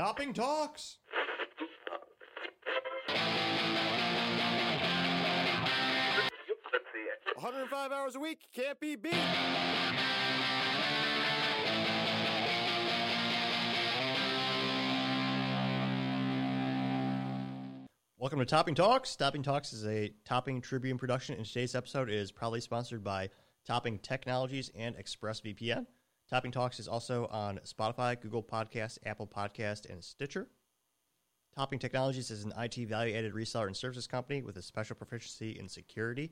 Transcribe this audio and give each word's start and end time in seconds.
Topping 0.00 0.32
Talks. 0.32 0.96
One 7.34 7.44
hundred 7.44 7.60
and 7.60 7.68
five 7.68 7.92
hours 7.92 8.16
a 8.16 8.18
week 8.18 8.38
can't 8.54 8.80
be 8.80 8.96
beat. 8.96 9.12
Welcome 18.16 18.38
to 18.38 18.46
Topping 18.46 18.74
Talks. 18.74 19.14
Topping 19.16 19.42
Talks 19.42 19.74
is 19.74 19.84
a 19.84 20.14
Topping 20.24 20.62
Tribune 20.62 20.96
production, 20.96 21.36
and 21.36 21.44
today's 21.44 21.74
episode 21.74 22.08
is 22.08 22.32
proudly 22.32 22.62
sponsored 22.62 23.04
by 23.04 23.28
Topping 23.66 23.98
Technologies 23.98 24.70
and 24.74 24.96
ExpressVPN. 24.96 25.84
Topping 26.30 26.52
Talks 26.52 26.78
is 26.78 26.86
also 26.86 27.26
on 27.32 27.58
Spotify, 27.64 28.20
Google 28.20 28.42
Podcast, 28.42 28.98
Apple 29.04 29.26
Podcast, 29.26 29.90
and 29.90 30.04
Stitcher. 30.04 30.46
Topping 31.56 31.80
Technologies 31.80 32.30
is 32.30 32.44
an 32.44 32.52
IT 32.56 32.76
value-added 32.88 33.34
reseller 33.34 33.66
and 33.66 33.76
services 33.76 34.06
company 34.06 34.40
with 34.40 34.56
a 34.56 34.62
special 34.62 34.94
proficiency 34.94 35.58
in 35.58 35.68
security. 35.68 36.30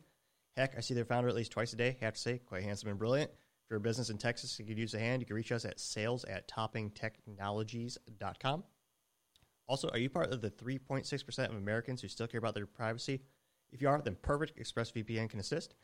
Heck, 0.57 0.79
I 0.79 0.83
see 0.83 0.95
their 0.95 1.05
founder 1.05 1.29
at 1.29 1.35
least 1.35 1.51
twice 1.51 1.73
a 1.73 1.77
day. 1.77 1.97
Have 2.01 2.15
to 2.15 2.21
say, 2.21 2.39
quite 2.39 2.63
handsome 2.63 2.91
and 2.91 2.99
brilliant. 2.99 3.33
If 3.33 3.71
you're 3.71 3.79
a 3.79 3.81
business 3.81 4.09
in 4.09 4.19
Texas, 4.19 4.57
you 4.61 4.65
could 4.65 4.79
use 4.79 4.95
a 4.95 5.01
hand. 5.01 5.21
You 5.21 5.27
can 5.27 5.35
reach 5.35 5.51
us 5.51 5.65
at 5.65 5.81
sales 5.81 6.23
at 6.27 6.47
toppingtechnologies.com. 6.47 8.65
Also, 9.67 9.89
are 9.89 9.99
you 9.99 10.11
part 10.11 10.33
of 10.33 10.41
the 10.41 10.51
3.6% 10.51 11.49
of 11.49 11.57
Americans 11.57 12.01
who 12.01 12.07
still 12.07 12.29
care 12.29 12.39
about 12.39 12.55
their 12.55 12.67
privacy? 12.67 13.21
If 13.73 13.83
you 13.83 13.89
are, 13.89 14.01
then 14.01 14.17
perfect 14.23 14.61
ExpressVPN 14.61 15.29
can 15.29 15.41
assist. 15.41 15.75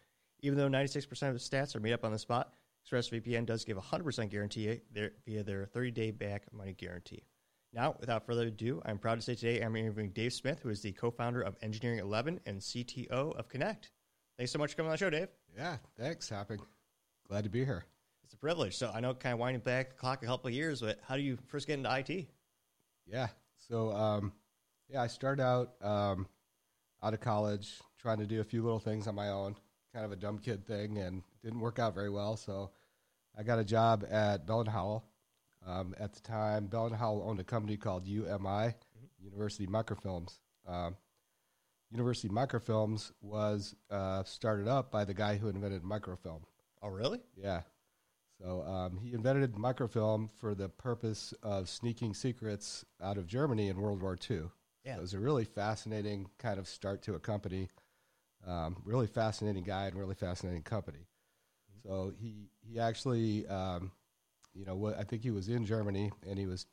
Even 0.41 0.57
though 0.57 0.69
96% 0.69 1.11
of 1.29 1.35
the 1.35 1.41
stats 1.41 1.75
are 1.75 1.81
made 1.81 1.95
up 1.95 2.05
on 2.05 2.13
the 2.13 2.19
spot, 2.19 2.55
ExpressVPN 2.85 3.47
does 3.47 3.65
give 3.65 3.77
a 3.77 3.81
100% 3.81 4.31
guarantee 4.31 4.81
via 5.27 5.43
their 5.43 5.67
30-day 5.67 6.11
back 6.11 6.53
money 6.53 6.75
guarantee. 6.75 7.25
Now, 7.73 7.97
without 7.99 8.25
further 8.25 8.47
ado, 8.47 8.81
I'm 8.85 8.99
proud 8.99 9.17
to 9.17 9.23
say 9.23 9.35
today 9.35 9.61
I'm 9.61 9.75
interviewing 9.75 10.11
Dave 10.11 10.33
Smith, 10.33 10.61
who 10.63 10.69
is 10.69 10.81
the 10.81 10.93
co-founder 10.93 11.43
of 11.43 11.57
Engineering 11.61 11.99
11 11.99 12.41
and 12.47 12.61
CTO 12.61 13.37
of 13.37 13.49
Connect. 13.49 13.91
Thanks 14.37 14.53
so 14.53 14.59
much 14.59 14.71
for 14.71 14.77
coming 14.77 14.91
on 14.91 14.95
the 14.95 14.99
show, 14.99 15.11
Dave. 15.11 15.29
Yeah, 15.57 15.77
thanks, 15.99 16.29
Topping. 16.29 16.61
Glad 17.29 17.45
to 17.45 17.51
be 17.51 17.65
here. 17.65 17.85
It's 18.23 18.35
a 18.35 18.37
privilege. 18.37 18.77
So 18.77 18.93
I 18.95 19.01
know 19.01 19.15
kind 19.15 19.33
of 19.33 19.39
winding 19.39 19.63
back 19.63 19.91
the 19.91 19.97
clock 19.97 20.23
a 20.23 20.27
couple 20.27 20.49
of 20.49 20.55
years, 20.55 20.81
but 20.81 21.01
how 21.07 21.17
do 21.17 21.23
you 21.23 21.37
first 21.47 21.67
get 21.67 21.79
into 21.79 21.95
IT? 21.95 22.29
Yeah, 23.07 23.29
so 23.59 23.91
um, 23.93 24.33
yeah, 24.89 25.03
I 25.03 25.07
started 25.09 25.43
out 25.43 25.75
um, 25.83 26.27
out 27.03 27.15
of 27.15 27.21
college 27.21 27.81
trying 27.99 28.19
to 28.19 28.27
do 28.27 28.41
a 28.41 28.45
few 28.45 28.63
little 28.63 28.79
things 28.79 29.07
on 29.07 29.15
my 29.15 29.29
own, 29.29 29.57
kind 29.95 30.05
of 30.05 30.13
a 30.13 30.17
dumb 30.17 30.39
kid 30.39 30.67
thing, 30.67 30.99
and 30.99 31.23
didn't 31.43 31.61
work 31.61 31.79
out 31.79 31.95
very 31.95 32.11
well. 32.11 32.37
So 32.37 32.71
I 33.39 33.45
got 33.45 33.59
a 33.59 33.65
job 33.65 34.05
at 34.11 34.47
Bell 34.47 34.61
and 34.61 34.69
Howell. 34.69 35.05
Um, 35.67 35.95
at 35.99 36.13
the 36.13 36.21
time, 36.21 36.67
Bell 36.67 36.87
and 36.87 36.97
Howell 36.97 37.25
owned 37.27 37.41
a 37.41 37.45
company 37.45 37.77
called 37.77 38.07
UMI, 38.07 38.27
mm-hmm. 38.29 39.25
University 39.25 39.67
Microfilms. 39.67 40.41
Um, 40.67 40.97
University 41.91 42.29
Microfilms 42.29 43.13
was 43.23 43.75
uh, 43.89 44.25
started 44.25 44.67
up 44.67 44.91
by 44.91 45.05
the 45.05 45.15
guy 45.15 45.37
who 45.37 45.49
invented 45.49 45.85
microfilm. 45.85 46.43
Oh, 46.83 46.89
really? 46.89 47.21
Yeah. 47.37 47.63
So 48.41 48.63
um, 48.63 48.99
he 48.99 49.15
invented 49.15 49.57
microfilm 49.57 50.29
for 50.41 50.55
the 50.55 50.69
purpose 50.69 51.33
of 51.43 51.69
sneaking 51.69 52.15
secrets 52.15 52.85
out 53.01 53.17
of 53.17 53.27
Germany 53.27 53.69
in 53.69 53.77
World 53.77 54.03
War 54.03 54.19
II. 54.29 54.43
Yeah. 54.85 54.95
So 54.95 54.99
it 54.99 55.01
was 55.03 55.15
a 55.15 55.21
really 55.21 55.45
fascinating 55.45 56.29
kind 56.39 56.59
of 56.59 56.67
start 56.67 57.03
to 57.03 57.15
a 57.15 57.21
company. 57.21 57.69
Um, 58.47 58.77
really 58.85 59.07
fascinating 59.07 59.65
guy 59.65 59.87
and 59.87 59.97
really 59.97 60.15
fascinating 60.15 60.63
company. 60.63 61.07
Mm-hmm. 61.71 61.89
So 61.89 62.13
he 62.21 62.51
he 62.61 62.79
actually, 62.79 63.47
um, 63.49 63.91
you 64.55 64.65
know, 64.65 64.95
I 64.99 65.05
think 65.05 65.23
he 65.23 65.31
was 65.31 65.49
in 65.49 65.65
Germany 65.65 66.13
and 66.29 66.39
he 66.39 66.47
was 66.47 66.67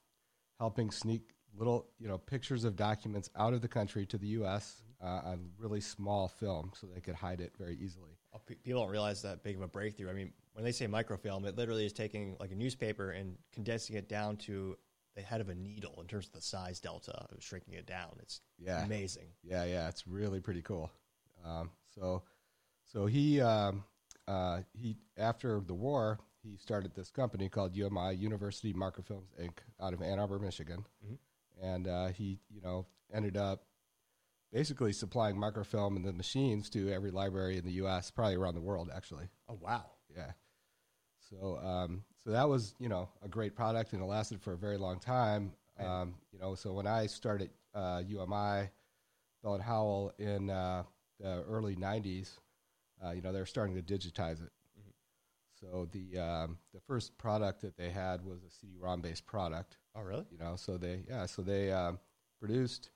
helping 0.60 0.92
sneak 0.92 1.22
little, 1.56 1.88
you 2.00 2.08
know, 2.08 2.18
pictures 2.18 2.64
of 2.64 2.76
documents 2.76 3.30
out 3.36 3.54
of 3.54 3.62
the 3.62 3.68
country 3.68 4.06
to 4.08 4.18
the 4.18 4.28
U.S. 4.28 4.76
Mm-hmm. 4.76 4.88
Uh, 5.04 5.32
on 5.32 5.50
really 5.58 5.82
small 5.82 6.28
film, 6.28 6.72
so 6.80 6.86
they 6.86 7.02
could 7.02 7.16
hide 7.16 7.42
it 7.42 7.52
very 7.58 7.76
easily. 7.82 8.12
Oh, 8.36 8.42
people 8.46 8.82
don't 8.84 8.92
realize 8.92 9.24
that 9.24 9.42
big 9.42 9.56
of 9.56 9.64
a 9.64 9.68
breakthrough. 9.68 10.12
I 10.12 10.14
mean, 10.14 10.32
when 10.54 10.64
they 10.64 10.72
say 10.72 10.86
microfilm, 10.86 11.46
it 11.46 11.58
literally 11.58 11.88
is 11.88 11.94
taking 11.94 12.38
like 12.40 12.52
a 12.52 12.56
newspaper 12.56 13.10
and 13.10 13.36
condensing 13.52 13.96
it 13.96 14.08
down 14.08 14.38
to 14.38 14.78
the 15.16 15.22
head 15.22 15.42
of 15.42 15.50
a 15.50 15.56
needle 15.56 15.98
in 16.02 16.08
terms 16.08 16.28
of 16.28 16.34
the 16.34 16.42
size 16.42 16.80
delta 16.80 17.28
of 17.32 17.44
shrinking 17.44 17.74
it 17.74 17.86
down. 17.86 18.12
It's 18.22 18.42
yeah. 18.58 18.86
amazing. 18.86 19.28
Yeah, 19.44 19.66
yeah, 19.66 19.90
it's 19.90 20.08
really 20.08 20.40
pretty 20.40 20.62
cool. 20.62 20.92
Um, 21.46 21.72
so, 21.96 22.24
so 22.86 23.06
he 23.06 23.42
um, 23.42 23.84
uh, 24.28 24.62
he 24.74 24.98
after 25.18 25.60
the 25.60 25.74
war 25.74 26.20
he 26.44 26.58
started 26.58 26.94
this 26.96 27.12
company 27.12 27.50
called 27.50 27.76
UMI 27.76 28.16
University 28.16 28.74
Microfilms 28.74 29.30
Inc. 29.40 29.58
out 29.80 29.94
of 29.94 30.02
Ann 30.02 30.20
Arbor, 30.20 30.40
Michigan, 30.40 30.86
mm-hmm. 31.06 31.66
and 31.66 31.88
uh, 31.88 32.08
he 32.08 32.40
you 32.50 32.62
know 32.62 32.86
ended 33.14 33.38
up 33.38 33.64
basically 34.52 34.92
supplying 34.94 35.38
microfilm 35.38 35.96
and 35.96 36.06
the 36.06 36.14
machines 36.14 36.70
to 36.72 36.92
every 36.92 37.12
library 37.12 37.58
in 37.58 37.64
the 37.64 37.74
U.S., 37.74 38.12
probably 38.12 38.36
around 38.36 38.56
the 38.56 38.62
world, 38.62 38.90
actually. 38.94 39.30
Oh 39.48 39.58
wow! 39.62 39.86
Yeah. 40.16 40.32
So, 41.30 41.60
um, 41.64 42.04
so 42.24 42.32
that 42.32 42.50
was 42.50 42.74
you 42.80 42.90
know 42.90 43.10
a 43.24 43.28
great 43.28 43.56
product, 43.56 43.94
and 43.94 44.02
it 44.02 44.06
lasted 44.06 44.42
for 44.42 44.54
a 44.54 44.58
very 44.58 44.78
long 44.78 45.00
time. 45.00 45.54
Um, 45.80 46.16
you 46.32 46.40
know, 46.40 46.56
so 46.56 46.74
when 46.74 46.88
I 46.88 47.08
started 47.08 47.50
uh, 47.74 48.02
UMI, 48.06 48.70
Bell 49.44 49.54
and 49.54 49.64
Howell 49.64 50.14
in 50.20 50.50
uh, 50.50 50.84
the 51.22 51.44
early 51.44 51.76
'90s, 51.76 52.38
uh, 53.04 53.12
you 53.12 53.22
know, 53.22 53.32
they 53.32 53.40
were 53.40 53.46
starting 53.46 53.76
to 53.76 53.82
digitize 53.82 54.42
it. 54.44 54.52
Mm-hmm. 54.80 54.92
So 55.60 55.88
the 55.92 56.20
um, 56.20 56.58
the 56.74 56.80
first 56.82 57.18
product 57.18 57.62
that 57.62 57.78
they 57.78 57.90
had 57.90 58.24
was 58.24 58.44
a 58.44 58.52
CD-ROM 58.52 59.02
based 59.02 59.26
product. 59.26 59.78
Oh, 59.96 60.02
really? 60.02 60.26
You 60.32 60.38
know, 60.38 60.56
so 60.56 60.78
they 60.78 61.04
yeah, 61.08 61.26
so 61.26 61.42
they 61.42 61.72
um, 61.72 62.00
produced. 62.40 62.92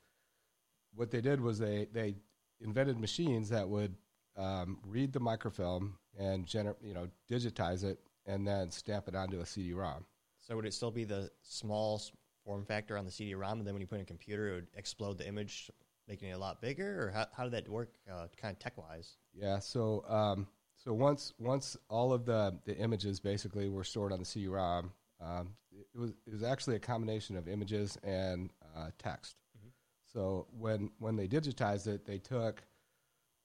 What 0.94 1.10
they 1.10 1.20
did 1.20 1.40
was 1.40 1.58
they 1.58 1.88
they 1.92 2.16
invented 2.60 2.98
machines 2.98 3.48
that 3.50 3.68
would 3.68 3.94
um, 4.36 4.78
read 4.86 5.12
the 5.12 5.20
microfilm 5.20 5.98
and 6.18 6.46
gener- 6.46 6.76
you 6.82 6.94
know 6.94 7.08
digitize 7.30 7.84
it 7.84 7.98
and 8.26 8.46
then 8.46 8.70
stamp 8.70 9.08
it 9.08 9.14
onto 9.14 9.40
a 9.40 9.46
CD-ROM. 9.46 10.04
So 10.40 10.56
would 10.56 10.66
it 10.66 10.74
still 10.74 10.90
be 10.90 11.04
the 11.04 11.30
small 11.42 12.00
form 12.44 12.64
factor 12.64 12.96
on 12.96 13.04
the 13.04 13.10
CD-ROM, 13.10 13.58
and 13.58 13.66
then 13.66 13.74
when 13.74 13.80
you 13.80 13.86
put 13.86 13.96
in 13.96 14.02
a 14.02 14.06
computer, 14.06 14.48
it 14.48 14.54
would 14.54 14.66
explode 14.74 15.18
the 15.18 15.26
image, 15.26 15.70
making 16.08 16.28
it 16.28 16.32
a 16.32 16.38
lot 16.38 16.60
bigger, 16.60 17.06
or 17.06 17.10
how, 17.10 17.26
how 17.36 17.44
did 17.44 17.52
that 17.52 17.68
work, 17.68 17.94
uh, 18.10 18.26
kind 18.40 18.52
of 18.52 18.58
tech-wise? 18.58 19.16
Yeah, 19.34 19.58
so 19.58 20.04
um, 20.08 20.46
so 20.76 20.92
once 20.92 21.32
once 21.38 21.76
all 21.88 22.12
of 22.12 22.24
the 22.24 22.58
the 22.64 22.76
images 22.76 23.20
basically 23.20 23.68
were 23.68 23.84
stored 23.84 24.12
on 24.12 24.18
the 24.18 24.24
CD-ROM, 24.24 24.92
um, 25.20 25.50
it 25.72 25.98
was 25.98 26.10
it 26.26 26.32
was 26.32 26.42
actually 26.42 26.76
a 26.76 26.80
combination 26.80 27.36
of 27.36 27.48
images 27.48 27.98
and 28.02 28.50
uh, 28.76 28.90
text. 28.98 29.36
Mm-hmm. 29.58 29.68
So 30.04 30.46
when 30.50 30.90
when 30.98 31.16
they 31.16 31.28
digitized 31.28 31.86
it, 31.86 32.04
they 32.06 32.18
took 32.18 32.62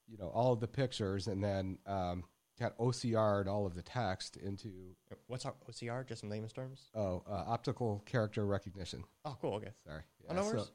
you 0.08 0.18
know 0.18 0.28
all 0.28 0.54
of 0.54 0.60
the 0.60 0.68
pictures 0.68 1.28
and 1.28 1.44
then 1.44 1.78
um, 1.88 2.24
kind 2.60 2.72
of 2.78 2.88
OCR'd 2.88 3.48
all 3.48 3.66
of 3.66 3.74
the 3.74 3.82
text 3.82 4.38
into 4.38 4.96
what's 5.28 5.46
OCR? 5.46 6.08
Just 6.08 6.24
in 6.24 6.30
layman's 6.30 6.54
terms. 6.54 6.90
Oh, 6.94 7.24
uh, 7.30 7.44
optical 7.48 8.04
character 8.06 8.46
recognition. 8.46 9.04
Oh, 9.26 9.38
cool. 9.42 9.56
Okay, 9.56 9.72
sorry. 9.86 10.04
Yeah, 10.24 10.32
oh, 10.32 10.36
no 10.36 10.44
so 10.44 10.68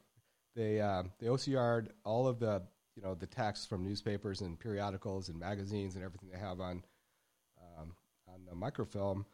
they 0.57 0.81
um, 0.81 1.11
they 1.19 1.27
OCR'd 1.27 1.93
all 2.03 2.27
of 2.27 2.39
the 2.39 2.63
you 2.95 3.03
know 3.03 3.13
the 3.13 3.27
text 3.27 3.69
from 3.69 3.83
newspapers 3.83 4.41
and 4.41 4.59
periodicals 4.59 5.29
and 5.29 5.39
magazines 5.39 5.95
and 5.95 6.03
everything 6.03 6.29
they 6.33 6.39
have 6.39 6.59
on 6.59 6.83
um, 7.61 7.93
on 8.27 8.41
the 8.49 8.55
microfilm, 8.55 9.25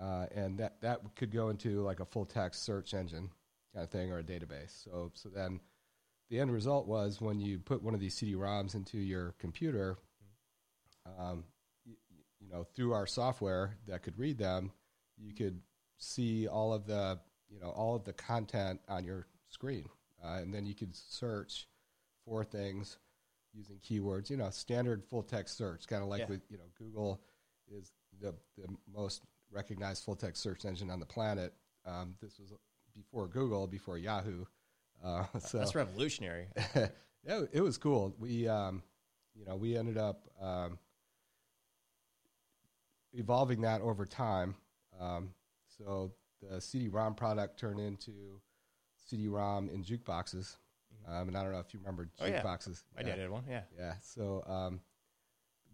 uh, 0.00 0.26
and 0.34 0.58
that 0.58 0.80
that 0.82 1.00
could 1.16 1.32
go 1.32 1.48
into 1.48 1.80
like 1.80 2.00
a 2.00 2.04
full 2.04 2.26
text 2.26 2.62
search 2.62 2.92
engine 2.94 3.30
kind 3.74 3.84
of 3.84 3.90
thing 3.90 4.12
or 4.12 4.18
a 4.18 4.22
database. 4.22 4.84
So 4.84 5.10
so 5.14 5.30
then 5.30 5.58
the 6.28 6.38
end 6.38 6.52
result 6.52 6.86
was 6.86 7.20
when 7.20 7.40
you 7.40 7.58
put 7.58 7.82
one 7.82 7.94
of 7.94 8.00
these 8.00 8.14
CD-ROMs 8.14 8.76
into 8.76 8.98
your 8.98 9.34
computer, 9.40 9.96
um, 11.18 11.42
you, 11.84 11.96
you 12.40 12.48
know, 12.48 12.64
through 12.74 12.92
our 12.92 13.06
software 13.06 13.76
that 13.88 14.02
could 14.02 14.16
read 14.16 14.38
them, 14.38 14.70
you 15.18 15.34
could 15.34 15.60
see 15.98 16.46
all 16.46 16.72
of 16.72 16.86
the, 16.86 17.18
you 17.48 17.58
know, 17.58 17.70
all 17.70 17.96
of 17.96 18.04
the 18.04 18.12
content 18.12 18.80
on 18.88 19.02
your 19.04 19.26
screen, 19.48 19.88
uh, 20.24 20.38
and 20.38 20.52
then 20.52 20.66
you 20.66 20.74
could 20.74 20.94
search 20.94 21.68
for 22.24 22.44
things 22.44 22.98
using 23.52 23.78
keywords. 23.78 24.30
You 24.30 24.36
know, 24.36 24.50
standard 24.50 25.04
full 25.04 25.22
text 25.22 25.56
search, 25.56 25.86
kind 25.86 26.02
of 26.02 26.08
like 26.08 26.20
yeah. 26.20 26.26
with 26.28 26.42
you 26.50 26.58
know 26.58 26.64
Google 26.78 27.20
is 27.68 27.92
the 28.20 28.34
the 28.56 28.68
most 28.92 29.22
recognized 29.50 30.04
full 30.04 30.16
text 30.16 30.42
search 30.42 30.64
engine 30.64 30.90
on 30.90 31.00
the 31.00 31.06
planet. 31.06 31.54
Um, 31.86 32.14
this 32.20 32.38
was 32.38 32.52
before 32.94 33.26
Google, 33.26 33.66
before 33.66 33.98
Yahoo. 33.98 34.44
Uh, 35.04 35.24
so 35.38 35.58
that's 35.58 35.74
revolutionary. 35.74 36.48
yeah, 36.74 37.42
it 37.52 37.60
was 37.60 37.78
cool. 37.78 38.14
We, 38.18 38.48
um, 38.48 38.82
you 39.34 39.44
know, 39.44 39.56
we 39.56 39.76
ended 39.76 39.96
up 39.96 40.28
um, 40.40 40.78
evolving 43.12 43.62
that 43.62 43.80
over 43.80 44.04
time. 44.04 44.54
Um, 45.00 45.30
so 45.78 46.12
the 46.42 46.60
CD-ROM 46.60 47.14
product 47.14 47.58
turned 47.58 47.80
into 47.80 48.40
CD-ROM 49.10 49.68
in 49.68 49.82
jukeboxes. 49.84 50.56
Mm-hmm. 51.06 51.12
Um, 51.12 51.28
and 51.28 51.36
I 51.36 51.42
don't 51.42 51.52
know 51.52 51.58
if 51.58 51.72
you 51.74 51.80
remember 51.80 52.08
jukeboxes. 52.20 52.82
Oh, 52.82 52.98
yeah. 52.98 53.02
My 53.04 53.10
dad 53.10 53.18
had 53.18 53.30
one. 53.30 53.44
Yeah. 53.48 53.62
Yeah. 53.78 53.94
So 54.02 54.42
um, 54.46 54.80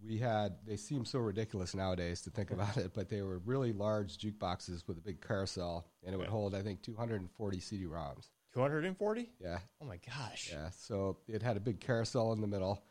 we 0.05 0.19
had 0.19 0.56
they 0.67 0.77
seem 0.77 1.05
so 1.05 1.19
ridiculous 1.19 1.75
nowadays 1.75 2.21
to 2.23 2.31
think 2.31 2.50
about 2.50 2.77
it, 2.77 2.93
but 2.94 3.09
they 3.09 3.23
were 3.23 3.38
really 3.38 3.73
large 3.73 4.19
jukeboxes 4.19 4.87
with 4.87 4.99
a 4.99 5.00
big 5.00 5.21
carousel, 5.27 5.87
and 6.05 6.15
it 6.15 6.19
would 6.19 6.25
Okay. 6.25 6.33
hold 6.33 6.55
I 6.55 6.62
think 6.62 6.83
240 6.83 7.61
CD-ROMs. 7.61 8.29
240? 8.55 9.29
Yeah, 9.38 9.59
Oh 9.83 9.85
my 9.85 9.99
gosh. 9.99 10.49
yeah. 10.50 10.71
So 10.71 11.19
it 11.29 11.43
had 11.43 11.56
a 11.59 11.61
big 11.61 11.79
carousel 11.81 12.33
in 12.33 12.41
the 12.41 12.47
middle, 12.47 12.83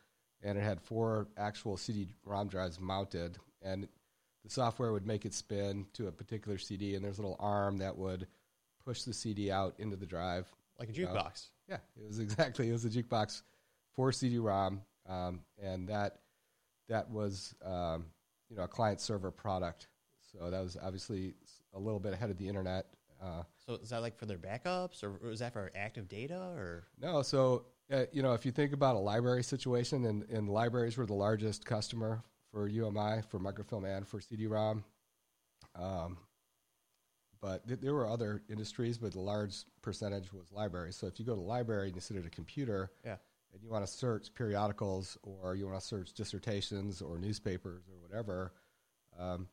and 0.44 0.58
it 0.60 0.62
had 0.62 0.80
four 0.80 1.28
actual 1.38 1.76
CD-ROM 1.78 2.50
drives 2.50 2.80
mounted, 2.80 3.38
and 3.64 3.88
the 4.44 4.50
software 4.52 4.92
would 4.92 5.08
make 5.08 5.26
it 5.26 5.34
spin 5.34 5.88
to 5.94 6.08
a 6.08 6.12
particular 6.12 6.60
CD, 6.60 6.94
and 6.94 7.04
there's 7.04 7.18
a 7.18 7.22
little 7.22 7.38
arm 7.40 7.78
that 7.78 7.98
would 7.98 8.28
push 8.86 9.04
the 9.04 9.14
CD 9.14 9.52
out 9.52 9.76
into 9.80 9.96
the 9.96 10.06
drive. 10.06 10.48
Like 10.80 10.90
a 10.90 10.94
jukebox. 10.94 11.48
Yeah, 11.68 11.78
it 11.98 12.06
was 12.06 12.20
exactly 12.20 12.70
it 12.70 12.72
was 12.72 12.86
a 12.86 12.90
jukebox 12.90 13.42
for 13.94 14.12
CD-ROM, 14.12 14.82
um, 15.08 15.42
and 15.62 15.88
that 15.90 16.20
that 16.90 17.10
was 17.10 17.56
um, 17.66 18.06
you 18.50 18.58
know 18.58 18.64
a 18.64 18.68
client 18.68 19.02
server 19.02 19.32
product. 19.32 19.88
So 20.32 20.50
that 20.50 20.62
was 20.62 20.78
obviously 20.82 21.34
a 21.74 21.80
little 21.80 22.00
bit 22.00 22.14
ahead 22.14 22.30
of 22.30 22.38
the 22.38 22.48
internet. 22.48 22.88
Uh, 23.22 23.44
So 23.66 23.76
is 23.76 23.90
that 23.90 24.02
like 24.02 24.18
for 24.18 24.26
their 24.26 24.38
backups 24.38 25.02
or 25.02 25.12
was 25.28 25.40
that 25.40 25.54
for 25.54 25.72
active 25.76 26.08
data 26.10 26.52
or? 26.56 26.88
No, 27.00 27.22
so 27.22 27.66
uh, 27.92 28.04
you 28.12 28.22
know, 28.22 28.34
if 28.34 28.46
you 28.46 28.52
think 28.52 28.74
about 28.74 28.96
a 28.96 29.00
library 29.00 29.44
situation, 29.44 30.06
and, 30.06 30.24
and 30.30 30.50
libraries 30.50 30.98
were 30.98 31.06
the 31.06 31.14
largest 31.14 31.66
customer 31.66 32.24
for 32.52 32.68
UMI, 32.68 33.22
for 33.30 33.40
microfilm, 33.40 33.86
and 33.86 34.08
for 34.08 34.20
CD-ROM. 34.20 34.84
Um, 35.76 36.18
but 37.42 37.68
th- 37.68 37.80
there 37.80 37.94
were 37.94 38.08
other 38.08 38.42
industries, 38.50 38.98
but 38.98 39.12
the 39.14 39.20
large 39.20 39.64
percentage 39.82 40.32
was 40.34 40.52
libraries. 40.52 40.96
So 40.96 41.08
if 41.08 41.20
you 41.20 41.26
go 41.26 41.34
to 41.36 41.42
the 41.42 41.48
library 41.48 41.88
and 41.88 41.96
you 41.96 42.02
sit 42.02 42.18
at 42.18 42.26
a 42.26 42.30
computer, 42.30 42.92
Yeah. 43.04 43.18
and 43.54 43.62
you 43.64 43.70
want 43.70 43.86
to 43.86 43.92
search 43.92 44.34
periodicals, 44.34 45.18
or 45.24 45.56
you 45.56 45.66
want 45.68 45.80
to 45.80 45.86
search 45.86 46.14
dissertations 46.14 47.02
or 47.02 47.18
newspapers 47.18 47.84
or 47.88 47.98
whatever, 48.00 48.54
um, 49.18 49.48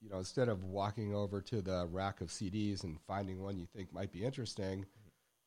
you 0.00 0.08
know, 0.08 0.18
instead 0.18 0.48
of 0.48 0.64
walking 0.64 1.14
over 1.14 1.40
to 1.40 1.62
the 1.62 1.86
rack 1.86 2.20
of 2.20 2.28
CDs 2.28 2.82
and 2.84 3.00
finding 3.02 3.40
one 3.40 3.56
you 3.56 3.66
think 3.66 3.92
might 3.92 4.10
be 4.12 4.24
interesting, 4.24 4.84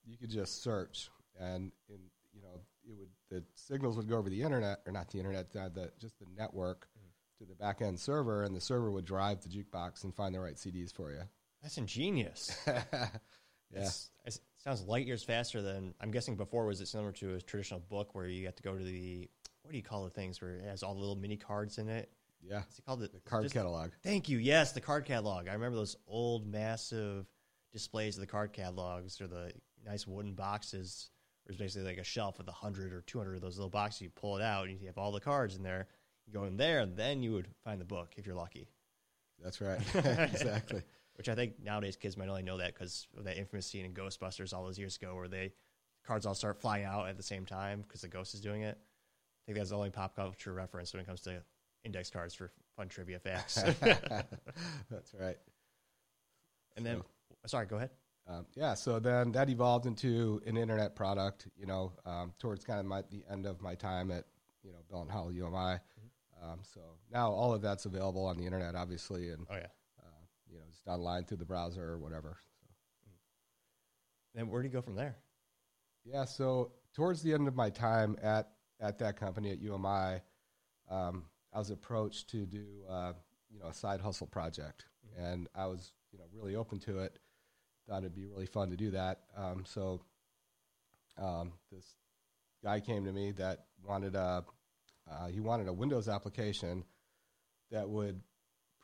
you 0.05 0.17
could 0.17 0.29
just 0.29 0.61
search, 0.63 1.09
and 1.39 1.71
in 1.89 1.99
you 2.33 2.41
know, 2.41 2.61
it 2.87 2.93
would 2.97 3.09
the 3.29 3.43
signals 3.55 3.95
would 3.97 4.07
go 4.09 4.17
over 4.17 4.29
the 4.29 4.41
internet, 4.41 4.81
or 4.85 4.91
not 4.91 5.09
the 5.09 5.17
internet, 5.17 5.53
uh, 5.55 5.69
the 5.69 5.91
just 5.99 6.17
the 6.19 6.25
network 6.37 6.87
to 7.37 7.45
the 7.45 7.55
back 7.55 7.81
end 7.81 7.99
server, 7.99 8.43
and 8.43 8.55
the 8.55 8.61
server 8.61 8.91
would 8.91 9.03
drive 9.05 9.41
the 9.41 9.49
jukebox 9.49 10.03
and 10.05 10.13
find 10.15 10.33
the 10.35 10.39
right 10.39 10.55
CDs 10.55 10.93
for 10.93 11.11
you. 11.11 11.21
That's 11.65 11.79
ingenious. 11.79 12.55
yeah, 12.67 13.07
It's- 13.73 14.09
It 14.25 14.39
sounds 14.63 14.83
light 14.83 15.07
years 15.07 15.23
faster 15.23 15.63
than 15.63 15.95
I'm 15.99 16.11
guessing. 16.11 16.35
Before 16.35 16.65
was 16.67 16.79
it 16.79 16.87
similar 16.87 17.11
to 17.13 17.33
a 17.35 17.41
traditional 17.41 17.79
book 17.79 18.13
where 18.13 18.27
you 18.27 18.45
have 18.45 18.55
to 18.55 18.63
go 18.63 18.77
to 18.77 18.83
the 18.83 19.27
what 19.63 19.71
do 19.71 19.77
you 19.77 19.83
call 19.83 20.03
the 20.03 20.11
things 20.11 20.39
where 20.41 20.57
it 20.57 20.63
has 20.65 20.83
all 20.83 20.93
the 20.93 20.99
little 20.99 21.15
mini 21.15 21.37
cards 21.37 21.79
in 21.79 21.89
it? 21.89 22.11
yeah. 22.47 22.59
What's 22.59 22.77
it 22.77 22.85
called? 22.85 22.99
The, 22.99 23.07
The 23.07 23.19
card 23.21 23.43
just- 23.45 23.55
catalog. 23.55 23.89
Thank 24.03 24.29
you. 24.29 24.37
Yes, 24.37 24.73
the 24.73 24.81
card 24.81 25.05
catalog. 25.05 25.47
I 25.47 25.53
remember 25.53 25.75
those 25.77 25.95
old 26.07 26.45
massive 26.45 27.25
displays 27.73 28.15
of 28.15 28.21
the 28.21 28.27
card 28.27 28.53
catalogs 28.53 29.19
or 29.19 29.25
the 29.27 29.51
nice 29.83 30.05
wooden 30.05 30.33
boxes. 30.33 31.09
There's 31.47 31.57
basically 31.57 31.87
like 31.87 31.97
a 31.97 32.03
shelf 32.03 32.37
with 32.37 32.47
a 32.47 32.51
hundred 32.51 32.93
or 32.93 33.01
two 33.01 33.17
hundred 33.17 33.35
of 33.37 33.41
those 33.41 33.57
little 33.57 33.71
boxes. 33.71 34.01
You 34.01 34.09
pull 34.11 34.37
it 34.37 34.43
out 34.43 34.67
and 34.67 34.79
you 34.79 34.85
have 34.87 34.99
all 34.99 35.11
the 35.11 35.19
cards 35.19 35.55
in 35.55 35.63
there. 35.63 35.87
You 36.27 36.33
go 36.33 36.43
in 36.45 36.57
there 36.57 36.81
and 36.81 36.95
then 36.95 37.23
you 37.23 37.33
would 37.33 37.47
find 37.63 37.81
the 37.81 37.85
book 37.85 38.13
if 38.17 38.25
you're 38.27 38.35
lucky. 38.35 38.67
That's 39.43 39.61
right. 39.61 39.79
exactly. 39.95 40.81
Which 41.15 41.29
I 41.29 41.35
think 41.35 41.63
nowadays 41.63 41.95
kids 41.95 42.17
might 42.17 42.27
only 42.27 42.43
know 42.43 42.57
that 42.57 42.73
because 42.73 43.07
of 43.17 43.23
that 43.23 43.37
infamous 43.37 43.65
scene 43.65 43.85
in 43.85 43.93
Ghostbusters 43.93 44.53
all 44.53 44.65
those 44.65 44.77
years 44.77 44.97
ago 44.97 45.15
where 45.15 45.27
they 45.27 45.53
cards 46.05 46.25
all 46.25 46.35
start 46.35 46.59
flying 46.59 46.85
out 46.85 47.07
at 47.07 47.17
the 47.17 47.23
same 47.23 47.45
time 47.45 47.81
because 47.81 48.01
the 48.01 48.07
ghost 48.07 48.33
is 48.33 48.41
doing 48.41 48.61
it. 48.61 48.77
I 48.77 49.41
think 49.45 49.57
that's 49.57 49.69
the 49.69 49.77
only 49.77 49.91
pop 49.91 50.15
culture 50.15 50.53
reference 50.53 50.93
when 50.93 51.01
it 51.01 51.07
comes 51.07 51.21
to 51.21 51.41
index 51.83 52.09
cards 52.09 52.33
for 52.33 52.51
fun 52.75 52.87
trivia 52.87 53.19
facts. 53.19 53.55
That's 54.89 55.13
right. 55.19 55.37
and 56.75 56.85
then, 56.85 57.01
sorry, 57.45 57.67
go 57.67 57.77
ahead. 57.77 57.91
Um, 58.27 58.47
yeah, 58.55 58.73
so 58.73 58.97
then 58.99 59.31
that 59.33 59.49
evolved 59.49 59.85
into 59.85 60.41
an 60.47 60.57
internet 60.57 60.95
product. 60.95 61.47
You 61.55 61.67
know, 61.67 61.93
um, 62.05 62.33
towards 62.39 62.63
kind 62.63 62.79
of 62.79 62.87
my, 62.87 63.03
the 63.11 63.23
end 63.31 63.45
of 63.45 63.61
my 63.61 63.75
time 63.75 64.09
at 64.09 64.25
you 64.63 64.71
know 64.71 64.79
Bell 64.89 65.01
and 65.01 65.11
Howell 65.11 65.31
UMI. 65.31 65.79
Um, 66.43 66.59
so 66.63 66.81
now 67.11 67.31
all 67.31 67.53
of 67.53 67.61
that's 67.61 67.85
available 67.85 68.25
on 68.25 68.37
the 68.37 68.45
internet, 68.45 68.75
obviously, 68.75 69.29
and 69.29 69.45
Oh 69.49 69.55
yeah. 69.55 69.67
You 70.51 70.57
know 70.57 70.63
just 70.69 70.87
online 70.87 71.25
through 71.25 71.37
the 71.37 71.45
browser 71.45 71.83
or 71.83 71.97
whatever. 71.97 72.37
So, 73.03 73.11
Then 74.33 74.49
where 74.49 74.61
do 74.61 74.67
you 74.67 74.73
go 74.73 74.81
from 74.81 74.95
there? 74.95 75.17
yeah, 76.03 76.25
so 76.25 76.71
towards 76.93 77.21
the 77.21 77.33
end 77.33 77.47
of 77.47 77.55
my 77.55 77.69
time 77.69 78.17
at 78.21 78.49
at 78.79 78.99
that 78.99 79.17
company 79.17 79.51
at 79.51 79.59
UMI, 79.59 80.21
um, 80.89 81.23
I 81.53 81.59
was 81.59 81.69
approached 81.69 82.29
to 82.31 82.45
do 82.45 82.65
uh, 82.89 83.13
you 83.49 83.59
know 83.59 83.67
a 83.67 83.73
side 83.73 84.01
hustle 84.01 84.27
project, 84.27 84.85
and 85.17 85.47
I 85.55 85.67
was 85.67 85.93
you 86.11 86.19
know 86.19 86.25
really 86.33 86.55
open 86.55 86.79
to 86.81 86.99
it. 86.99 87.19
Thought 87.87 87.99
it'd 87.99 88.15
be 88.15 88.25
really 88.25 88.47
fun 88.47 88.71
to 88.71 88.75
do 88.75 88.91
that. 88.91 89.21
Um, 89.37 89.63
so 89.65 90.01
um, 91.17 91.53
this 91.71 91.85
guy 92.63 92.79
came 92.79 93.05
to 93.05 93.11
me 93.11 93.31
that 93.33 93.65
wanted 93.83 94.15
a 94.15 94.43
uh, 95.09 95.27
he 95.27 95.39
wanted 95.39 95.67
a 95.67 95.73
Windows 95.73 96.09
application 96.09 96.83
that 97.71 97.87
would 97.87 98.21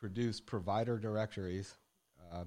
produce 0.01 0.41
provider 0.41 0.97
directories 0.97 1.75
uh, 2.33 2.43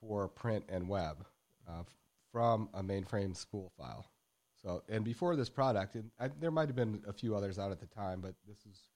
for 0.00 0.28
print 0.28 0.64
and 0.68 0.88
web 0.88 1.24
uh, 1.68 1.84
from 2.32 2.68
a 2.74 2.82
mainframe 2.82 3.34
spool 3.34 3.72
file. 3.78 4.04
So, 4.60 4.82
and 4.88 5.04
before 5.04 5.36
this 5.36 5.48
product, 5.48 5.94
and 5.94 6.10
I, 6.18 6.28
there 6.40 6.50
might 6.50 6.68
have 6.68 6.76
been 6.76 7.00
a 7.08 7.12
few 7.12 7.34
others 7.34 7.58
out 7.58 7.70
at 7.70 7.80
the 7.80 7.86
time, 7.86 8.20
but 8.20 8.34
this 8.46 8.58
is, 8.66 8.90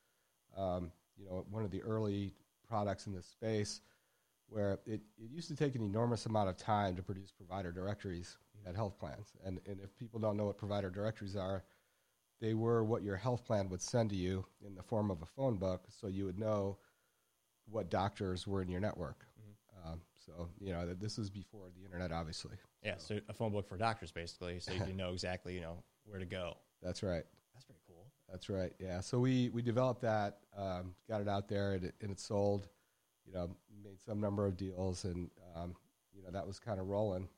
um, 0.59 0.91
you 1.17 1.25
know, 1.25 1.47
one 1.51 1.65
of 1.65 1.71
the 1.71 1.81
early 1.83 2.33
products 2.69 3.07
in 3.07 3.15
this 3.15 3.27
space 3.27 3.81
where 4.49 4.79
it, 4.85 5.01
it 5.17 5.31
used 5.31 5.49
to 5.49 5.57
take 5.57 5.75
an 5.75 5.83
enormous 5.83 6.27
amount 6.27 6.49
of 6.49 6.57
time 6.57 6.97
to 6.97 7.03
produce 7.03 7.31
provider 7.31 7.73
directories 7.73 8.37
at 8.67 8.75
health 8.75 8.99
plans. 8.99 9.33
And, 9.45 9.61
and 9.67 9.79
if 9.83 9.97
people 9.97 10.21
don't 10.21 10.37
know 10.37 10.47
what 10.47 10.59
provider 10.59 10.91
directories 10.91 11.37
are, 11.37 11.65
they 12.41 12.55
were 12.55 12.85
what 12.85 13.03
your 13.03 13.17
health 13.17 13.45
plan 13.45 13.69
would 13.71 13.81
send 13.81 14.11
to 14.11 14.17
you 14.17 14.45
in 14.67 14.75
the 14.75 14.83
form 14.83 15.11
of 15.11 15.23
a 15.23 15.27
phone 15.27 15.57
book 15.57 15.85
so 15.89 16.09
you 16.09 16.27
would 16.27 16.39
know 16.39 16.77
what 17.67 17.91
doctors 17.91 18.47
were 18.47 18.63
in 18.63 18.69
your 18.69 18.81
network. 18.81 19.27
Um, 19.87 20.01
so, 20.15 20.49
you 20.61 20.73
know, 20.73 20.87
that 20.87 21.01
this 21.01 21.19
is 21.19 21.31
before 21.31 21.67
the 21.77 21.85
internet, 21.85 22.13
obviously. 22.13 22.57
Yeah, 22.83 22.95
so 22.97 23.19
a 23.29 23.33
phone 23.33 23.53
book 23.53 23.69
for 23.69 23.77
doctors 23.77 24.11
basically, 24.11 24.61
so 24.61 24.73
you 24.73 24.81
can 24.81 24.97
know 24.97 25.13
exactly 25.13 25.55
you 25.55 25.61
know 25.61 25.83
where 26.05 26.19
to 26.19 26.27
go. 26.27 26.57
That's 26.83 27.03
right. 27.03 27.25
That's 27.53 27.65
pretty 27.65 27.81
cool. 27.87 28.07
That's 28.31 28.49
right. 28.49 28.73
Yeah. 28.79 29.01
So 29.01 29.19
we, 29.19 29.51
we 29.51 29.63
developed 29.63 30.03
that, 30.03 30.39
um, 30.57 30.95
got 31.09 31.21
it 31.21 31.29
out 31.29 31.49
there, 31.49 31.73
and 31.73 31.85
it, 31.85 31.95
and 32.01 32.11
it 32.11 32.21
sold. 32.21 32.69
You 33.27 33.33
know, 33.33 33.51
made 33.83 34.01
some 34.05 34.21
number 34.21 34.47
of 34.47 34.57
deals, 34.57 35.05
and 35.05 35.31
um, 35.57 35.75
you 36.15 36.23
know 36.23 36.31
that 36.31 36.47
was 36.47 36.59
kind 36.59 36.79
of 36.79 36.89
rolling. 36.89 37.29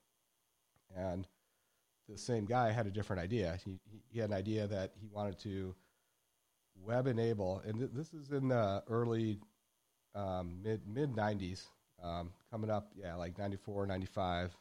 And 0.97 1.29
the 2.09 2.19
same 2.19 2.45
guy 2.45 2.73
had 2.73 2.87
a 2.87 2.91
different 2.91 3.23
idea. 3.23 3.59
He, 3.65 3.79
he, 3.85 4.03
he 4.09 4.19
had 4.19 4.31
an 4.31 4.37
idea 4.37 4.67
that 4.67 4.93
he 5.01 5.07
wanted 5.07 5.39
to 5.41 5.75
web 6.83 7.07
enable, 7.07 7.63
and 7.65 7.79
th- 7.79 7.91
this 7.93 8.13
is 8.15 8.33
in 8.33 8.49
the 8.49 8.83
early 8.89 9.39
um, 10.17 10.59
mid 10.63 10.81
mid 10.87 11.15
'90s, 11.15 11.67
um, 12.03 12.31
coming 12.51 12.71
up, 12.71 12.91
yeah, 12.97 13.15
like 13.15 13.39
'94, 13.39 13.87
'95, 13.87 14.57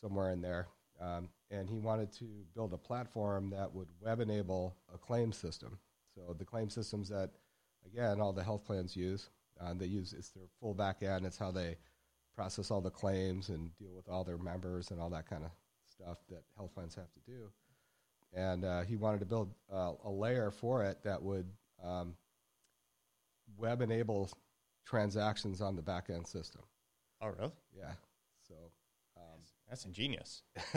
somewhere 0.00 0.30
in 0.30 0.40
there. 0.40 0.66
Um, 1.00 1.28
and 1.50 1.68
he 1.68 1.78
wanted 1.78 2.12
to 2.14 2.24
build 2.54 2.72
a 2.72 2.78
platform 2.78 3.50
that 3.50 3.72
would 3.74 3.88
web 4.00 4.20
enable 4.20 4.74
a 4.94 4.98
claim 4.98 5.32
system. 5.32 5.78
So 6.14 6.34
the 6.38 6.44
claim 6.44 6.70
systems 6.70 7.08
that, 7.08 7.30
again, 7.84 8.20
all 8.20 8.32
the 8.32 8.44
health 8.44 8.64
plans 8.64 8.96
use, 8.96 9.28
uh, 9.60 9.74
they 9.74 9.86
use 9.86 10.12
it's 10.12 10.30
their 10.30 10.46
full 10.60 10.74
back 10.74 11.02
end. 11.02 11.26
It's 11.26 11.38
how 11.38 11.50
they 11.50 11.76
process 12.34 12.70
all 12.70 12.80
the 12.80 12.90
claims 12.90 13.48
and 13.48 13.76
deal 13.76 13.92
with 13.94 14.08
all 14.08 14.24
their 14.24 14.38
members 14.38 14.90
and 14.90 15.00
all 15.00 15.10
that 15.10 15.28
kind 15.28 15.44
of 15.44 15.50
stuff 15.86 16.18
that 16.30 16.42
health 16.56 16.74
plans 16.74 16.94
have 16.94 17.12
to 17.12 17.20
do. 17.26 17.50
And 18.32 18.64
uh, 18.64 18.82
he 18.82 18.96
wanted 18.96 19.20
to 19.20 19.26
build 19.26 19.54
uh, 19.72 19.92
a 20.04 20.10
layer 20.10 20.50
for 20.50 20.82
it 20.84 20.98
that 21.04 21.22
would 21.22 21.46
um, 21.82 22.16
web 23.56 23.80
enable 23.80 24.30
transactions 24.86 25.60
on 25.60 25.76
the 25.76 25.82
back 25.82 26.10
end 26.10 26.26
system. 26.26 26.62
Oh, 27.20 27.28
really? 27.28 27.52
Yeah. 27.76 27.92
So. 28.46 28.54
Um, 29.16 29.40
That's 29.68 29.84
ingenious. 29.84 30.42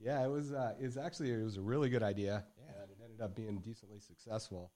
yeah, 0.00 0.24
it 0.24 0.28
was. 0.28 0.52
Uh, 0.52 0.74
it 0.80 0.84
was 0.84 0.96
actually 0.96 1.30
it 1.30 1.42
was 1.42 1.56
a 1.56 1.60
really 1.62 1.88
good 1.88 2.02
idea, 2.02 2.44
Yeah. 2.58 2.82
and 2.82 2.90
it 2.90 2.98
ended 3.02 3.20
up 3.20 3.34
being 3.36 3.58
decently 3.60 4.00
successful. 4.00 4.72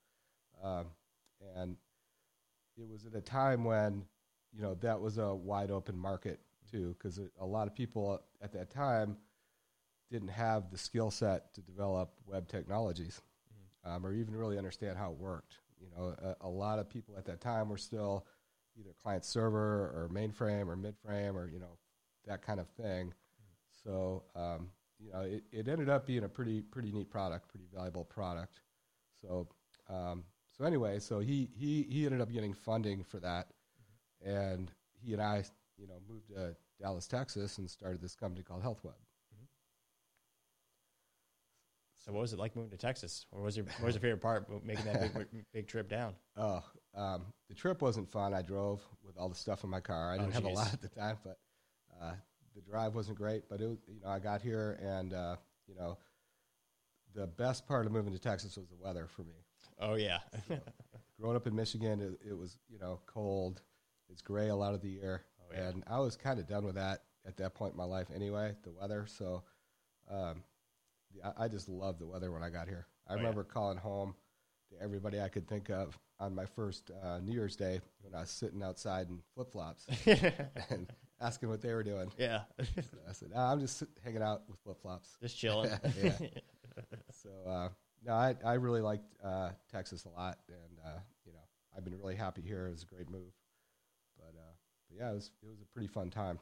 Um, 0.63 0.87
and 1.57 1.77
it 2.77 2.89
was 2.89 3.05
at 3.05 3.15
a 3.15 3.21
time 3.21 3.65
when 3.65 4.05
you 4.53 4.63
know 4.63 4.75
that 4.77 5.01
was 5.01 5.19
a 5.19 5.35
wide 5.35 5.73
open 5.73 5.99
market 5.99 6.39
too, 6.71 6.95
because 6.97 7.19
a 7.41 7.45
lot 7.45 7.67
of 7.67 7.75
people 7.75 8.21
at 8.41 8.53
that 8.53 8.71
time 8.71 9.17
didn't 10.11 10.29
have 10.29 10.71
the 10.71 10.79
skill 10.79 11.11
set 11.11 11.53
to 11.55 11.61
develop 11.63 12.13
web 12.27 12.47
technologies, 12.49 13.21
um, 13.85 14.07
or 14.07 14.13
even 14.15 14.37
really 14.37 14.57
understand 14.57 14.97
how 14.97 15.11
it 15.11 15.19
worked. 15.19 15.57
You 15.81 15.89
know, 15.97 16.15
a, 16.23 16.47
a 16.47 16.49
lot 16.49 16.79
of 16.79 16.89
people 16.89 17.15
at 17.17 17.25
that 17.27 17.41
time 17.41 17.69
were 17.69 17.79
still 17.79 18.27
either 18.79 18.91
client 19.03 19.25
server 19.25 19.59
or 19.59 20.11
mainframe 20.13 20.67
or 20.69 20.77
midframe 20.77 21.35
or 21.35 21.49
you 21.49 21.59
know 21.59 21.79
that 22.27 22.43
kind 22.43 22.61
of 22.61 22.69
thing. 22.71 23.13
So 23.85 24.25
um, 24.35 24.71
you 24.99 25.13
know, 25.13 25.21
it, 25.21 25.45
it 25.53 25.69
ended 25.69 25.89
up 25.89 26.07
being 26.07 26.25
a 26.25 26.29
pretty 26.29 26.63
pretty 26.63 26.93
neat 26.93 27.11
product, 27.11 27.49
pretty 27.49 27.67
valuable 27.75 28.05
product. 28.05 28.61
So 29.21 29.49
um, 29.89 30.25
so 30.57 30.65
anyway, 30.65 30.99
so 30.99 31.21
he 31.21 31.49
he 31.55 31.87
he 31.89 32.05
ended 32.07 32.21
up 32.21 32.33
getting 32.33 32.55
funding 32.55 33.03
for 33.03 33.19
that, 33.21 33.49
and 34.25 34.71
he 35.03 35.13
and 35.13 35.23
I, 35.23 35.45
you 35.77 35.87
know, 35.87 36.01
moved 36.09 36.29
to 36.29 36.57
Dallas, 36.81 37.07
Texas, 37.07 37.59
and 37.59 37.69
started 37.69 38.01
this 38.01 38.15
company 38.15 38.43
called 38.43 38.63
HealthWeb. 38.63 38.95
So 42.05 42.13
what 42.13 42.21
was 42.21 42.35
it 42.35 42.39
like 42.39 42.55
moving 42.55 42.71
to 42.71 42.77
Texas? 42.77 43.25
What 43.31 43.43
was 43.43 43.57
your 43.57 43.65
what 43.79 43.85
was 43.87 43.95
your 43.95 44.01
favorite 44.03 44.21
part 44.21 44.47
making 44.65 44.85
that 44.85 45.15
big 45.15 45.27
big 45.55 45.67
trip 45.67 45.89
down? 45.89 46.15
Oh, 46.37 46.63
um, 46.95 47.25
the 47.49 47.55
trip 47.55 47.81
wasn't 47.81 48.11
fun. 48.11 48.35
I 48.35 48.43
drove 48.43 48.83
with 49.03 49.17
all 49.17 49.29
the 49.31 49.35
stuff 49.35 49.65
in 49.65 49.71
my 49.71 49.81
car. 49.81 50.11
I 50.13 50.17
Oh, 50.17 50.19
didn't 50.19 50.35
have 50.35 50.45
a 50.45 50.49
lot 50.49 50.73
at 50.73 50.83
the 50.83 50.89
time, 50.89 51.17
but 51.25 51.39
uh, 52.03 52.13
the 52.55 52.61
drive 52.61 52.95
wasn't 52.95 53.17
great. 53.17 53.45
But 53.49 53.61
it, 53.63 53.79
you 53.89 54.01
know, 54.03 54.09
I 54.11 54.19
got 54.19 54.43
here, 54.43 54.79
and 54.83 55.15
uh, 55.15 55.37
you 55.67 55.75
know, 55.75 55.97
the 57.15 57.27
best 57.27 57.67
part 57.67 57.87
of 57.87 57.93
moving 57.93 58.13
to 58.13 58.19
Texas 58.19 58.57
was 58.57 58.69
the 58.69 58.77
weather 58.77 59.07
for 59.07 59.23
me. 59.23 59.45
Oh 59.81 59.95
yeah, 59.95 60.19
Growing 61.19 61.37
up 61.37 61.47
in 61.47 61.55
Michigan, 61.57 62.01
it, 62.01 62.29
it 62.31 62.37
was 62.39 62.59
you 62.69 62.79
know 62.79 63.01
cold. 63.07 63.63
It's 64.11 64.21
gray 64.21 64.49
a 64.49 64.55
lot 64.57 64.75
of 64.75 64.83
the 64.83 64.91
year, 64.91 65.23
Oh, 65.41 65.55
yeah. 65.55 65.69
and 65.69 65.83
I 65.87 65.99
was 66.01 66.17
kind 66.19 66.39
of 66.39 66.47
done 66.47 66.67
with 66.67 66.75
that 66.75 67.05
at 67.27 67.39
that 67.39 67.55
point 67.55 67.73
in 67.73 67.79
my 67.79 67.85
life 67.85 68.09
anyway. 68.15 68.55
The 68.63 68.73
weather, 68.73 69.07
so 69.09 69.43
um, 70.11 70.43
I, 71.23 71.45
I 71.45 71.49
just 71.49 71.69
loved 71.69 71.99
the 72.01 72.07
weather 72.07 72.33
when 72.33 72.43
I 72.43 72.51
got 72.51 72.69
here. 72.69 72.87
I 73.07 73.13
Oh, 73.13 73.17
yeah. 73.17 73.21
remember 73.23 73.45
calling 73.45 73.79
home 73.79 74.15
to 74.71 74.83
everybody 74.83 75.21
I 75.21 75.29
could 75.29 75.47
think 75.47 75.69
of 75.71 75.99
on 76.19 76.35
my 76.35 76.47
first 76.47 76.91
uh, 77.03 77.19
New 77.21 77.33
Year's 77.33 77.57
Day 77.57 77.81
when 78.01 78.15
I 78.15 78.21
was 78.21 78.31
sitting 78.31 78.63
outside 78.63 79.09
in 79.09 79.21
flip 79.35 79.53
flops 79.53 79.87
and 80.71 80.91
asking 81.21 81.49
what 81.51 81.61
they 81.61 81.73
were 81.75 81.83
doing. 81.83 82.11
yeah, 82.19 82.43
I 82.59 83.13
said, 83.13 83.31
"Ah, 83.35 83.53
"I'm 83.53 83.61
just 83.61 83.83
hanging 84.03 84.23
out 84.23 84.43
with 84.49 84.59
flip 84.61 84.81
flops." 84.81 85.17
just 85.21 85.37
chilling. 85.39 85.71
Yeah. 86.03 86.19
So 87.13 87.31
uh, 87.49 87.69
no, 88.05 88.13
I 88.13 88.35
I 88.45 88.55
really 88.55 88.81
liked 88.81 89.15
uh, 89.23 89.51
Texas 89.71 90.05
a 90.07 90.09
lot, 90.09 90.39
and 90.49 90.79
uh, 90.85 90.99
you 91.25 91.33
know 91.33 91.39
I've 91.77 91.85
been 91.85 91.97
really 91.97 92.17
happy 92.17 92.43
here. 92.43 92.67
It 92.67 92.71
was 92.73 92.83
a 92.83 92.87
great 92.87 93.09
move, 93.09 93.33
but, 94.19 94.35
uh, 94.37 94.53
but 94.89 94.99
yeah, 94.99 95.11
it 95.11 95.15
was 95.15 95.31
it 95.43 95.49
was 95.49 95.61
a 95.61 95.67
pretty 95.67 95.87
fun 95.89 96.11
time 96.11 96.39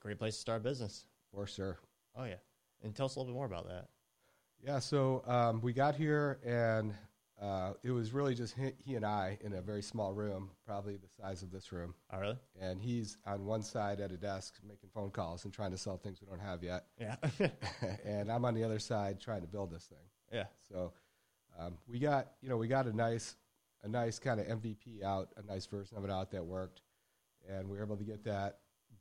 Great 0.00 0.18
place 0.18 0.34
to 0.34 0.40
start 0.40 0.60
a 0.60 0.64
business. 0.64 1.04
for 1.32 1.46
sure. 1.46 1.78
Oh 2.16 2.24
yeah, 2.24 2.36
and 2.82 2.94
tell 2.94 3.06
us 3.06 3.16
a 3.16 3.18
little 3.18 3.32
bit 3.32 3.36
more 3.36 3.46
about 3.46 3.68
that. 3.68 3.88
Yeah, 4.64 4.78
so 4.80 5.22
um, 5.26 5.60
we 5.60 5.72
got 5.72 5.94
here, 5.94 6.38
and 6.44 6.92
uh, 7.40 7.74
it 7.82 7.90
was 7.90 8.12
really 8.12 8.34
just 8.34 8.54
he, 8.56 8.72
he 8.84 8.94
and 8.96 9.04
I 9.04 9.38
in 9.42 9.52
a 9.52 9.60
very 9.60 9.82
small 9.82 10.12
room, 10.12 10.50
probably 10.64 10.96
the 10.96 11.08
size 11.20 11.42
of 11.42 11.52
this 11.52 11.70
room. 11.70 11.94
Oh 12.12 12.18
really? 12.18 12.36
And 12.60 12.80
he's 12.80 13.16
on 13.26 13.44
one 13.44 13.62
side 13.62 14.00
at 14.00 14.10
a 14.10 14.16
desk 14.16 14.54
making 14.66 14.88
phone 14.94 15.10
calls 15.10 15.44
and 15.44 15.52
trying 15.52 15.70
to 15.72 15.78
sell 15.78 15.98
things 15.98 16.20
we 16.20 16.26
don't 16.28 16.40
have 16.40 16.64
yet, 16.64 16.86
Yeah, 16.98 17.16
and 18.04 18.30
I'm 18.32 18.44
on 18.44 18.54
the 18.54 18.64
other 18.64 18.78
side 18.78 19.20
trying 19.20 19.42
to 19.42 19.46
build 19.46 19.70
this 19.70 19.84
thing. 19.84 19.98
yeah. 20.32 20.44
So 20.68 20.92
um, 21.58 21.78
we 21.86 21.98
got 21.98 22.32
you 22.40 22.48
know 22.48 22.56
we 22.56 22.66
got 22.68 22.86
a 22.86 22.96
nice 22.96 23.36
a 23.84 23.88
nice 23.88 24.18
kind 24.18 24.40
of 24.40 24.46
MVP 24.46 25.04
out, 25.04 25.28
a 25.36 25.42
nice 25.42 25.66
version 25.66 25.96
of 25.96 26.04
it 26.04 26.10
out 26.10 26.30
that 26.32 26.44
worked, 26.44 26.80
and 27.48 27.68
we 27.68 27.76
were 27.76 27.84
able 27.84 27.96
to 27.98 28.04
get 28.04 28.24
that 28.24 28.58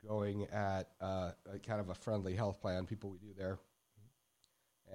going 0.07 0.45
at 0.51 0.89
uh, 1.01 1.31
a 1.51 1.57
kind 1.65 1.79
of 1.79 1.89
a 1.89 1.95
friendly 1.95 2.35
health 2.35 2.61
plan. 2.61 2.85
People 2.85 3.09
we 3.09 3.17
do 3.17 3.33
there, 3.35 3.57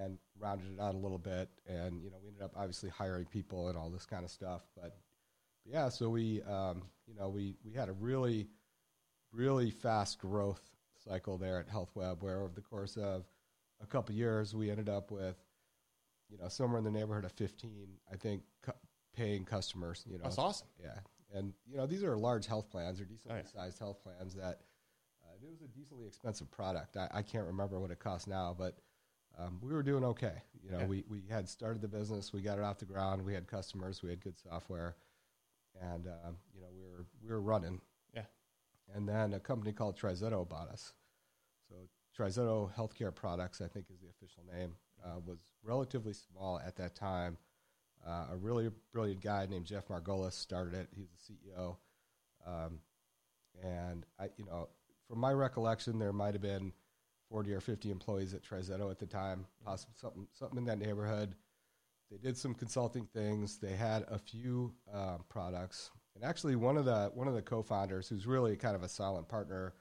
and 0.01 0.19
rounded 0.39 0.67
it 0.73 0.81
out 0.81 0.95
a 0.95 0.99
little 0.99 1.19
bit, 1.19 1.49
and 1.67 2.03
you 2.03 2.11
know 2.11 2.17
we 2.23 2.29
ended 2.29 2.43
up 2.43 2.53
obviously 2.57 2.91
hiring 2.91 3.27
people 3.27 3.69
and 3.69 3.77
all 3.77 3.91
this 3.91 4.07
kind 4.07 4.25
of 4.25 4.31
stuff. 4.31 4.63
But 4.81 4.97
yeah, 5.65 5.89
so 5.89 6.09
we 6.09 6.43
um, 6.43 6.83
you 7.07 7.15
know 7.15 7.29
we 7.29 7.57
we 7.65 7.73
had 7.73 7.89
a 7.89 7.93
really 7.93 8.49
really 9.33 9.71
fast 9.71 10.19
growth 10.19 10.63
cycle 11.05 11.39
there 11.39 11.59
at 11.59 11.69
HealthWeb, 11.69 12.23
where 12.23 12.41
over 12.43 12.55
the 12.55 12.61
course 12.61 12.97
of 12.97 13.25
a 13.83 13.87
couple 13.87 14.15
years 14.15 14.55
we 14.55 14.71
ended 14.71 14.89
up 14.89 15.11
with 15.11 15.37
you 16.31 16.39
know, 16.39 16.49
somewhere 16.49 16.79
in 16.79 16.85
the 16.85 16.91
neighborhood 16.91 17.25
of 17.25 17.33
15, 17.33 17.89
I 18.13 18.17
think, 18.17 18.43
cu- 18.63 18.73
paying 19.15 19.45
customers. 19.45 20.05
You 20.09 20.19
know, 20.19 20.25
That's 20.25 20.39
awesome. 20.39 20.69
Yeah, 20.81 20.99
and 21.35 21.53
you 21.67 21.77
know, 21.77 21.87
these 21.87 22.05
are 22.05 22.17
large 22.17 22.47
health 22.47 22.71
plans. 22.71 22.99
They're 22.99 23.07
decently 23.07 23.43
sized 23.53 23.79
health 23.79 24.03
plans. 24.03 24.35
That 24.35 24.61
uh, 25.25 25.35
it 25.43 25.51
was 25.51 25.63
a 25.63 25.69
decently 25.69 26.07
expensive 26.07 26.51
product. 26.51 26.97
I, 26.97 27.09
I 27.13 27.23
can't 27.23 27.47
remember 27.47 27.79
what 27.81 27.91
it 27.91 27.99
costs 27.99 28.27
now, 28.27 28.55
but 28.57 28.79
um, 29.41 29.59
we 29.63 29.73
were 29.73 29.83
doing 29.83 30.05
okay. 30.05 30.43
You 30.63 30.71
know, 30.73 30.81
Yeah. 30.81 30.87
we 30.87 31.05
we 31.09 31.23
had 31.31 31.49
started 31.49 31.81
the 31.83 31.89
business. 31.89 32.33
We 32.33 32.43
got 32.43 32.59
it 32.59 32.65
off 32.65 32.79
the 32.79 32.85
ground. 32.87 33.25
We 33.25 33.35
had 33.35 33.47
customers. 33.47 34.03
We 34.03 34.11
had 34.11 34.21
good 34.23 34.39
software, 34.39 34.97
and 35.81 36.07
um, 36.07 36.37
you 36.55 36.61
know, 36.61 36.69
we 36.75 36.83
were 36.85 37.07
we 37.23 37.29
were 37.31 37.41
running. 37.41 37.81
Yeah. 38.15 38.25
And 38.95 39.09
then 39.09 39.33
a 39.35 39.41
company 39.41 39.73
called 39.73 39.97
Trizetto 39.99 40.49
bought 40.49 40.69
us. 40.69 40.93
So 41.69 41.75
Trizetto 42.17 42.73
Healthcare 42.75 43.15
Products, 43.15 43.61
I 43.61 43.69
think, 43.69 43.87
is 43.91 44.01
the 44.01 44.09
official 44.09 44.43
name, 44.53 44.75
uh, 45.05 45.21
was 45.25 45.39
relatively 45.63 46.13
small 46.13 46.59
at 46.65 46.77
that 46.77 46.95
time. 46.95 47.39
Uh, 48.07 48.27
a 48.33 48.37
really 48.37 48.69
brilliant 48.93 49.21
guy 49.23 49.47
named 49.47 49.67
Jeff 49.67 49.89
Margolis 49.89 50.33
started 50.33 50.75
it. 50.75 50.89
He's 50.97 51.09
the 51.11 51.35
CEO, 51.35 51.77
um, 52.47 52.81
and 53.63 54.07
I, 54.19 54.31
you 54.39 54.45
know, 54.47 54.69
from 55.07 55.19
my 55.19 55.33
recollection, 55.33 55.99
there 55.99 56.13
might 56.13 56.33
have 56.35 56.43
been 56.43 56.73
forty 57.31 57.53
or 57.53 57.61
fifty 57.61 57.91
employees 57.91 58.35
at 58.35 58.43
Trizetto 58.43 58.91
at 58.91 58.99
the 58.99 59.07
time, 59.07 59.47
possibly 59.65 59.95
something 59.97 60.27
something 60.33 60.59
in 60.59 60.65
that 60.65 60.79
neighborhood. 60.79 61.35
They 62.11 62.19
did 62.19 62.37
some 62.37 62.55
consulting 62.55 63.07
things. 63.15 63.59
They 63.59 63.75
had 63.77 64.05
a 64.09 64.19
few 64.19 64.75
um, 64.93 65.25
products, 65.29 65.91
and 66.17 66.25
actually, 66.25 66.57
one 66.57 66.77
of 66.77 66.85
the 66.85 67.11
one 67.15 67.29
of 67.29 67.35
the 67.35 67.43
co-founders, 67.43 68.09
who's 68.09 68.27
really 68.27 68.57
kind 68.57 68.75
of 68.75 68.83
a 68.83 68.89
silent 68.89 69.29
partner, 69.29 69.75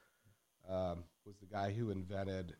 um, 0.70 1.03
was 1.25 1.38
the 1.39 1.48
guy 1.48 1.72
who 1.72 1.89
invented. 1.89 2.56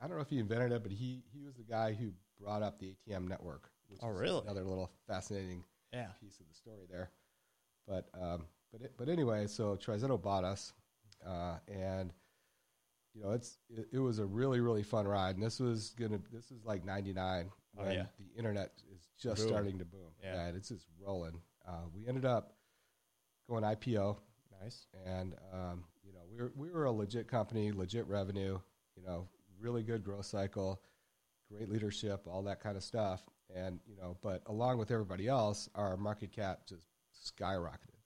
I 0.00 0.06
don't 0.06 0.16
know 0.16 0.22
if 0.22 0.30
he 0.30 0.38
invented 0.38 0.72
it, 0.72 0.82
but 0.82 0.92
he 0.92 1.24
he 1.32 1.42
was 1.42 1.56
the 1.56 1.64
guy 1.64 1.94
who 1.94 2.12
brought 2.40 2.62
up 2.62 2.78
the 2.78 2.94
ATM 3.08 3.26
network. 3.28 3.70
Which 3.88 4.00
Oh, 4.02 4.08
really? 4.08 4.42
Another 4.42 4.64
little 4.64 4.90
fascinating 5.06 5.64
Yeah. 5.92 6.08
piece 6.20 6.38
of 6.40 6.46
the 6.48 6.54
story 6.54 6.84
there. 6.90 7.10
But 7.88 8.08
um, 8.20 8.46
but 8.72 8.82
it, 8.82 8.92
but 8.96 9.08
anyway, 9.08 9.46
so 9.46 9.76
Trizetto 9.76 10.20
bought 10.20 10.44
us, 10.44 10.72
uh, 11.26 11.56
and 11.68 12.12
you 13.14 13.22
know 13.22 13.30
it's 13.30 13.58
it, 13.70 13.86
it 13.92 13.98
was 13.98 14.18
a 14.18 14.24
really 14.26 14.60
really 14.60 14.82
fun 14.82 15.06
ride. 15.06 15.36
And 15.36 15.44
this 15.44 15.60
was 15.60 15.94
gonna 15.98 16.18
this 16.32 16.50
is 16.50 16.64
like 16.64 16.84
'99 16.84 17.50
Oh, 17.76 17.90
yeah. 17.90 18.04
the 18.18 18.38
internet 18.38 18.70
is 18.94 19.08
just 19.20 19.40
Boom. 19.42 19.48
starting 19.48 19.78
to 19.78 19.84
boom. 19.84 20.12
Yeah. 20.22 20.46
and 20.46 20.56
it's 20.56 20.68
just 20.68 20.86
rolling. 21.04 21.40
Uh, 21.66 21.80
we 21.94 22.06
ended 22.06 22.24
up 22.24 22.54
going 23.48 23.64
IPO, 23.64 24.16
Nice. 24.62 24.86
and 25.04 25.34
um, 25.52 25.84
you 26.04 26.12
know 26.12 26.20
we 26.30 26.38
were 26.40 26.52
we 26.56 26.70
were 26.70 26.84
a 26.84 26.92
legit 26.92 27.26
company, 27.28 27.72
legit 27.72 28.06
revenue. 28.06 28.58
You 28.96 29.02
know, 29.04 29.28
really 29.58 29.82
good 29.82 30.04
growth 30.04 30.26
cycle, 30.26 30.80
great 31.50 31.68
leadership, 31.68 32.26
all 32.28 32.42
that 32.44 32.60
kind 32.60 32.76
of 32.76 32.84
stuff. 32.84 33.22
And 33.54 33.80
you 33.86 33.96
know, 33.96 34.16
but 34.22 34.42
along 34.46 34.78
with 34.78 34.90
everybody 34.92 35.26
else, 35.26 35.68
our 35.74 35.96
market 35.96 36.30
cap 36.32 36.60
just 36.68 36.84
skyrocketed. 37.36 37.98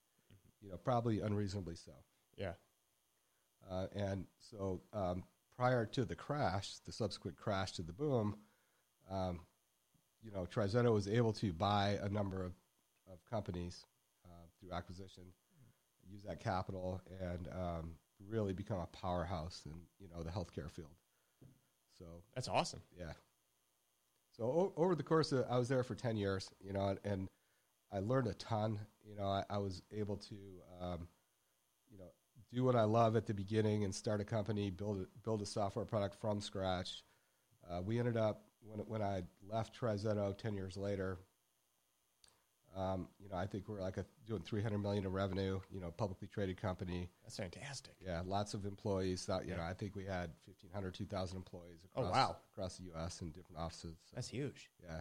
You 0.63 0.71
know, 0.71 0.77
probably 0.79 1.21
unreasonably 1.21 1.77
so. 1.77 1.93
Yeah. 2.39 2.53
Uh, 3.71 3.87
and 3.95 4.25
so 4.39 4.81
um, 4.93 5.23
prior 5.57 5.85
to 5.87 6.05
the 6.05 6.15
crash, 6.15 6.79
the 6.87 6.93
subsequent 6.93 7.37
crash 7.37 7.73
to 7.73 7.83
the 7.83 7.93
boom, 7.93 8.37
um, 9.11 9.41
you 10.23 10.31
know, 10.31 10.47
Trizetto 10.47 10.93
was 10.93 11.09
able 11.09 11.33
to 11.35 11.53
buy 11.53 11.99
a 12.03 12.09
number 12.09 12.43
of, 12.43 12.53
of 13.13 13.25
companies 13.31 13.85
uh, 14.25 14.29
through 14.59 14.73
acquisition, 14.73 15.25
use 16.11 16.23
that 16.25 16.41
capital, 16.41 17.01
and 17.21 17.49
um, 17.49 17.91
really 18.29 18.53
become 18.53 18.81
a 18.81 18.87
powerhouse 18.87 19.63
in 19.67 19.73
you 20.01 20.09
know 20.09 20.23
the 20.23 20.31
healthcare 20.31 20.71
field. 20.71 20.91
So 21.99 22.05
That's 22.35 22.49
awesome. 22.49 22.81
yeah. 22.99 23.13
So 24.37 24.45
o- 24.45 24.73
over 24.77 24.95
the 24.95 25.03
course 25.03 25.33
of, 25.33 25.45
I 25.51 25.59
was 25.59 25.69
there 25.69 25.83
for 25.83 25.95
10 25.97 26.17
years, 26.17 26.49
you 26.61 26.73
know, 26.73 26.89
and, 26.89 26.99
and 27.05 27.29
I 27.93 27.99
learned 27.99 28.29
a 28.29 28.35
ton. 28.35 28.79
You 29.05 29.17
know, 29.17 29.27
I, 29.27 29.43
I 29.51 29.59
was 29.59 29.83
able 29.91 30.17
to, 30.17 30.37
um, 30.81 31.09
you 31.91 31.99
know, 31.99 32.11
do 32.53 32.65
what 32.65 32.77
I 32.77 32.85
love 32.85 33.17
at 33.17 33.27
the 33.27 33.35
beginning 33.35 33.85
and 33.85 33.95
start 33.95 34.21
a 34.21 34.25
company, 34.25 34.71
build 34.71 35.01
a, 35.03 35.07
build 35.25 35.43
a 35.43 35.47
software 35.47 35.85
product 35.85 36.17
from 36.21 36.41
scratch. 36.41 37.03
Uh, 37.71 37.83
we 37.83 37.99
ended 37.99 38.17
up, 38.17 38.45
when, 38.63 38.79
when 38.81 39.03
I 39.03 39.23
left 39.51 39.79
Trizetto 39.79 40.37
10 40.37 40.55
years 40.55 40.77
later, 40.77 41.19
um, 42.77 43.09
you 43.19 43.29
know, 43.29 43.37
I 43.37 43.47
think 43.47 43.69
we're 43.69 43.81
like 43.81 43.97
a, 43.97 44.05
doing 44.27 44.43
300 44.43 44.79
million 44.79 45.05
in 45.05 45.11
revenue, 45.13 45.59
you 45.71 45.81
know, 45.81 45.91
publicly 45.91 46.29
traded 46.29 46.61
company. 46.61 47.09
That's 47.25 47.37
fantastic. 47.37 47.95
Yeah, 48.05 48.23
lots 48.25 48.55
of 48.55 48.65
employees. 48.67 49.27
That, 49.27 49.45
you 49.45 49.51
Yeah. 49.51 49.57
know, 49.59 49.63
I 49.65 49.75
think 49.75 49.97
we 49.97 50.05
had 50.05 50.31
1,500, 50.47 50.95
2,000 50.95 51.37
employees 51.37 51.81
Oh, 51.97 52.03
across, 52.03 52.15
wow. 52.15 52.37
across 52.55 52.77
the 52.77 52.85
U.S. 52.85 53.21
in 53.21 53.31
different 53.31 53.59
offices. 53.59 53.97
So, 54.05 54.13
That's 54.15 54.29
huge. 54.29 54.71
yeah. 54.83 55.01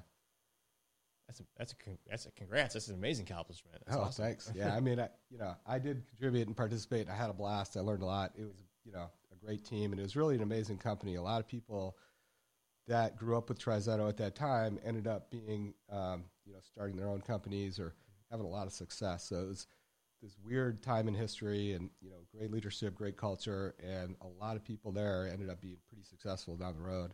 That's 1.28 1.42
a 1.42 1.44
that's 1.58 1.74
a 1.74 1.76
that's 2.10 2.26
a 2.26 2.32
congrats. 2.32 2.74
That's 2.74 2.88
an 2.88 2.96
amazing 2.96 3.26
accomplishment. 3.30 3.84
That's 3.86 3.98
oh, 3.98 4.04
awesome. 4.04 4.26
thanks. 4.26 4.52
Yeah, 4.56 4.76
I 4.76 4.80
mean, 4.80 5.00
I, 5.00 5.10
you 5.30 5.38
know, 5.38 5.56
I 5.66 5.78
did 5.78 6.08
contribute 6.08 6.48
and 6.48 6.56
participate. 6.56 7.10
I 7.10 7.16
had 7.16 7.30
a 7.30 7.34
blast. 7.34 7.76
I 7.76 7.82
learned 7.82 8.02
a 8.02 8.06
lot. 8.06 8.32
It 8.36 8.46
was, 8.46 8.64
you 8.86 8.94
know, 8.94 9.10
a 9.32 9.46
great 9.46 9.66
team, 9.66 9.92
and 9.92 10.00
it 10.00 10.04
was 10.04 10.16
really 10.16 10.36
an 10.36 10.42
amazing 10.42 10.78
company. 10.78 11.16
A 11.16 11.22
lot 11.22 11.42
of 11.42 11.48
people 11.48 11.98
that 12.88 13.18
grew 13.18 13.38
up 13.38 13.50
with 13.50 13.60
Trizetto 13.60 14.08
at 14.08 14.16
that 14.18 14.36
time 14.36 14.80
ended 14.86 15.08
up 15.08 15.30
being, 15.30 15.74
um, 15.92 16.24
you 16.46 16.54
know, 16.54 16.60
starting 16.62 16.96
their 16.96 17.10
own 17.10 17.20
companies 17.20 17.78
or 17.78 17.94
having 18.32 18.46
a 18.46 18.50
lot 18.50 18.66
of 18.66 18.72
success. 18.72 19.28
So 19.28 19.36
it 19.36 19.48
was 19.48 19.68
this 20.22 20.38
weird 20.44 20.82
time 20.82 21.10
in 21.10 21.14
history, 21.14 21.74
and 21.74 21.90
you 22.02 22.10
know, 22.10 22.18
great 22.36 22.52
leadership, 22.52 22.96
great 22.96 23.18
culture, 23.18 23.76
and 23.84 24.16
a 24.22 24.28
lot 24.28 24.56
of 24.56 24.64
people 24.64 24.92
there 24.92 25.30
ended 25.32 25.50
up 25.50 25.62
being 25.62 25.78
pretty 25.88 26.04
successful 26.04 26.56
down 26.56 26.74
the 26.74 26.82
road, 26.82 27.14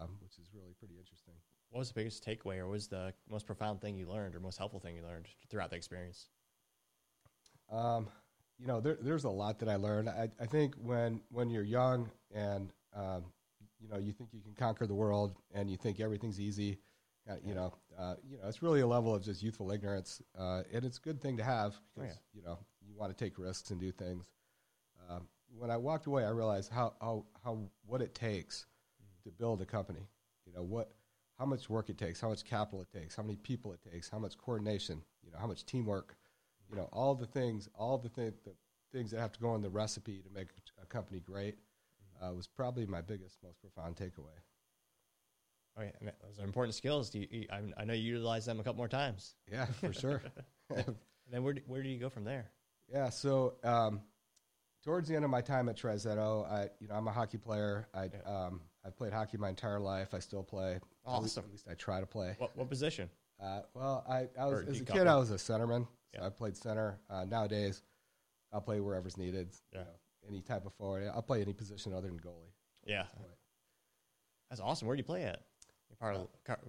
um, 0.00 0.10
which 0.20 0.38
is 0.38 0.48
really 0.52 0.74
pretty 0.78 0.98
interesting. 0.98 1.34
What 1.70 1.78
was 1.80 1.88
the 1.88 1.94
biggest 1.94 2.24
takeaway, 2.24 2.58
or 2.58 2.66
what 2.66 2.72
was 2.72 2.88
the 2.88 3.12
most 3.28 3.46
profound 3.46 3.80
thing 3.80 3.96
you 3.96 4.08
learned, 4.08 4.34
or 4.34 4.40
most 4.40 4.58
helpful 4.58 4.80
thing 4.80 4.96
you 4.96 5.02
learned 5.02 5.26
throughout 5.50 5.70
the 5.70 5.76
experience? 5.76 6.28
Um, 7.70 8.08
you 8.58 8.66
know, 8.66 8.80
there, 8.80 8.96
there's 9.00 9.24
a 9.24 9.30
lot 9.30 9.58
that 9.60 9.68
I 9.68 9.76
learned. 9.76 10.08
I, 10.08 10.28
I 10.40 10.46
think 10.46 10.74
when 10.76 11.20
when 11.30 11.50
you're 11.50 11.62
young 11.62 12.10
and 12.34 12.72
um, 12.94 13.24
you 13.80 13.88
know 13.88 13.98
you 13.98 14.12
think 14.12 14.30
you 14.32 14.40
can 14.40 14.54
conquer 14.54 14.86
the 14.86 14.94
world 14.94 15.36
and 15.54 15.70
you 15.70 15.76
think 15.76 16.00
everything's 16.00 16.40
easy, 16.40 16.78
uh, 17.30 17.34
you 17.44 17.54
know, 17.54 17.72
uh, 17.98 18.14
you 18.28 18.38
know, 18.38 18.48
it's 18.48 18.62
really 18.62 18.80
a 18.80 18.86
level 18.86 19.14
of 19.14 19.22
just 19.22 19.42
youthful 19.42 19.70
ignorance, 19.70 20.22
uh, 20.38 20.62
and 20.72 20.84
it's 20.84 20.98
a 20.98 21.00
good 21.00 21.20
thing 21.20 21.36
to 21.36 21.44
have 21.44 21.78
because 21.94 22.10
Oh, 22.10 22.14
yeah. 22.34 22.40
you 22.40 22.42
know 22.42 22.58
you 22.86 22.94
want 22.96 23.16
to 23.16 23.24
take 23.24 23.38
risks 23.38 23.70
and 23.70 23.80
do 23.80 23.92
things. 23.92 24.24
Um, 25.08 25.28
when 25.56 25.70
I 25.70 25.76
walked 25.76 26.06
away, 26.06 26.24
I 26.24 26.30
realized 26.30 26.72
how, 26.72 26.94
how 27.00 27.24
how 27.44 27.58
what 27.86 28.00
it 28.02 28.14
takes 28.14 28.66
to 29.24 29.30
build 29.30 29.60
a 29.60 29.66
company. 29.66 30.08
You 30.46 30.52
know 30.54 30.62
what, 30.62 30.90
how 31.38 31.44
much 31.46 31.70
work 31.70 31.88
it 31.88 31.98
takes, 31.98 32.20
how 32.20 32.28
much 32.28 32.44
capital 32.44 32.80
it 32.82 32.90
takes, 32.92 33.14
how 33.16 33.22
many 33.22 33.36
people 33.36 33.72
it 33.72 33.80
takes, 33.92 34.08
how 34.08 34.18
much 34.18 34.36
coordination. 34.38 35.02
You 35.24 35.30
know 35.32 35.38
how 35.38 35.46
much 35.46 35.64
teamwork. 35.66 36.16
You 36.70 36.76
know 36.76 36.88
all 36.92 37.14
the 37.14 37.26
things, 37.26 37.68
all 37.74 37.96
the, 37.98 38.08
th- 38.08 38.34
the 38.44 38.52
things 38.92 39.10
that 39.12 39.20
have 39.20 39.32
to 39.32 39.40
go 39.40 39.54
in 39.54 39.62
the 39.62 39.70
recipe 39.70 40.18
to 40.22 40.30
make 40.34 40.48
a 40.82 40.86
company 40.86 41.20
great. 41.20 41.56
Uh, 42.20 42.32
was 42.34 42.48
probably 42.48 42.84
my 42.84 43.00
biggest, 43.00 43.38
most 43.44 43.60
profound 43.60 43.94
takeaway. 43.94 44.34
Oh 45.78 45.82
yeah, 45.82 45.90
and 46.00 46.12
those 46.26 46.40
are 46.40 46.44
important 46.44 46.74
skills. 46.74 47.10
Do 47.10 47.20
you, 47.20 47.28
you- 47.30 47.46
I, 47.52 47.60
I 47.80 47.84
know 47.84 47.92
you 47.94 48.02
utilize 48.14 48.44
them 48.44 48.58
a 48.58 48.64
couple 48.64 48.78
more 48.78 48.88
times. 48.88 49.34
Yeah, 49.50 49.66
for 49.66 49.92
sure. 49.92 50.22
And 51.30 51.34
then 51.34 51.42
where 51.44 51.52
do, 51.54 51.60
where 51.66 51.82
do 51.82 51.88
you 51.90 51.98
go 51.98 52.08
from 52.08 52.24
there? 52.24 52.50
Yeah, 52.90 53.10
so 53.10 53.54
um, 53.62 54.00
towards 54.84 55.08
the 55.08 55.14
end 55.16 55.24
of 55.26 55.30
my 55.30 55.40
time 55.42 55.68
at 55.68 55.76
Trizetto, 55.76 56.50
I 56.50 56.68
you 56.80 56.88
know 56.88 56.94
I'm 56.94 57.06
a 57.06 57.12
hockey 57.12 57.38
player. 57.38 57.86
I 57.94 58.04
Yeah. 58.04 58.46
um, 58.46 58.60
I 58.88 58.90
played 58.90 59.12
hockey 59.12 59.36
my 59.36 59.50
entire 59.50 59.78
life. 59.78 60.14
I 60.14 60.18
still 60.18 60.42
play. 60.42 60.72
At 60.72 60.82
least- 61.22 61.36
Awesome. 61.36 61.44
At 61.44 61.50
least, 61.52 61.66
I 61.70 61.74
try 61.74 62.00
to 62.00 62.06
play. 62.06 62.34
What, 62.38 62.56
what 62.56 62.68
position? 62.70 63.10
Uh, 63.40 63.60
well, 63.74 64.04
I, 64.08 64.28
I 64.40 64.46
was 64.46 64.66
as 64.66 64.80
a 64.80 64.84
kid 64.84 65.06
I 65.06 65.16
was 65.16 65.30
a 65.30 65.34
centerman, 65.36 65.84
so 65.84 66.20
Yeah. 66.20 66.26
I 66.26 66.30
played 66.30 66.56
center. 66.56 66.98
Uh, 67.08 67.24
nowadays, 67.24 67.82
I'll 68.52 68.60
play 68.62 68.80
wherever's 68.80 69.16
needed. 69.16 69.50
Yeah. 69.72 69.80
You 69.80 69.84
know, 69.84 69.90
any 70.28 70.40
type 70.40 70.66
of 70.66 70.72
forward. 70.74 71.08
I'll 71.14 71.22
play 71.22 71.40
any 71.42 71.52
position 71.52 71.92
other 71.92 72.08
than 72.08 72.18
goalie. 72.18 72.50
Yeah, 72.84 73.04
that's 74.50 74.60
awesome. 74.60 74.88
Where 74.88 74.96
do 74.96 75.00
you 75.00 75.04
play 75.04 75.24
at? 75.24 75.40
You 75.90 75.96
part 75.96 76.16
of? 76.16 76.28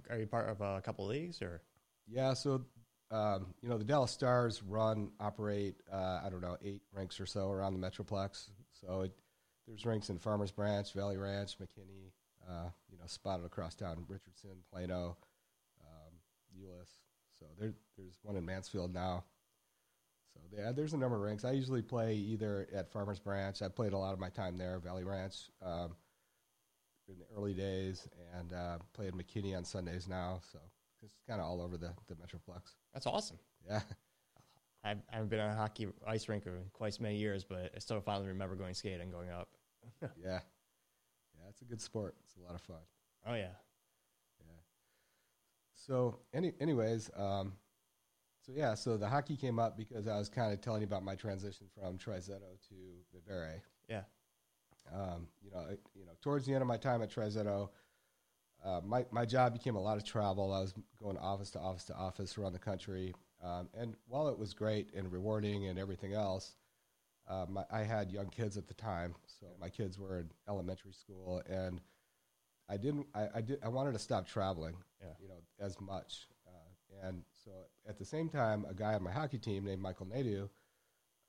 Are 0.09 0.17
you 0.17 0.27
part 0.27 0.49
of 0.49 0.61
a 0.61 0.81
couple 0.81 1.05
of 1.05 1.11
leagues 1.11 1.41
or? 1.41 1.61
Yeah, 2.07 2.33
so 2.33 2.65
um, 3.11 3.47
you 3.61 3.69
know 3.69 3.77
the 3.77 3.83
Dallas 3.83 4.11
Stars 4.11 4.61
run 4.63 5.11
operate 5.19 5.75
uh, 5.91 6.21
I 6.23 6.29
don't 6.29 6.41
know 6.41 6.57
eight 6.63 6.81
rinks 6.93 7.19
or 7.19 7.25
so 7.25 7.49
around 7.49 7.79
the 7.79 7.85
Metroplex. 7.87 8.49
So 8.71 9.01
it, 9.01 9.11
there's 9.69 9.85
rinks 9.85 10.09
in 10.09 10.17
Farmers 10.17 10.51
Branch, 10.51 10.91
Valley 10.93 11.17
Ranch, 11.17 11.57
McKinney, 11.59 12.11
uh, 12.49 12.69
you 12.91 12.97
know 12.97 13.05
spotted 13.05 13.45
across 13.45 13.75
town, 13.75 14.03
Richardson, 14.07 14.57
Plano, 14.71 15.15
um, 15.81 16.13
Euless. 16.57 16.89
So 17.39 17.45
there, 17.59 17.73
there's 17.97 18.17
one 18.23 18.35
in 18.35 18.45
Mansfield 18.45 18.93
now. 18.93 19.23
So 20.33 20.39
yeah, 20.51 20.71
there's 20.71 20.93
a 20.93 20.97
number 20.97 21.15
of 21.15 21.21
rinks. 21.21 21.45
I 21.45 21.51
usually 21.51 21.83
play 21.83 22.15
either 22.15 22.67
at 22.75 22.91
Farmers 22.91 23.19
Branch. 23.19 23.61
I 23.61 23.67
played 23.67 23.93
a 23.93 23.97
lot 23.97 24.13
of 24.13 24.19
my 24.19 24.29
time 24.29 24.57
there, 24.57 24.79
Valley 24.79 25.03
Ranch. 25.03 25.35
Um, 25.63 25.95
in 27.07 27.17
the 27.17 27.25
early 27.35 27.53
days, 27.53 28.07
and 28.37 28.53
uh, 28.53 28.77
play 28.93 29.07
at 29.07 29.13
McKinney 29.13 29.57
on 29.57 29.63
Sundays 29.63 30.07
now. 30.07 30.41
So 30.51 30.59
it's 31.01 31.15
kind 31.27 31.41
of 31.41 31.47
all 31.47 31.61
over 31.61 31.77
the, 31.77 31.91
the 32.07 32.15
Metroplex. 32.15 32.75
That's 32.93 33.07
awesome. 33.07 33.39
Yeah. 33.67 33.81
I 34.83 34.95
haven't 35.09 35.29
been 35.29 35.39
on 35.39 35.51
a 35.51 35.55
hockey 35.55 35.87
ice 36.07 36.29
rink 36.29 36.45
in 36.45 36.53
quite 36.71 36.99
many 37.01 37.17
years, 37.17 37.43
but 37.43 37.71
I 37.75 37.79
still 37.79 37.99
finally 37.99 38.27
remember 38.27 38.55
going 38.55 38.73
skating 38.73 39.11
going 39.11 39.29
up. 39.29 39.49
yeah. 40.01 40.09
Yeah. 40.21 41.49
It's 41.49 41.61
a 41.61 41.65
good 41.65 41.81
sport. 41.81 42.15
It's 42.23 42.35
a 42.37 42.41
lot 42.41 42.55
of 42.55 42.61
fun. 42.61 42.81
Oh 43.25 43.33
yeah, 43.33 43.51
Yeah. 44.39 44.45
So, 45.73 46.19
any, 46.33 46.53
anyways, 46.59 47.09
um, 47.15 47.53
so 48.45 48.53
yeah, 48.55 48.75
so 48.75 48.97
the 48.97 49.07
hockey 49.07 49.35
came 49.35 49.59
up 49.59 49.77
because 49.77 50.07
I 50.07 50.17
was 50.17 50.29
kind 50.29 50.53
of 50.53 50.61
telling 50.61 50.81
you 50.81 50.87
about 50.87 51.03
my 51.03 51.15
transition 51.15 51.67
from 51.73 51.97
Trizetto 51.97 52.57
to 52.69 52.75
Vivere. 53.13 53.61
yeah, 53.87 54.01
Um, 54.93 55.27
you 55.43 55.51
know, 55.51 55.65
it, 55.69 55.79
you 55.95 56.05
know, 56.05 56.13
towards 56.21 56.45
the 56.45 56.53
end 56.53 56.61
of 56.61 56.67
my 56.67 56.77
time 56.77 57.01
at 57.01 57.11
Trizetto, 57.11 57.69
uh, 58.63 58.81
my 58.83 59.05
my 59.11 59.25
job 59.25 59.53
became 59.53 59.75
a 59.75 59.81
lot 59.81 59.97
of 59.97 60.03
travel. 60.03 60.53
I 60.53 60.59
was 60.59 60.73
going 61.01 61.17
office 61.17 61.51
to 61.51 61.59
office 61.59 61.85
to 61.85 61.95
office 61.95 62.37
around 62.37 62.53
the 62.53 62.59
country, 62.59 63.13
um, 63.43 63.69
and 63.77 63.95
while 64.07 64.27
it 64.29 64.37
was 64.37 64.53
great 64.53 64.93
and 64.93 65.11
rewarding 65.11 65.67
and 65.67 65.77
everything 65.79 66.13
else, 66.13 66.55
um, 67.29 67.57
I, 67.71 67.81
I 67.81 67.83
had 67.83 68.11
young 68.11 68.27
kids 68.27 68.57
at 68.57 68.67
the 68.67 68.73
time, 68.73 69.15
so 69.27 69.47
my 69.59 69.69
kids 69.69 69.97
were 69.99 70.19
in 70.19 70.29
elementary 70.47 70.93
school, 70.93 71.41
and 71.49 71.79
I 72.69 72.77
didn't. 72.77 73.07
I, 73.13 73.27
I 73.35 73.41
did. 73.41 73.59
I 73.63 73.69
wanted 73.69 73.93
to 73.93 73.99
stop 73.99 74.27
traveling. 74.27 74.75
Yeah. 75.01 75.07
You 75.21 75.27
know, 75.29 75.39
as 75.59 75.79
much, 75.79 76.27
uh, 76.47 77.07
and 77.07 77.23
so 77.45 77.51
at 77.87 77.97
the 77.97 78.05
same 78.05 78.29
time, 78.29 78.65
a 78.69 78.73
guy 78.73 78.93
on 78.93 79.03
my 79.03 79.11
hockey 79.11 79.37
team 79.37 79.63
named 79.65 79.81
Michael 79.81 80.07
Nadu 80.07 80.49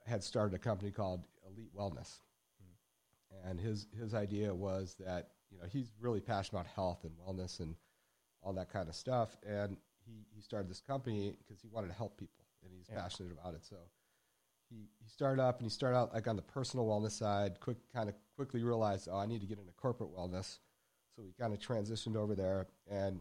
had 0.06 0.24
started 0.24 0.54
a 0.54 0.58
company 0.58 0.90
called 0.90 1.24
Elite 1.46 1.74
Wellness 1.76 2.20
and 3.44 3.60
his 3.60 3.86
his 3.98 4.14
idea 4.14 4.52
was 4.54 4.96
that 4.98 5.30
you 5.50 5.58
know 5.58 5.64
he's 5.70 5.92
really 6.00 6.20
passionate 6.20 6.60
about 6.60 6.66
health 6.74 7.04
and 7.04 7.12
wellness 7.18 7.60
and 7.60 7.74
all 8.42 8.52
that 8.52 8.72
kind 8.72 8.88
of 8.88 8.94
stuff 8.94 9.36
and 9.46 9.76
he, 10.04 10.24
he 10.34 10.40
started 10.40 10.68
this 10.70 10.80
company 10.80 11.36
because 11.38 11.60
he 11.60 11.68
wanted 11.68 11.88
to 11.88 11.94
help 11.94 12.16
people 12.18 12.44
and 12.64 12.72
he's 12.72 12.88
Yeah. 12.90 13.00
passionate 13.02 13.32
about 13.32 13.54
it 13.54 13.64
so 13.64 13.76
started 15.10 15.42
up 15.42 15.58
and 15.58 15.66
he 15.66 15.70
started 15.70 15.96
out 15.96 16.14
like 16.14 16.26
on 16.28 16.36
the 16.36 16.42
personal 16.42 16.86
wellness 16.86 17.12
side 17.12 17.58
quick 17.60 17.76
kind 17.92 18.08
of 18.08 18.14
quickly 18.36 18.62
realized 18.62 19.08
oh 19.10 19.18
i 19.18 19.26
need 19.26 19.40
to 19.40 19.46
get 19.46 19.58
into 19.58 19.72
corporate 19.72 20.10
wellness 20.14 20.58
so 21.16 21.22
he 21.22 21.32
kind 21.38 21.52
of 21.52 21.58
transitioned 21.58 22.16
over 22.16 22.34
there 22.34 22.66
and 22.90 23.20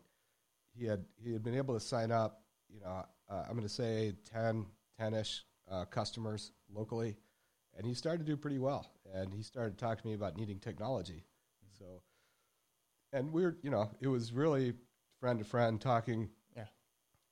he 0.78 0.86
had 0.86 1.04
he 1.18 1.34
had 1.34 1.44
been 1.44 1.56
able 1.56 1.74
to 1.74 1.80
sign 1.80 2.12
up 2.12 2.44
you 2.70 2.80
know 2.80 3.06
uh, 3.30 3.44
i'm 3.48 3.52
going 3.52 3.64
to 3.64 3.70
say 3.70 4.14
10 4.32 4.66
10ish 5.00 5.42
uh, 5.72 5.86
customers 5.86 6.52
locally 6.74 7.16
and 7.80 7.88
he 7.88 7.94
started 7.94 8.26
to 8.26 8.32
do 8.32 8.36
pretty 8.36 8.60
well. 8.60 8.92
And 9.14 9.34
he 9.34 9.42
started 9.42 9.78
talking 9.78 10.02
to 10.04 10.08
me 10.10 10.14
about 10.14 10.38
needing 10.38 10.60
technology. 10.60 11.24
So, 11.78 11.86
and 13.14 13.32
we're 13.32 13.58
you 13.64 13.72
know 13.72 13.90
it 14.02 14.08
was 14.08 14.34
really 14.34 14.74
friend 15.20 15.40
to 15.40 15.46
friend 15.46 15.80
talking. 15.80 16.30
yeah, 16.56 16.66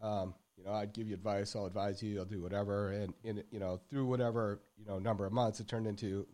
Um, 0.02 0.34
you 0.58 0.64
know, 0.64 0.74
I'd 0.74 0.94
give 0.94 1.08
you 1.08 1.14
advice, 1.14 1.56
I'll 1.56 1.66
advise 1.66 2.02
you, 2.02 2.20
I'll 2.20 2.26
do 2.26 2.42
whatever, 2.42 2.92
and 2.92 3.14
in 3.24 3.44
you 3.52 3.60
know 3.60 3.80
through 3.90 4.06
whatever 4.06 4.60
you 4.78 4.86
know 4.86 5.00
number 5.00 5.26
of 5.26 5.32
months, 5.32 5.60
it 5.60 5.68
turned 5.68 5.88
into 5.88 6.26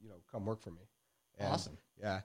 you 0.00 0.08
know 0.08 0.16
come 0.30 0.44
work 0.44 0.60
for 0.62 0.70
me. 0.70 0.88
And, 1.38 1.48
Awesome. 1.48 1.78
Yeah. 2.00 2.20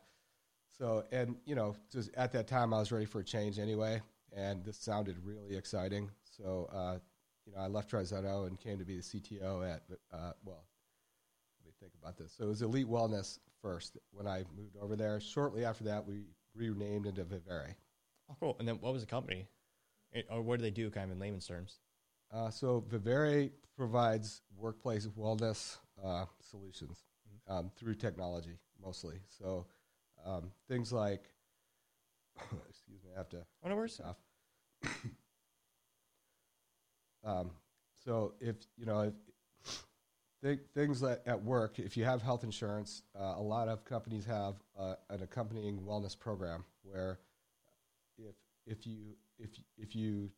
So 0.77 1.03
and 1.11 1.35
you 1.45 1.55
know 1.55 1.75
just 1.91 2.09
at 2.15 2.31
that 2.31 2.47
time 2.47 2.73
I 2.73 2.79
was 2.79 2.91
ready 2.91 3.05
for 3.05 3.19
a 3.19 3.23
change 3.23 3.59
anyway, 3.59 4.01
and 4.35 4.63
this 4.65 4.77
sounded 4.77 5.17
really 5.23 5.55
exciting. 5.55 6.09
So 6.23 6.69
uh, 6.73 6.97
you 7.45 7.53
know 7.53 7.61
I 7.61 7.67
left 7.67 7.91
Trizetto 7.91 8.47
and 8.47 8.59
came 8.59 8.79
to 8.79 8.85
be 8.85 8.97
the 8.97 9.03
CTO 9.03 9.71
at 9.71 9.83
uh, 10.11 10.31
well 10.43 10.65
let 11.61 11.67
me 11.67 11.73
think 11.79 11.93
about 12.01 12.17
this. 12.17 12.33
So 12.35 12.45
it 12.45 12.47
was 12.47 12.61
Elite 12.63 12.87
Wellness 12.87 13.39
first 13.61 13.97
when 14.11 14.27
I 14.27 14.43
moved 14.57 14.75
over 14.81 14.95
there. 14.95 15.19
Shortly 15.19 15.65
after 15.65 15.83
that, 15.85 16.05
we 16.05 16.23
renamed 16.55 17.05
into 17.05 17.23
Vivere. 17.23 17.75
oh 18.29 18.35
cool. 18.39 18.55
And 18.59 18.67
then 18.67 18.75
what 18.81 18.93
was 18.93 19.03
the 19.03 19.07
company, 19.07 19.47
or 20.30 20.41
what 20.41 20.58
do 20.58 20.63
they 20.63 20.71
do, 20.71 20.89
kind 20.89 21.06
of 21.06 21.12
in 21.12 21.19
layman's 21.19 21.47
terms? 21.47 21.80
Uh, 22.34 22.49
so 22.49 22.84
Vivere 22.89 23.49
provides 23.76 24.41
workplace 24.58 25.08
wellness 25.08 25.78
uh, 26.04 26.26
solutions 26.41 27.04
um, 27.47 27.71
through 27.76 27.95
technology 27.95 28.58
mostly. 28.84 29.19
So 29.28 29.65
um, 30.26 30.52
things 30.67 30.91
like, 30.91 31.30
excuse 32.69 33.04
me, 33.04 33.12
I 33.13 33.17
have 33.17 33.30
to 33.30 33.45
Oh 33.63 33.69
no 33.69 33.76
worries. 33.76 34.02
off. 34.04 34.17
um, 37.23 37.52
so 38.04 38.34
if 38.39 38.56
you 38.78 38.86
know 38.86 39.02
if, 39.02 39.13
th- 40.43 40.60
things 40.73 40.99
that 41.02 41.21
at 41.26 41.41
work, 41.43 41.80
if 41.80 41.95
you 41.95 42.04
have 42.04 42.21
health 42.21 42.43
insurance, 42.43 43.04
uh, 43.19 43.36
a 43.38 43.41
lot 43.41 43.67
of 43.67 43.86
companies 43.86 44.26
have 44.26 44.56
uh, 44.78 44.95
an 45.10 45.21
accompanying 45.23 45.80
wellness 45.80 46.17
program 46.17 46.65
where 46.84 47.19
if 48.17 48.36
if 48.65 48.86
you 48.88 49.15
if 49.39 49.49
if 49.77 49.95
you 49.95 50.29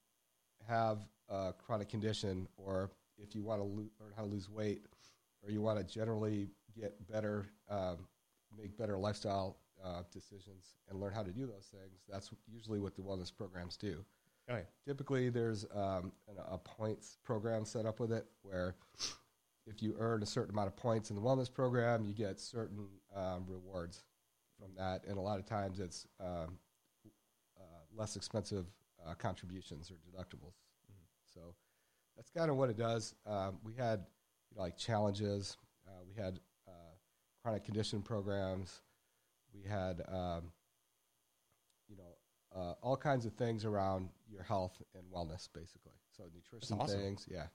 have 0.67 0.99
a 1.29 1.53
chronic 1.57 1.89
condition 1.89 2.47
or 2.57 2.91
if 3.17 3.35
you 3.35 3.43
want 3.43 3.59
to 3.59 3.63
lo- 3.63 3.89
learn 3.99 4.11
how 4.15 4.23
to 4.23 4.27
lose 4.27 4.49
weight 4.49 4.81
or 5.43 5.51
you 5.51 5.61
want 5.61 5.77
to 5.77 5.83
generally 5.83 6.49
get 6.79 6.93
better 7.11 7.45
um, 7.69 7.97
make 8.57 8.77
better 8.77 8.97
lifestyle 8.97 9.57
uh, 9.83 10.01
decisions 10.11 10.75
and 10.89 10.99
learn 10.99 11.13
how 11.13 11.23
to 11.23 11.31
do 11.31 11.45
those 11.45 11.67
things 11.71 12.01
that's 12.09 12.31
usually 12.51 12.79
what 12.79 12.95
the 12.95 13.01
wellness 13.01 13.35
programs 13.35 13.77
do. 13.77 14.03
Oh 14.49 14.55
yeah, 14.55 14.61
typically 14.87 15.29
there's 15.29 15.65
um, 15.73 16.11
an, 16.27 16.35
a 16.49 16.57
points 16.57 17.17
program 17.23 17.65
set 17.65 17.85
up 17.85 17.99
with 17.99 18.11
it 18.11 18.25
where 18.43 18.75
if 19.67 19.81
you 19.81 19.95
earn 19.99 20.21
a 20.21 20.25
certain 20.25 20.53
amount 20.53 20.67
of 20.67 20.75
points 20.75 21.09
in 21.09 21.15
the 21.15 21.21
wellness 21.21 21.51
program 21.51 22.05
you 22.05 22.13
get 22.13 22.39
certain 22.39 22.87
um, 23.15 23.45
rewards 23.47 24.03
from 24.59 24.71
that. 24.77 25.03
And 25.07 25.17
a 25.17 25.21
lot 25.21 25.39
of 25.39 25.45
times 25.45 25.79
it's 25.79 26.07
um, 26.19 26.57
uh, 27.57 27.83
less 27.95 28.15
expensive 28.15 28.65
uh, 29.07 29.13
contributions 29.15 29.91
or 29.91 29.95
deductibles 29.95 30.55
so 31.33 31.53
that's 32.15 32.29
kind 32.29 32.49
of 32.49 32.57
what 32.57 32.69
it 32.69 32.77
does 32.77 33.15
um, 33.25 33.57
we 33.63 33.73
had 33.73 34.05
you 34.49 34.57
know, 34.57 34.63
like 34.63 34.77
challenges 34.77 35.57
uh, 35.87 36.01
we 36.07 36.21
had 36.21 36.39
uh, 36.67 36.71
chronic 37.41 37.63
condition 37.63 38.01
programs 38.01 38.81
we 39.53 39.67
had 39.67 40.01
um, 40.07 40.51
you 41.87 41.95
know 41.97 42.15
uh, 42.55 42.73
all 42.81 42.95
kinds 42.95 43.25
of 43.25 43.33
things 43.33 43.65
around 43.65 44.07
your 44.31 44.41
health 44.41 44.81
and 44.93 45.03
wellness, 45.13 45.49
basically. 45.53 45.91
So 46.15 46.23
nutrition 46.33 46.77
awesome. 46.79 47.01
things, 47.01 47.25
yeah, 47.29 47.47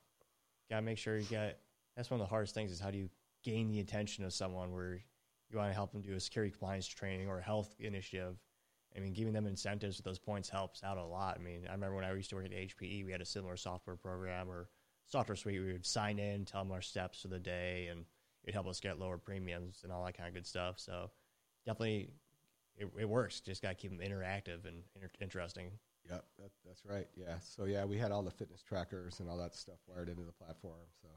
Gotta 0.69 0.83
make 0.83 0.99
sure 0.99 1.17
you 1.17 1.25
get. 1.25 1.59
That's 1.97 2.11
one 2.11 2.21
of 2.21 2.27
the 2.27 2.31
hardest 2.31 2.55
things 2.55 2.71
is 2.71 2.79
how 2.79 2.93
do 2.93 2.99
you 2.99 3.11
gain 3.43 3.69
the 3.69 3.81
attention 3.81 4.25
of 4.25 4.33
someone 4.33 4.73
where 4.73 5.01
you 5.51 5.59
want 5.59 5.69
to 5.71 5.75
help 5.75 5.91
them 5.91 6.01
do 6.01 6.15
a 6.15 6.21
security 6.21 6.53
compliance 6.53 6.87
training 6.87 7.29
or 7.29 7.39
a 7.39 7.43
health 7.43 7.75
initiative. 7.81 8.37
I 8.97 9.01
mean, 9.01 9.13
giving 9.13 9.33
them 9.33 9.47
incentives 9.47 9.97
with 9.99 10.05
those 10.05 10.19
points 10.19 10.49
helps 10.49 10.83
out 10.83 10.99
a 10.99 11.05
lot. 11.05 11.37
I 11.39 11.43
mean, 11.43 11.63
I 11.69 11.73
remember 11.73 11.97
when 11.97 12.05
I 12.05 12.13
used 12.13 12.31
to 12.31 12.37
work 12.37 12.47
at 12.47 12.53
HPE, 12.53 13.05
we 13.05 13.13
had 13.13 13.21
a 13.21 13.27
similar 13.27 13.57
software 13.57 13.97
program 13.97 14.51
or 14.51 14.69
software 15.07 15.37
suite. 15.37 15.61
We 15.61 15.73
would 15.73 15.87
sign 15.87 16.19
in, 16.19 16.45
tell 16.45 16.63
them 16.63 16.73
our 16.73 16.83
steps 16.83 17.23
for 17.23 17.29
the 17.29 17.39
day, 17.39 17.89
and 17.91 18.05
it'd 18.45 18.55
help 18.55 18.67
us 18.67 18.81
get 18.81 18.99
lower 18.99 19.19
premiums 19.19 19.81
and 19.85 19.93
all 19.93 20.05
that 20.05 20.17
kind 20.17 20.29
of 20.29 20.35
good 20.35 20.47
stuff. 20.47 20.81
So 20.81 21.11
definitely, 21.65 22.11
it, 22.77 22.89
it 22.99 23.09
works. 23.09 23.41
Just 23.41 23.63
got 23.63 23.71
to 23.71 23.75
keep 23.75 23.91
them 23.91 24.01
interactive 24.01 24.67
and 24.67 24.83
inter- 24.97 25.11
interesting. 25.21 25.71
Yep, 26.09 26.25
that, 26.39 26.51
that's 26.67 26.85
right. 26.85 27.07
Yeah. 27.15 27.39
So 27.41 27.65
yeah, 27.67 27.85
we 27.85 27.99
had 27.99 28.11
all 28.11 28.23
the 28.23 28.31
fitness 28.31 28.63
trackers 28.63 29.21
and 29.21 29.29
all 29.29 29.37
that 29.39 29.55
stuff 29.55 29.79
wired 29.87 30.09
into 30.09 30.23
the 30.23 30.33
platform. 30.33 30.81
So 31.03 31.09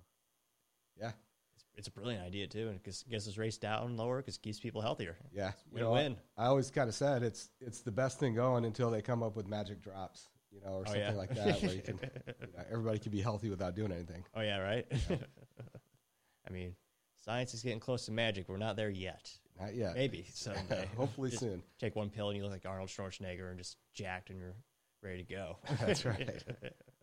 yeah, 1.00 1.12
It's, 1.56 1.66
it's 1.76 1.88
a 1.88 1.92
brilliant 1.92 2.24
idea 2.24 2.48
too, 2.48 2.68
and 2.68 2.76
it 2.76 2.84
gets 2.84 3.04
this 3.26 3.38
race 3.38 3.58
down 3.58 3.96
lower 3.98 4.18
because 4.18 4.36
it 4.36 4.42
keeps 4.42 4.60
people 4.60 4.82
healthier. 4.82 5.18
yeah. 5.34 5.52
Win 5.72 5.90
win. 5.90 6.18
I 6.38 6.46
always 6.46 6.70
kind 6.72 6.90
of 6.90 6.96
said 6.96 7.24
it's 7.24 7.50
it's 7.62 7.82
the 7.82 7.92
best 7.92 8.20
thing 8.20 8.36
going 8.36 8.66
until 8.66 8.90
they 8.92 9.02
come 9.02 9.24
up 9.24 9.36
with 9.36 9.48
magic 9.48 9.82
drops, 9.82 10.30
you 10.52 10.62
know, 10.62 10.72
or 10.74 10.82
Oh, 10.82 10.84
something 10.86 11.02
yeah. 11.02 11.12
like 11.12 11.34
that, 11.36 11.62
where 11.62 11.74
you 11.74 11.82
can 11.86 12.00
you 12.02 12.48
know, 12.58 12.64
everybody 12.72 13.00
can 13.00 13.12
be 13.12 13.22
healthy 13.22 13.50
without 13.50 13.76
doing 13.76 13.92
anything. 13.92 14.24
Oh 14.36 14.42
yeah, 14.42 14.58
right. 14.60 14.86
I 16.48 16.52
mean, 16.52 16.76
science 17.24 17.54
is 17.54 17.64
getting 17.64 17.80
close 17.80 18.06
to 18.06 18.12
magic. 18.12 18.50
We're 18.50 18.58
not 18.58 18.76
there 18.76 18.90
yet. 18.90 19.32
Not 19.60 19.76
yet. 19.76 19.94
Maybe 19.96 20.26
someday. 20.34 20.90
Hopefully 20.98 21.30
Just 21.30 21.42
soon. 21.42 21.62
Take 21.80 21.96
one 21.96 22.10
pill 22.10 22.30
and 22.30 22.38
you 22.38 22.44
look 22.44 22.52
like 22.52 22.66
Arnold 22.66 22.90
Schwarzenegger 22.90 23.50
and 23.50 23.58
just 23.58 23.78
jacked 23.94 24.30
and 24.32 24.40
you're 24.40 24.56
ready 25.02 25.24
to 25.24 25.34
go. 25.34 25.58
That's 25.80 26.06
right. 26.06 26.44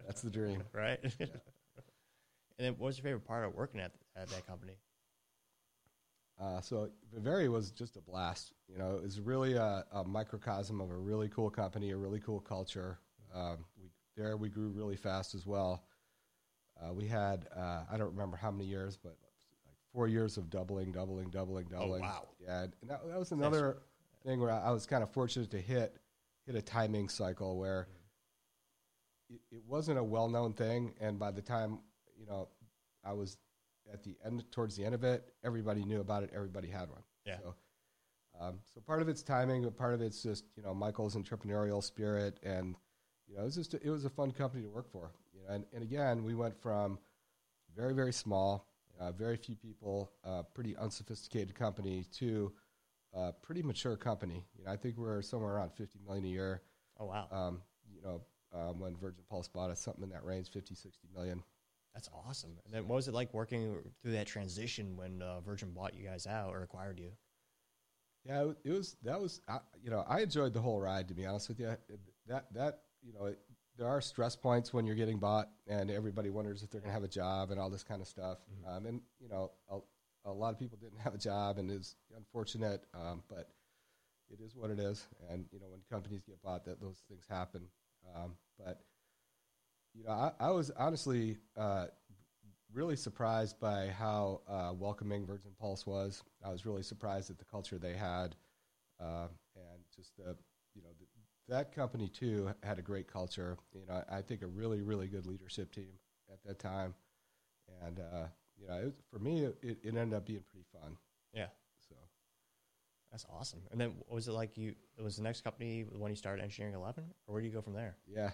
That's 0.04 0.20
the 0.22 0.30
dream. 0.30 0.62
right. 0.72 0.98
And 2.60 2.66
then, 2.66 2.74
what 2.74 2.88
was 2.88 2.98
your 2.98 3.04
favorite 3.04 3.26
part 3.26 3.46
of 3.46 3.54
working 3.54 3.80
at 3.80 3.92
at 4.14 4.28
that 4.28 4.46
company? 4.46 4.74
Uh, 6.38 6.60
so 6.60 6.90
Vivere 7.10 7.48
was 7.48 7.70
just 7.70 7.96
a 7.96 8.02
blast. 8.02 8.52
You 8.68 8.76
know, 8.76 8.96
it 8.96 9.02
was 9.02 9.18
really 9.18 9.54
a, 9.54 9.86
a 9.92 10.04
microcosm 10.04 10.78
of 10.82 10.90
a 10.90 10.96
really 10.96 11.30
cool 11.30 11.48
company, 11.48 11.90
a 11.90 11.96
really 11.96 12.20
cool 12.20 12.38
culture. 12.38 12.98
Um, 13.34 13.64
we, 13.80 13.88
there 14.14 14.36
we 14.36 14.50
grew 14.50 14.68
really 14.68 14.96
fast 14.96 15.34
as 15.34 15.46
well. 15.46 15.84
Uh, 16.78 16.92
we 16.92 17.06
had 17.06 17.46
uh, 17.56 17.84
I 17.90 17.96
don't 17.96 18.10
remember 18.10 18.36
how 18.36 18.50
many 18.50 18.66
years, 18.66 18.94
but 18.94 19.16
like 19.64 19.76
four 19.94 20.06
years 20.06 20.36
of 20.36 20.50
doubling, 20.50 20.92
doubling, 20.92 21.30
doubling, 21.30 21.64
doubling. 21.64 22.02
Oh, 22.04 22.08
wow. 22.08 22.28
Yeah, 22.44 22.62
and 22.64 22.90
that, 22.90 23.00
that 23.08 23.18
was 23.18 23.32
another 23.32 23.78
thing 24.22 24.38
where 24.38 24.50
I, 24.50 24.70
was 24.70 24.84
kind 24.84 25.02
of 25.02 25.10
fortunate 25.10 25.50
to 25.52 25.58
hit 25.58 25.96
hit 26.44 26.56
a 26.56 26.62
timing 26.62 27.08
cycle 27.08 27.56
where 27.56 27.88
it, 29.30 29.40
it 29.50 29.62
wasn't 29.66 29.98
a 29.98 30.04
well 30.04 30.28
known 30.28 30.52
thing, 30.52 30.92
and 31.00 31.18
by 31.18 31.30
the 31.30 31.40
time 31.40 31.78
you 32.20 32.26
know 32.26 32.48
I 33.04 33.12
was 33.14 33.38
at 33.92 34.04
the 34.04 34.16
end 34.24 34.44
towards 34.52 34.76
the 34.76 34.84
end 34.84 34.94
of 34.94 35.02
it, 35.02 35.32
everybody 35.42 35.84
knew 35.84 36.00
about 36.00 36.22
it. 36.22 36.30
Everybody 36.34 36.68
had 36.68 36.88
one. 36.90 37.02
Yeah. 37.24 37.38
So, 37.42 37.54
um, 38.40 38.58
so 38.72 38.80
part 38.80 39.02
of 39.02 39.08
it's 39.08 39.22
timing, 39.22 39.62
but 39.62 39.76
part 39.76 39.94
of 39.94 40.00
it's 40.00 40.22
just 40.22 40.44
you 40.56 40.62
know 40.62 40.74
Michael's 40.74 41.16
entrepreneurial 41.16 41.82
spirit, 41.82 42.38
and 42.42 42.76
you 43.26 43.34
know 43.34 43.42
it 43.42 43.44
was 43.46 43.56
just 43.56 43.74
a, 43.74 43.84
it 43.84 43.90
was 43.90 44.04
a 44.04 44.10
fun 44.10 44.30
company 44.30 44.62
to 44.62 44.68
work 44.68 44.90
for. 44.92 45.12
You 45.32 45.40
know, 45.40 45.54
and, 45.54 45.64
and 45.72 45.82
again, 45.82 46.22
we 46.24 46.34
went 46.34 46.60
from 46.60 46.98
very 47.74 47.94
very 47.94 48.12
small, 48.12 48.66
uh, 49.00 49.12
very 49.12 49.36
few 49.36 49.56
people, 49.56 50.12
uh, 50.24 50.42
pretty 50.54 50.76
unsophisticated 50.76 51.54
company 51.54 52.04
to 52.18 52.52
a 53.12 53.32
pretty 53.32 53.62
mature 53.62 53.96
company. 53.96 54.44
You 54.56 54.64
know, 54.64 54.72
I 54.72 54.76
think 54.76 54.96
we're 54.96 55.22
somewhere 55.22 55.54
around 55.54 55.72
fifty 55.72 55.98
million 56.06 56.24
a 56.24 56.28
year. 56.28 56.62
Oh 56.98 57.06
wow, 57.06 57.26
Um, 57.32 57.62
you 57.92 58.02
know, 58.02 58.20
um, 58.52 58.78
when 58.78 58.96
Virgin 58.96 59.24
Pulse 59.28 59.48
bought 59.48 59.70
us, 59.70 59.80
something 59.80 60.02
in 60.02 60.10
that 60.10 60.24
range, 60.24 60.50
50, 60.50 60.74
60 60.74 61.08
million. 61.14 61.42
That's 61.94 62.08
awesome. 62.26 62.58
And 62.64 62.72
then, 62.72 62.88
what 62.88 62.96
was 62.96 63.08
it 63.08 63.14
like 63.14 63.34
working 63.34 63.76
through 64.02 64.12
that 64.12 64.26
transition 64.26 64.96
when 64.96 65.22
uh, 65.22 65.40
Virgin 65.40 65.70
bought 65.70 65.94
you 65.94 66.06
guys 66.06 66.26
out 66.26 66.50
or 66.50 66.62
acquired 66.62 66.98
you? 66.98 67.10
Yeah, 68.24 68.52
it, 68.64 68.70
was 68.70 68.96
that 69.02 69.20
was 69.20 69.40
I, 69.48 69.58
you 69.82 69.90
know 69.90 70.04
I 70.06 70.20
enjoyed 70.20 70.52
the 70.52 70.60
whole 70.60 70.78
ride 70.80 71.08
to 71.08 71.14
be 71.14 71.26
honest 71.26 71.48
with 71.48 71.58
you. 71.58 71.74
That 72.26 72.52
that 72.54 72.82
you 73.02 73.12
know 73.12 73.26
it, 73.26 73.38
there 73.78 73.88
are 73.88 74.00
stress 74.00 74.36
points 74.36 74.74
when 74.74 74.86
you're 74.86 74.96
getting 74.96 75.18
bought 75.18 75.48
and 75.66 75.90
everybody 75.90 76.28
wonders 76.28 76.62
if 76.62 76.70
they're 76.70 76.82
going 76.82 76.90
to 76.90 76.94
have 76.94 77.04
a 77.04 77.08
job 77.08 77.50
and 77.50 77.58
all 77.58 77.70
this 77.70 77.82
kind 77.82 78.02
of 78.02 78.08
stuff. 78.08 78.38
Um, 78.68 78.86
and 78.86 79.00
you 79.20 79.28
know 79.28 79.52
a, 79.70 79.78
a 80.26 80.32
lot 80.32 80.52
of 80.52 80.58
people 80.58 80.78
didn't 80.80 81.00
have 81.00 81.14
a 81.14 81.18
job 81.18 81.58
and 81.58 81.70
it's 81.70 81.96
unfortunate, 82.14 82.84
um, 82.94 83.22
but 83.28 83.48
it 84.30 84.38
is 84.44 84.54
what 84.54 84.70
it 84.70 84.78
is. 84.78 85.06
And 85.30 85.46
you 85.50 85.58
know 85.58 85.68
when 85.68 85.80
companies 85.90 86.22
get 86.26 86.42
bought, 86.42 86.66
that 86.66 86.80
those 86.80 87.02
things 87.08 87.24
happen. 87.28 87.62
Um, 88.14 88.34
but 88.58 88.80
you 89.94 90.04
know 90.04 90.10
I, 90.10 90.32
I 90.38 90.50
was 90.50 90.70
honestly 90.76 91.36
uh, 91.56 91.86
really 92.72 92.96
surprised 92.96 93.58
by 93.60 93.88
how 93.88 94.40
uh, 94.48 94.72
welcoming 94.76 95.26
Virgin 95.26 95.50
Pulse 95.58 95.86
was. 95.86 96.22
I 96.44 96.50
was 96.50 96.64
really 96.64 96.82
surprised 96.82 97.30
at 97.30 97.38
the 97.38 97.44
culture 97.44 97.78
they 97.78 97.94
had, 97.94 98.36
uh, 99.00 99.28
and 99.56 99.82
just 99.94 100.16
the 100.16 100.36
you 100.74 100.82
know 100.82 100.90
the, 100.98 101.06
that 101.54 101.74
company 101.74 102.08
too 102.08 102.50
had 102.62 102.78
a 102.78 102.82
great 102.82 103.12
culture. 103.12 103.56
You 103.74 103.82
know, 103.88 104.04
I 104.10 104.22
think 104.22 104.42
a 104.42 104.46
really 104.46 104.82
really 104.82 105.08
good 105.08 105.26
leadership 105.26 105.72
team 105.72 105.92
at 106.32 106.42
that 106.44 106.58
time, 106.58 106.94
and 107.84 107.98
uh, 107.98 108.26
you 108.60 108.68
know, 108.68 108.74
it, 108.88 108.94
for 109.10 109.18
me 109.18 109.44
it, 109.44 109.58
it 109.62 109.96
ended 109.96 110.14
up 110.14 110.26
being 110.26 110.44
pretty 110.48 110.66
fun. 110.72 110.96
Yeah, 111.34 111.46
So 111.88 111.94
that's 113.10 113.26
awesome. 113.32 113.60
And 113.72 113.80
then, 113.80 113.92
what 114.06 114.14
was 114.14 114.28
it 114.28 114.32
like? 114.32 114.56
You 114.56 114.74
it 114.96 115.02
was 115.02 115.16
the 115.16 115.22
next 115.22 115.42
company 115.42 115.84
when 115.90 116.10
you 116.10 116.16
started 116.16 116.42
Engineering 116.42 116.74
Eleven, 116.74 117.04
or 117.26 117.34
where 117.34 117.40
do 117.42 117.48
you 117.48 117.52
go 117.52 117.62
from 117.62 117.74
there? 117.74 117.96
Yeah, 118.06 118.30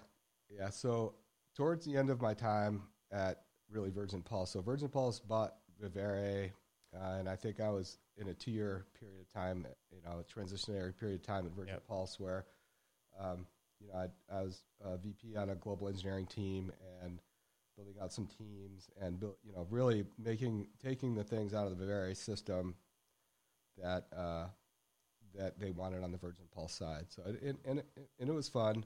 yeah. 0.51 0.71
So 0.71 1.15
towards 1.57 1.87
the 1.87 1.97
end 1.97 2.11
of 2.11 2.21
my 2.21 2.35
time 2.35 2.83
at 3.11 3.43
really 3.71 3.91
Virgin 3.91 4.23
Pulse, 4.23 4.53
so 4.53 4.61
Virgin 4.61 4.89
Pulse 4.89 5.19
bought 5.19 5.55
Vivere, 5.81 6.53
uh, 6.95 7.17
and 7.19 7.29
I 7.29 7.37
think 7.37 7.61
I 7.61 7.71
was 7.71 7.99
in 8.19 8.29
a 8.29 8.35
two-year 8.35 8.87
period 8.99 9.21
of 9.21 9.33
time, 9.33 9.67
you 9.91 9.99
know, 10.05 10.21
a 10.21 10.25
transitionary 10.25 10.97
period 10.97 11.21
of 11.21 11.27
time 11.27 11.47
at 11.47 11.53
Virgin 11.53 11.75
Yep. 11.75 11.87
Pulse 11.89 12.21
where, 12.21 12.45
um, 13.19 13.47
you 13.81 13.89
know, 13.89 13.95
I, 13.95 14.35
I 14.35 14.43
was 14.43 14.63
a 14.85 14.97
VP 14.97 15.37
on 15.37 15.51
a 15.51 15.55
global 15.55 15.89
engineering 15.89 16.27
team 16.27 16.73
and 17.03 17.21
building 17.77 17.97
out 18.03 18.13
some 18.13 18.27
teams 18.27 18.89
and 19.01 19.21
build, 19.21 19.37
you 19.45 19.53
know, 19.53 19.67
really 19.71 20.05
making 20.19 20.69
taking 20.83 21.15
the 21.15 21.25
things 21.25 21.53
out 21.53 21.65
of 21.67 21.71
the 21.71 21.85
Vivere 21.85 22.15
system 22.15 22.75
that 23.77 24.07
uh, 24.17 24.47
that 25.35 25.59
they 25.59 25.71
wanted 25.71 26.03
on 26.03 26.13
the 26.13 26.19
Virgin 26.19 26.45
Pulse 26.55 26.73
side. 26.73 27.07
So 27.09 27.23
it, 27.27 27.43
it, 27.43 27.57
and 27.67 27.79
it, 27.81 27.87
and 28.19 28.29
it 28.29 28.33
was 28.33 28.49
fun. 28.49 28.85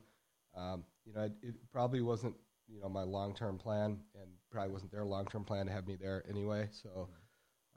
Um, 0.56 0.84
you 1.04 1.12
know, 1.12 1.22
it, 1.22 1.32
it 1.42 1.54
probably 1.70 2.00
wasn't 2.00 2.34
you 2.72 2.80
know 2.80 2.88
my 2.88 3.02
long 3.02 3.34
term 3.34 3.58
plan, 3.58 3.98
and 4.14 4.30
probably 4.50 4.72
wasn't 4.72 4.92
their 4.92 5.04
long 5.04 5.26
term 5.26 5.44
plan 5.44 5.66
to 5.66 5.72
have 5.72 5.86
me 5.86 5.96
there 6.00 6.24
anyway. 6.28 6.68
So, 6.70 7.08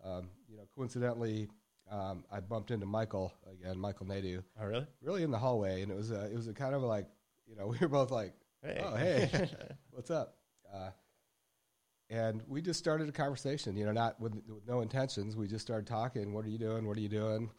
um, 0.03 0.29
you 0.49 0.58
know, 0.58 0.63
coincidentally, 0.75 1.47
um, 1.91 2.23
I 2.32 2.39
bumped 2.39 2.71
into 2.71 2.86
Michael 2.86 3.34
again, 3.51 3.77
Michael 3.79 4.06
Nadu, 4.06 4.43
Oh, 4.60 4.65
really? 4.65 4.88
really 5.01 5.23
in 5.23 5.32
the 5.32 5.38
hallway, 5.39 5.82
and 5.82 5.91
it 5.91 5.95
was 5.95 6.12
a, 6.12 6.25
it 6.25 6.36
was 6.36 6.47
a 6.47 6.53
kind 6.53 6.75
of 6.75 6.82
like 6.82 7.08
you 7.47 7.56
know 7.56 7.67
we 7.67 7.77
were 7.79 7.88
both 7.88 8.12
like, 8.12 8.34
Hey. 8.63 8.82
oh 8.84 8.95
hey, 8.95 9.49
what's 9.91 10.12
up? 10.12 10.36
Uh, 10.73 10.89
and 12.10 12.43
we 12.47 12.62
just 12.62 12.79
started 12.79 13.10
a 13.10 13.12
conversation, 13.12 13.75
you 13.75 13.86
know, 13.86 13.91
not 13.91 14.19
with, 14.19 14.34
with 14.47 14.67
no 14.67 14.82
intentions. 14.82 15.36
We 15.36 15.47
just 15.47 15.65
started 15.65 15.88
talking. 15.88 16.34
What 16.34 16.45
are 16.45 16.49
you 16.49 16.58
doing? 16.60 16.86
What 16.86 16.97
are 16.97 17.01
you 17.01 17.10
doing? 17.10 17.49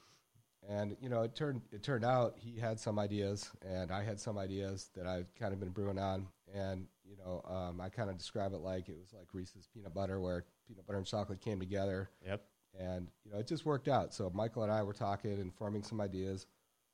And 0.68 0.96
you 1.00 1.09
know, 1.09 1.22
it 1.22 1.35
turned 1.35 1.62
it 1.72 1.83
turned 1.83 2.05
out 2.05 2.35
he 2.38 2.59
had 2.59 2.81
some 2.81 2.98
ideas, 2.98 3.50
and 3.62 3.90
I 3.90 4.03
had 4.03 4.18
some 4.18 4.38
ideas 4.38 4.90
that 4.94 5.07
I've 5.07 5.35
kind 5.35 5.53
of 5.53 5.61
been 5.61 5.70
brewing 5.70 5.98
on. 5.98 6.27
And 6.55 6.87
you 7.05 7.16
know, 7.16 7.42
um, 7.48 7.81
I 7.81 7.88
kind 7.88 8.09
of 8.09 8.16
describe 8.16 8.53
it 8.55 8.61
like 8.61 8.88
it 8.88 8.96
was 8.98 9.12
like 9.12 9.29
Reese's 9.33 9.68
peanut 9.72 9.94
butter, 9.94 10.20
where 10.20 10.44
peanut 10.66 10.87
butter 10.87 10.98
and 10.98 11.07
chocolate 11.07 11.40
came 11.40 11.61
together 11.61 12.09
yep. 12.27 12.42
and 12.79 13.09
you 13.24 13.33
know 13.33 13.38
it 13.38 13.46
just 13.46 13.66
worked 13.66 13.88
out. 13.88 14.14
So 14.14 14.31
Michael 14.35 14.62
and 14.62 14.72
I 14.72 14.83
were 14.83 14.92
talking 14.92 15.33
and 15.33 15.55
forming 15.55 15.83
some 15.83 16.00
ideas. 16.00 16.46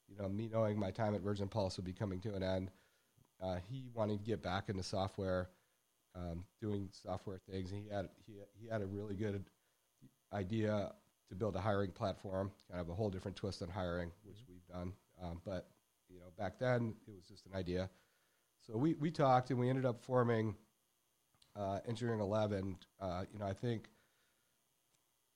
You 0.08 0.16
know, 0.20 0.28
me 0.28 0.48
knowing 0.52 0.78
my 0.78 0.90
time 0.90 1.14
at 1.14 1.20
Virgin 1.20 1.48
Pulse 1.48 1.76
would 1.76 1.86
be 1.86 1.92
coming 1.92 2.20
to 2.20 2.34
an 2.34 2.42
end. 2.42 2.70
Uh, 3.40 3.58
he 3.70 3.88
wanted 3.94 4.18
to 4.18 4.24
get 4.24 4.42
back 4.42 4.68
into 4.68 4.82
software, 4.82 5.48
um, 6.16 6.44
doing 6.60 6.88
software 6.90 7.38
things. 7.48 7.70
And 7.70 7.82
he 7.82 7.88
had 7.88 8.08
he 8.26 8.34
he 8.60 8.68
had 8.68 8.82
a 8.82 8.86
really 8.86 9.14
good 9.14 9.44
idea 10.32 10.92
to 11.30 11.34
build 11.34 11.56
a 11.56 11.60
hiring 11.60 11.90
platform, 11.92 12.50
kind 12.68 12.80
of 12.80 12.88
a 12.90 12.94
whole 12.94 13.08
different 13.08 13.36
twist 13.36 13.62
on 13.62 13.68
hiring, 13.68 14.10
which 14.24 14.38
we've 14.48 14.66
done. 14.66 14.92
Um, 15.22 15.40
but 15.44 15.68
you 16.08 16.18
know, 16.18 16.26
back 16.36 16.58
then 16.58 16.94
it 17.06 17.14
was 17.14 17.24
just 17.26 17.46
an 17.46 17.54
idea. 17.54 17.88
So 18.66 18.76
we 18.76 18.94
we 18.94 19.10
talked 19.10 19.50
and 19.50 19.58
we 19.58 19.68
ended 19.70 19.86
up 19.86 20.02
forming 20.02 20.54
uh, 21.56 21.78
Engineering 21.88 22.20
Eleven. 22.20 22.76
Uh, 23.00 23.24
you 23.32 23.38
know, 23.38 23.46
I 23.46 23.54
think 23.54 23.88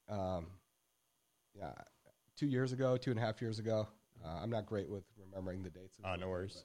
um, 0.09 0.47
yeah, 1.57 1.73
two 2.37 2.47
years 2.47 2.73
ago, 2.73 2.97
two 2.97 3.11
and 3.11 3.19
a 3.19 3.23
half 3.23 3.41
years 3.41 3.59
ago. 3.59 3.89
Uh, 4.25 4.41
I'm 4.43 4.51
not 4.51 4.67
great 4.67 4.89
with 4.89 5.05
remembering 5.19 5.63
the 5.63 5.71
dates. 5.71 5.99
Ah, 6.05 6.17
no 6.17 6.29
worries. 6.29 6.65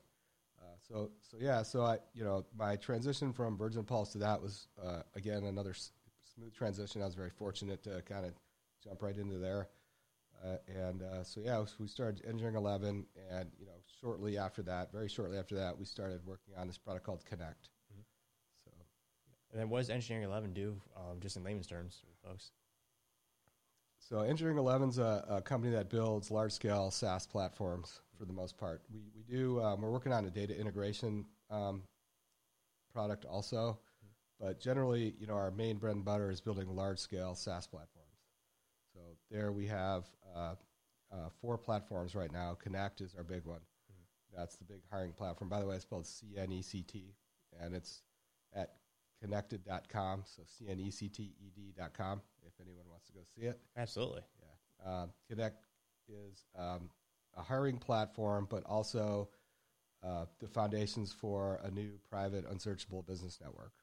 but, 0.57 0.63
uh, 0.63 0.67
so, 0.87 1.11
so 1.21 1.37
yeah, 1.39 1.61
so 1.63 1.81
I, 1.83 1.97
you 2.13 2.23
know, 2.23 2.45
my 2.57 2.75
transition 2.75 3.33
from 3.33 3.57
Virgin 3.57 3.83
Pulse 3.83 4.11
to 4.13 4.17
that 4.19 4.41
was 4.41 4.67
uh, 4.83 5.01
again 5.15 5.43
another 5.45 5.71
s- 5.71 5.91
smooth 6.35 6.53
transition. 6.53 7.01
I 7.01 7.05
was 7.05 7.15
very 7.15 7.29
fortunate 7.31 7.83
to 7.83 8.01
kind 8.03 8.25
of 8.25 8.33
jump 8.83 9.01
right 9.01 9.17
into 9.17 9.37
there. 9.37 9.69
Uh, 10.43 10.57
and 10.67 11.03
uh, 11.03 11.23
so 11.23 11.41
yeah, 11.41 11.63
we 11.79 11.87
started 11.87 12.23
Engineering 12.25 12.55
Eleven, 12.55 13.05
and 13.29 13.51
you 13.59 13.65
know, 13.65 13.73
shortly 13.99 14.37
after 14.37 14.61
that, 14.63 14.91
very 14.91 15.09
shortly 15.09 15.37
after 15.37 15.55
that, 15.55 15.77
we 15.77 15.83
started 15.85 16.25
working 16.25 16.53
on 16.57 16.67
this 16.67 16.77
product 16.77 17.05
called 17.05 17.25
Connect. 17.25 17.69
Mhm. 17.93 18.03
So 18.63 18.71
And 19.51 19.59
then 19.59 19.69
what 19.69 19.79
does 19.79 19.89
Engineering 19.89 20.25
11 20.25 20.53
do, 20.53 20.81
um, 20.95 21.19
just 21.19 21.35
in 21.35 21.43
layman's 21.43 21.67
terms, 21.67 22.03
folks? 22.23 22.51
So 23.97 24.21
Engineering 24.21 24.57
Eleven's 24.57 24.97
a, 24.97 25.25
a 25.27 25.41
company 25.41 25.73
that 25.73 25.89
builds 25.89 26.31
large 26.31 26.53
scale 26.53 26.89
SaaS 26.89 27.27
platforms 27.27 27.99
for 28.17 28.23
the 28.23 28.33
most 28.33 28.57
part. 28.57 28.81
We 28.93 29.01
we 29.13 29.23
do 29.23 29.61
um, 29.61 29.81
we're 29.81 29.91
working 29.91 30.13
on 30.13 30.25
a 30.25 30.29
data 30.29 30.57
integration 30.57 31.25
um, 31.49 31.83
product 32.93 33.25
also, 33.25 33.77
but 34.39 34.59
generally, 34.61 35.15
you 35.19 35.27
know, 35.27 35.33
our 35.33 35.51
main 35.51 35.77
bread 35.77 35.95
and 35.95 36.05
butter 36.05 36.31
is 36.31 36.39
building 36.39 36.73
large 36.73 36.97
scale 36.99 37.35
SaaS 37.35 37.67
platforms. 37.67 37.98
There 39.31 39.51
we 39.51 39.67
have 39.67 40.05
uh, 40.35 40.55
uh, 41.11 41.29
four 41.41 41.57
platforms 41.57 42.15
right 42.15 42.31
now. 42.31 42.57
Connect 42.61 43.01
is 43.01 43.15
our 43.15 43.23
big 43.23 43.45
one. 43.45 43.61
That's 44.35 44.55
the 44.57 44.63
big 44.63 44.81
hiring 44.91 45.13
platform. 45.13 45.49
By 45.49 45.59
the 45.59 45.65
way, 45.65 45.75
it's 45.75 45.83
spelled 45.83 46.05
C 46.05 46.27
N 46.37 46.51
E 46.51 46.61
C 46.61 46.83
T, 46.83 47.15
and 47.59 47.75
it's 47.75 48.03
at 48.53 48.73
connected.com. 49.21 50.23
So 50.25 50.43
C 50.45 50.67
N 50.69 50.79
E 50.79 50.91
C 50.91 51.09
T 51.09 51.33
E 51.39 51.51
D.com 51.55 52.21
if 52.45 52.53
anyone 52.61 52.85
wants 52.89 53.07
to 53.07 53.13
go 53.13 53.19
see 53.35 53.47
it. 53.47 53.59
Absolutely. 53.75 54.21
Yeah. 54.39 54.89
Uh, 54.89 55.05
Connect 55.27 55.65
is 56.07 56.45
um, 56.57 56.89
a 57.35 57.41
hiring 57.41 57.77
platform, 57.77 58.47
but 58.49 58.63
also 58.65 59.29
uh, 60.03 60.25
the 60.39 60.47
foundations 60.47 61.11
for 61.11 61.59
a 61.63 61.71
new 61.71 61.91
private 62.09 62.45
unsearchable 62.49 63.01
business 63.01 63.39
network. 63.41 63.73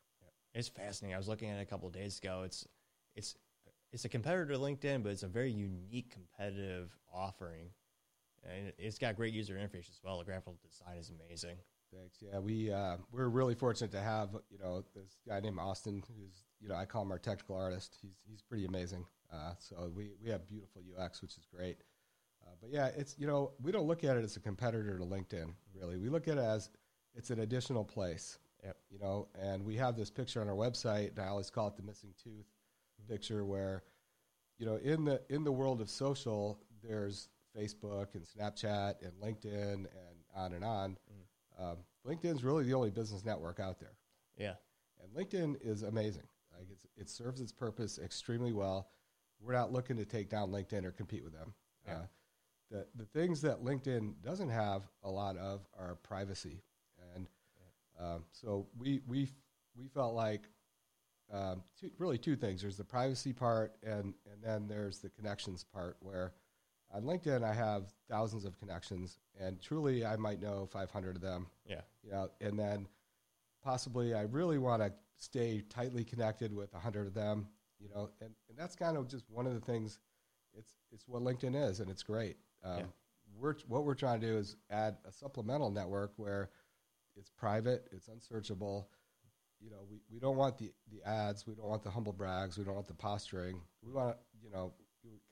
It's 0.55 0.69
fascinating. 0.69 1.15
I 1.15 1.19
was 1.19 1.29
looking 1.29 1.51
at 1.51 1.59
it 1.59 1.63
a 1.63 1.67
couple 1.67 1.87
of 1.87 1.93
days 1.93 2.19
ago. 2.19 2.43
It's 2.45 2.67
it's 3.15 3.35
it's 3.97 4.05
a 4.05 4.11
competitor 4.11 4.45
to 4.49 4.59
LinkedIn, 4.59 5.03
but 5.03 5.11
it's 5.11 5.23
a 5.23 5.27
very 5.27 5.51
unique 5.51 6.11
competitive 6.11 6.91
offering, 7.15 7.71
and 8.45 8.71
it's 8.77 8.99
got 8.99 9.17
great 9.17 9.33
user 9.33 9.55
interface 9.55 9.89
as 9.89 9.99
well. 10.05 10.19
The 10.19 10.25
graphical 10.27 10.59
design 10.63 10.99
is 10.99 11.11
amazing. 11.11 11.57
Thanks. 11.95 12.19
Yeah, 12.21 12.39
we 12.41 12.71
uh, 12.71 12.99
we're 13.11 13.31
really 13.31 13.55
fortunate 13.55 13.91
to 13.93 14.03
have 14.03 14.37
you 14.51 14.59
know 14.59 14.85
this 14.95 15.17
guy 15.27 15.41
named 15.41 15.59
Austin, 15.59 16.03
who's 16.09 16.45
you 16.61 16.69
know 16.69 16.75
I 16.75 16.85
call 16.85 17.05
him 17.05 17.11
our 17.11 17.19
technical 17.19 17.57
artist. 17.57 17.97
He's 18.03 18.19
he's 18.29 18.43
pretty 18.43 18.67
amazing. 18.67 19.07
Uh, 19.33 19.53
so 19.59 19.91
we 19.97 20.11
we 20.23 20.29
have 20.29 20.47
beautiful 20.47 20.83
UX, 20.95 21.23
which 21.23 21.39
is 21.39 21.47
great. 21.51 21.79
Uh, 22.47 22.51
but 22.61 22.69
yeah, 22.71 22.91
it's 22.99 23.17
you 23.19 23.27
know 23.27 23.53
we 23.63 23.73
don't 23.73 23.87
look 23.87 24.05
at 24.05 24.19
it 24.19 24.25
as 24.25 24.37
a 24.37 24.41
competitor 24.41 24.99
to 24.99 25.05
LinkedIn. 25.07 25.55
Really, 25.75 25.97
we 25.97 26.11
look 26.11 26.29
at 26.29 26.37
it 26.37 26.45
as 26.45 26.69
it's 27.15 27.31
an 27.31 27.41
additional 27.41 27.83
place. 27.83 28.37
Yep. 28.63 28.77
You 28.91 28.99
know, 28.99 29.29
and 29.41 29.65
we 29.65 29.75
have 29.77 29.97
this 29.97 30.11
picture 30.11 30.43
on 30.43 30.51
our 30.51 30.55
website, 30.55 31.11
and 31.11 31.21
I 31.21 31.29
always 31.29 31.49
call 31.49 31.69
it 31.69 31.77
the 31.77 31.83
missing 31.83 32.13
tooth 32.23 32.56
picture, 33.07 33.45
where 33.45 33.83
you 34.59 34.67
know 34.67 34.77
in 34.77 35.05
the 35.05 35.21
in 35.29 35.45
the 35.45 35.53
world 35.53 35.81
of 35.81 35.89
social, 35.91 36.59
there's 36.83 37.29
Facebook 37.57 38.15
and 38.15 38.25
Snapchat 38.25 38.97
and 39.03 39.13
LinkedIn 39.23 39.75
and 39.75 39.89
on 40.35 40.53
and 40.53 40.65
on. 40.65 40.97
Um, 41.59 41.77
LinkedIn's 42.07 42.45
really 42.45 42.65
the 42.65 42.75
only 42.75 42.91
business 42.91 43.25
network 43.25 43.59
out 43.61 43.81
there, 43.81 43.97
Yeah. 44.39 44.55
and 45.03 45.11
LinkedIn 45.15 45.57
is 45.63 45.83
amazing. 45.83 46.25
Like 46.57 46.69
it's, 46.71 46.87
it 46.97 47.09
serves 47.09 47.41
its 47.41 47.51
purpose 47.53 47.99
extremely 47.99 48.53
well. 48.53 48.89
We're 49.41 49.55
not 49.55 49.73
looking 49.73 49.97
to 49.97 50.05
take 50.05 50.29
down 50.29 50.51
LinkedIn 50.51 50.85
or 50.85 50.93
compete 50.93 51.25
with 51.25 51.33
them. 51.33 51.55
Yeah. 51.87 51.93
Uh, 51.95 52.07
the 52.71 52.87
the 52.97 53.05
things 53.07 53.41
that 53.43 53.63
LinkedIn 53.65 54.15
doesn't 54.23 54.51
have 54.51 54.83
a 55.03 55.11
lot 55.11 55.37
of 55.39 55.67
are 55.79 55.95
privacy, 56.03 56.63
and 57.15 57.27
um, 57.99 58.25
so 58.33 58.67
we 58.77 59.01
we 59.07 59.31
we 59.75 59.89
felt 59.89 60.15
like 60.15 60.43
um, 61.33 61.63
two, 61.81 61.91
really 61.99 62.19
two 62.19 62.37
things. 62.37 62.63
There's 62.63 62.77
the 62.77 62.85
privacy 62.85 63.33
part, 63.33 63.75
and 63.83 64.15
and 64.31 64.43
then 64.43 64.69
there's 64.69 64.99
the 64.99 65.11
connections 65.11 65.65
part. 65.65 65.97
Where 66.01 66.33
on 66.93 67.03
LinkedIn 67.03 67.43
I 67.43 67.53
have 67.53 67.85
thousands 68.09 68.45
of 68.45 68.59
connections, 68.59 69.19
and 69.39 69.61
truly 69.61 70.05
I 70.05 70.17
might 70.17 70.41
know 70.41 70.67
500 70.67 71.17
of 71.17 71.23
them. 71.23 71.47
Yeah. 71.69 71.81
You 72.03 72.13
know, 72.13 72.31
and 72.41 72.59
then 72.59 72.87
possibly 73.63 74.15
I 74.15 74.23
really 74.23 74.59
want 74.59 74.83
to 74.83 74.93
stay 75.17 75.63
tightly 75.69 76.05
connected 76.05 76.55
with 76.55 76.73
100 76.73 77.07
of 77.09 77.15
them. 77.15 77.49
You 77.79 77.89
know, 77.95 78.11
and, 78.21 78.31
and 78.49 78.57
that's 78.57 78.75
kind 78.77 78.97
of 78.97 79.09
just 79.09 79.25
one 79.29 79.47
of 79.47 79.55
the 79.55 79.61
things. 79.61 79.99
It's 80.57 80.75
it's 80.93 81.07
what 81.09 81.23
LinkedIn 81.23 81.55
is, 81.69 81.81
and 81.81 81.91
it's 81.91 82.03
great. 82.03 82.37
Um, 82.65 82.79
Yeah. 82.79 82.85
We're 83.39 83.55
what 83.69 83.85
we're 83.85 83.95
trying 83.95 84.21
to 84.21 84.27
do 84.27 84.39
is 84.39 84.57
add 84.71 84.97
a 85.07 85.13
supplemental 85.13 85.71
network 85.71 86.13
where 86.17 86.49
it's 87.17 87.31
private, 87.31 87.89
it's 87.93 88.09
unsearchable. 88.09 88.89
You 89.61 89.71
know, 89.71 89.87
we, 89.91 90.01
we 90.13 90.21
don't 90.21 90.37
want 90.37 90.59
the, 90.59 90.73
the 90.91 91.03
ads, 91.09 91.47
we 91.47 91.55
don't 91.55 91.67
want 91.69 91.83
the 91.83 91.91
humble 91.91 92.13
brags, 92.13 92.59
we 92.59 92.65
don't 92.65 92.75
want 92.75 92.87
the 92.87 92.95
posturing. 92.95 93.61
We 93.83 93.93
want 93.93 94.17
you 94.43 94.51
know 94.51 94.73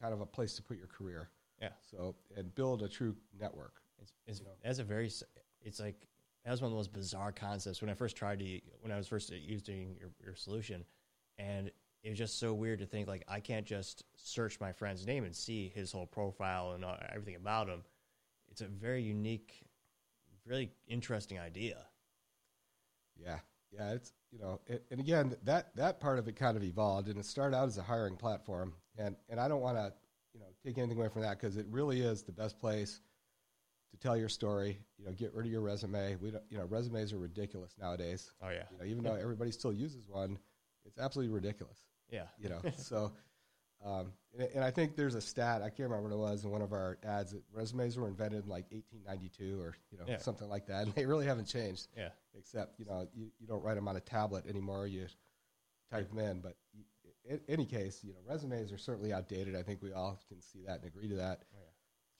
kind 0.00 0.14
of 0.14 0.20
a 0.20 0.26
place 0.26 0.54
to 0.54 0.62
put 0.62 0.76
your 0.76 0.87
career. 0.87 1.28
Yeah. 1.60 1.70
So 1.90 2.14
and 2.37 2.54
build 2.54 2.82
a 2.82 2.88
true 2.88 3.16
network. 3.38 3.74
It's, 4.00 4.12
it's 4.26 4.40
You 4.40 4.46
know. 4.46 4.52
that's 4.62 4.78
a 4.78 4.84
very 4.84 5.10
it's 5.62 5.80
like 5.80 6.06
that 6.44 6.50
was 6.50 6.60
one 6.60 6.66
of 6.68 6.72
the 6.72 6.76
most 6.76 6.92
bizarre 6.92 7.32
concepts 7.32 7.80
when 7.80 7.90
I 7.90 7.94
first 7.94 8.16
tried 8.16 8.38
to 8.40 8.60
when 8.80 8.92
I 8.92 8.96
was 8.96 9.08
first 9.08 9.30
using 9.30 9.96
your, 9.98 10.10
your 10.22 10.34
solution, 10.34 10.84
and 11.38 11.70
it 12.02 12.10
was 12.10 12.18
just 12.18 12.38
so 12.38 12.52
weird 12.52 12.80
to 12.80 12.87
think 12.87 13.08
like 13.08 13.24
I 13.28 13.40
can't 13.40 13.64
just 13.64 14.04
search 14.16 14.60
my 14.60 14.72
friend's 14.72 15.06
name 15.06 15.24
and 15.24 15.34
see 15.34 15.72
his 15.74 15.90
whole 15.90 16.06
profile 16.06 16.72
and 16.72 16.84
uh, 16.84 16.96
everything 17.10 17.37
about 17.37 17.68
him. 17.68 17.82
It's 18.50 18.60
a 18.60 18.66
very 18.66 19.02
unique, 19.02 19.64
really 20.44 20.70
interesting 20.87 21.38
idea. 21.38 21.78
Yeah, 23.16 23.38
yeah, 23.76 23.92
it's 23.92 24.12
you 24.30 24.38
know, 24.38 24.60
it, 24.66 24.84
and 24.90 25.00
again, 25.00 25.37
that 25.44 25.74
that 25.76 26.00
part 26.00 26.18
of 26.18 26.28
it 26.28 26.37
kind 26.37 26.56
of 26.56 26.62
evolved, 26.62 27.08
and 27.08 27.18
it 27.18 27.24
started 27.26 27.56
out 27.56 27.66
as 27.68 27.78
a 27.78 27.82
hiring 27.82 28.16
platform, 28.16 28.74
and 28.98 29.16
and 29.28 29.38
I 29.40 29.48
don't 29.48 29.60
want 29.60 29.76
to 29.76 29.92
you 30.32 30.40
know 30.40 30.46
take 30.64 30.78
anything 30.78 30.98
away 30.98 31.08
from 31.08 31.22
that 31.22 31.38
because 31.40 31.56
it 31.56 31.66
really 31.70 32.00
is 32.00 32.22
the 32.22 32.32
best 32.32 32.58
place 32.58 33.00
to 33.92 33.98
tell 33.98 34.16
your 34.16 34.28
story. 34.28 34.78
You 34.98 35.06
know, 35.06 35.12
get 35.12 35.32
rid 35.34 35.46
of 35.46 35.52
your 35.52 35.60
resume. 35.60 36.16
We 36.16 36.30
don't, 36.30 36.44
you 36.50 36.58
know, 36.58 36.64
resumes 36.64 37.12
are 37.12 37.18
ridiculous 37.18 37.74
nowadays. 37.80 38.32
Oh 38.42 38.50
yeah, 38.50 38.64
You 38.72 38.78
know, 38.78 38.84
even 38.84 39.02
though 39.04 39.14
everybody 39.14 39.50
still 39.50 39.72
uses 39.72 40.08
one, 40.08 40.38
it's 40.84 40.98
absolutely 40.98 41.34
ridiculous. 41.34 41.78
yeah, 42.10 42.24
You 42.38 42.48
know, 42.50 42.60
so. 42.76 43.12
Um, 43.85 44.12
and, 44.38 44.49
and 44.55 44.64
I 44.64 44.70
think 44.70 44.97
there's 44.97 45.14
a 45.14 45.20
stat 45.20 45.61
I 45.62 45.68
can't 45.68 45.90
remember 45.90 46.09
what 46.09 46.14
it 46.14 46.18
was 46.33 46.44
in 46.44 46.51
one 46.51 46.62
of 46.62 46.73
our 46.73 46.99
ads 47.05 47.33
that 47.33 47.42
resumes 47.53 47.99
were 47.99 48.09
invented 48.09 48.44
in 48.44 48.49
like 48.51 48.64
1892 48.73 49.61
or 49.61 49.77
you 49.90 49.99
know 49.99 50.05
Yeah. 50.09 50.18
something 50.18 50.49
like 50.49 50.66
that, 50.68 50.83
and 50.87 50.94
they 50.94 51.07
really 51.07 51.27
haven't 51.27 51.47
changed 51.47 51.88
yeah, 51.97 52.09
except 52.37 52.79
you 52.79 52.87
know 52.87 53.07
you, 53.14 53.31
you 53.38 53.47
don't 53.47 53.62
write 53.62 53.75
them 53.75 53.87
on 53.88 53.97
a 53.97 54.01
tablet 54.01 54.47
anymore. 54.47 54.87
You 54.87 55.07
type 55.90 56.09
them 56.09 56.18
in. 56.18 56.40
But 56.40 56.57
in 57.29 57.40
any 57.49 57.66
case, 57.66 58.01
you 58.03 58.12
know 58.12 58.18
resumes 58.27 58.73
are 58.73 58.79
certainly 58.79 59.12
outdated. 59.12 59.55
I 59.55 59.62
think 59.62 59.83
we 59.83 59.92
all 59.92 60.18
can 60.29 60.40
see 60.40 60.62
that 60.66 60.77
and 60.81 60.85
agree 60.87 61.09
to 61.09 61.16
that. 61.16 61.42
Oh, 61.55 61.59
yeah. 61.61 61.70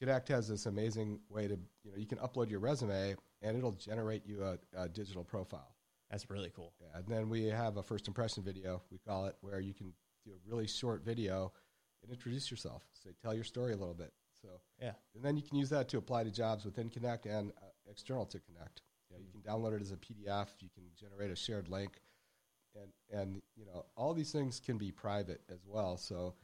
Connect 0.07 0.29
has 0.29 0.49
this 0.49 0.67
amazing 0.67 1.21
way 1.31 1.49
to 1.49 1.59
you 1.83 1.91
know 1.93 1.97
you 1.97 2.07
can 2.07 2.19
upload 2.19 2.51
your 2.51 2.61
resume 2.61 3.15
and 3.43 3.57
it'll 3.57 3.73
generate 3.73 4.27
you 4.27 4.43
a, 4.45 4.59
a 4.77 4.89
digital 4.89 5.25
profile. 5.25 5.75
That's 6.11 6.29
really 6.31 6.51
cool. 6.55 6.75
Yeah, 6.81 6.99
and 6.99 7.07
then 7.09 7.29
we 7.31 7.45
have 7.45 7.79
a 7.79 7.83
first 7.83 8.07
impression 8.07 8.43
video 8.43 8.83
we 8.93 8.99
call 8.99 9.27
it 9.27 9.37
where 9.41 9.61
you 9.61 9.73
can 9.73 9.93
do 10.25 10.33
a 10.33 10.51
really 10.51 10.67
short 10.67 11.05
video 11.05 11.53
and 12.03 12.11
introduce 12.11 12.51
yourself. 12.51 12.83
Say 12.93 13.11
tell 13.23 13.35
your 13.35 13.45
story 13.45 13.73
a 13.73 13.77
little 13.77 13.95
bit. 13.95 14.13
So 14.41 14.49
Yeah, 14.81 14.93
and 15.15 15.25
then 15.25 15.37
you 15.37 15.43
can 15.43 15.57
use 15.57 15.71
that 15.71 15.89
to 15.91 15.99
apply 15.99 16.25
to 16.25 16.31
jobs 16.31 16.65
within 16.65 16.89
Connect 16.89 17.27
and 17.27 17.51
uh, 17.53 17.67
external 17.91 18.27
to 18.27 18.41
Connect. 18.41 18.83
You, 19.11 19.17
know, 19.17 19.23
you 19.23 19.31
can 19.31 19.41
download 19.41 19.77
it 19.77 19.83
as 19.83 19.93
a 19.93 19.97
PDF. 19.97 20.49
You 20.61 20.69
can 20.75 20.85
generate 20.99 21.31
a 21.31 21.37
shared 21.37 21.69
link, 21.69 22.01
and 22.75 23.21
and 23.21 23.43
you 23.57 23.65
know 23.65 23.87
all 23.97 24.15
these 24.15 24.33
things 24.33 24.61
can 24.61 24.79
be 24.79 24.91
private 24.91 25.41
as 25.51 25.65
well. 25.67 25.97
So 25.97 26.35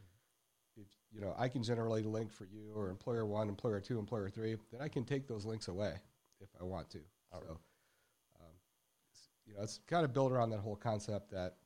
if 0.77 0.87
you 1.11 1.21
know 1.21 1.35
I 1.37 1.47
can 1.47 1.63
generate 1.63 2.05
a 2.05 2.09
link 2.09 2.31
for 2.31 2.45
you 2.45 2.73
or 2.75 2.89
employer 2.89 3.25
one, 3.25 3.49
employer 3.49 3.79
two, 3.79 3.99
employer 3.99 4.29
three, 4.29 4.55
then 4.71 4.81
I 4.81 4.87
can 4.87 5.03
take 5.03 5.27
those 5.27 5.45
links 5.45 5.67
away 5.67 5.95
if 6.39 6.49
I 6.59 6.63
want 6.63 6.89
to. 6.91 6.99
All 7.31 7.41
so 7.41 7.47
right. 7.47 7.57
um, 8.39 8.53
you 9.45 9.53
know 9.53 9.61
it's 9.63 9.79
kind 9.87 10.05
of 10.05 10.13
built 10.13 10.31
around 10.31 10.49
that 10.51 10.59
whole 10.59 10.75
concept 10.75 11.31
that 11.31 11.57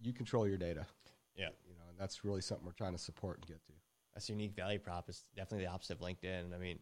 you 0.00 0.12
control 0.12 0.46
your 0.46 0.58
data. 0.58 0.86
yeah. 1.36 1.48
You 1.68 1.74
know, 1.74 1.84
and 1.90 1.98
that's 1.98 2.24
really 2.24 2.40
something 2.40 2.66
we're 2.66 2.72
trying 2.72 2.92
to 2.92 2.98
support 2.98 3.38
and 3.38 3.46
get 3.46 3.64
to. 3.66 3.72
that's 4.12 4.28
a 4.28 4.32
unique 4.32 4.54
value 4.54 4.78
prop. 4.78 5.08
It's 5.08 5.24
definitely 5.36 5.66
the 5.66 5.72
opposite 5.72 5.94
of 5.94 6.00
LinkedIn. 6.00 6.54
I 6.54 6.58
mean, 6.58 6.78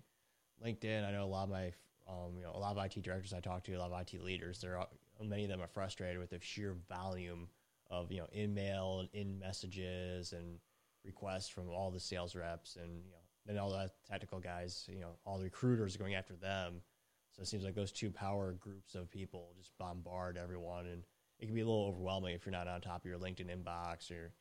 LinkedIn. 0.65 1.07
I 1.07 1.13
know 1.13 1.25
a 1.25 1.27
lot 1.27 1.45
of 1.45 1.51
my, 1.51 1.73
um, 2.09 2.37
you 2.37 2.43
know, 2.43 2.53
a 2.55 2.59
lot 2.59 2.77
of 2.77 2.85
IT 2.85 3.03
directors 3.03 3.33
I 3.33 3.41
talk 3.41 3.65
to, 3.65 3.75
a 3.75 3.79
lot 3.79 3.93
of 3.93 4.01
IT 4.01 4.21
leaders. 4.23 4.61
They're 4.61 4.79
all- 4.79 4.93
many 5.21 5.45
of 5.45 5.51
them 5.51 5.61
are 5.61 5.69
frustrated 5.69 6.19
with 6.19 6.31
the 6.31 6.41
sheer 6.41 6.75
volume 6.89 7.49
of 7.91 8.11
you 8.11 8.19
know 8.19 8.27
in 8.33 8.55
mail 8.55 9.01
and 9.01 9.09
in 9.13 9.39
messages 9.39 10.33
and 10.33 10.59
requests 11.05 11.49
from 11.49 11.69
all 11.69 11.91
the 11.91 12.01
sales 12.01 12.35
reps 12.35 12.77
and 12.77 13.05
you 13.05 13.11
know 13.11 13.19
then 13.45 13.59
all 13.59 13.71
the 13.71 13.91
technical 14.09 14.39
guys. 14.41 14.89
You 14.91 15.01
know, 15.01 15.17
all 15.25 15.39
the 15.39 15.45
recruiters 15.45 15.95
are 15.97 15.99
going 15.99 16.15
after 16.15 16.35
them. 16.35 16.81
So 17.33 17.43
it 17.43 17.49
seems 17.49 17.65
like 17.65 17.75
those 17.75 17.93
two 17.93 18.11
power 18.11 18.53
groups 18.53 18.95
of 18.95 19.11
people 19.11 19.53
just 19.59 19.77
bombard 19.79 20.37
everyone, 20.37 20.87
and 20.87 21.03
it 21.43 21.47
can 21.47 21.55
be 21.55 21.61
a 21.61 21.67
little 21.67 21.85
overwhelming 21.87 22.35
if 22.35 22.47
you're 22.47 22.53
not 22.53 22.69
on 22.69 22.81
top 22.81 23.05
of 23.05 23.11
your 23.11 23.19
LinkedIn 23.19 23.49
inbox 23.55 24.11
or 24.11 24.33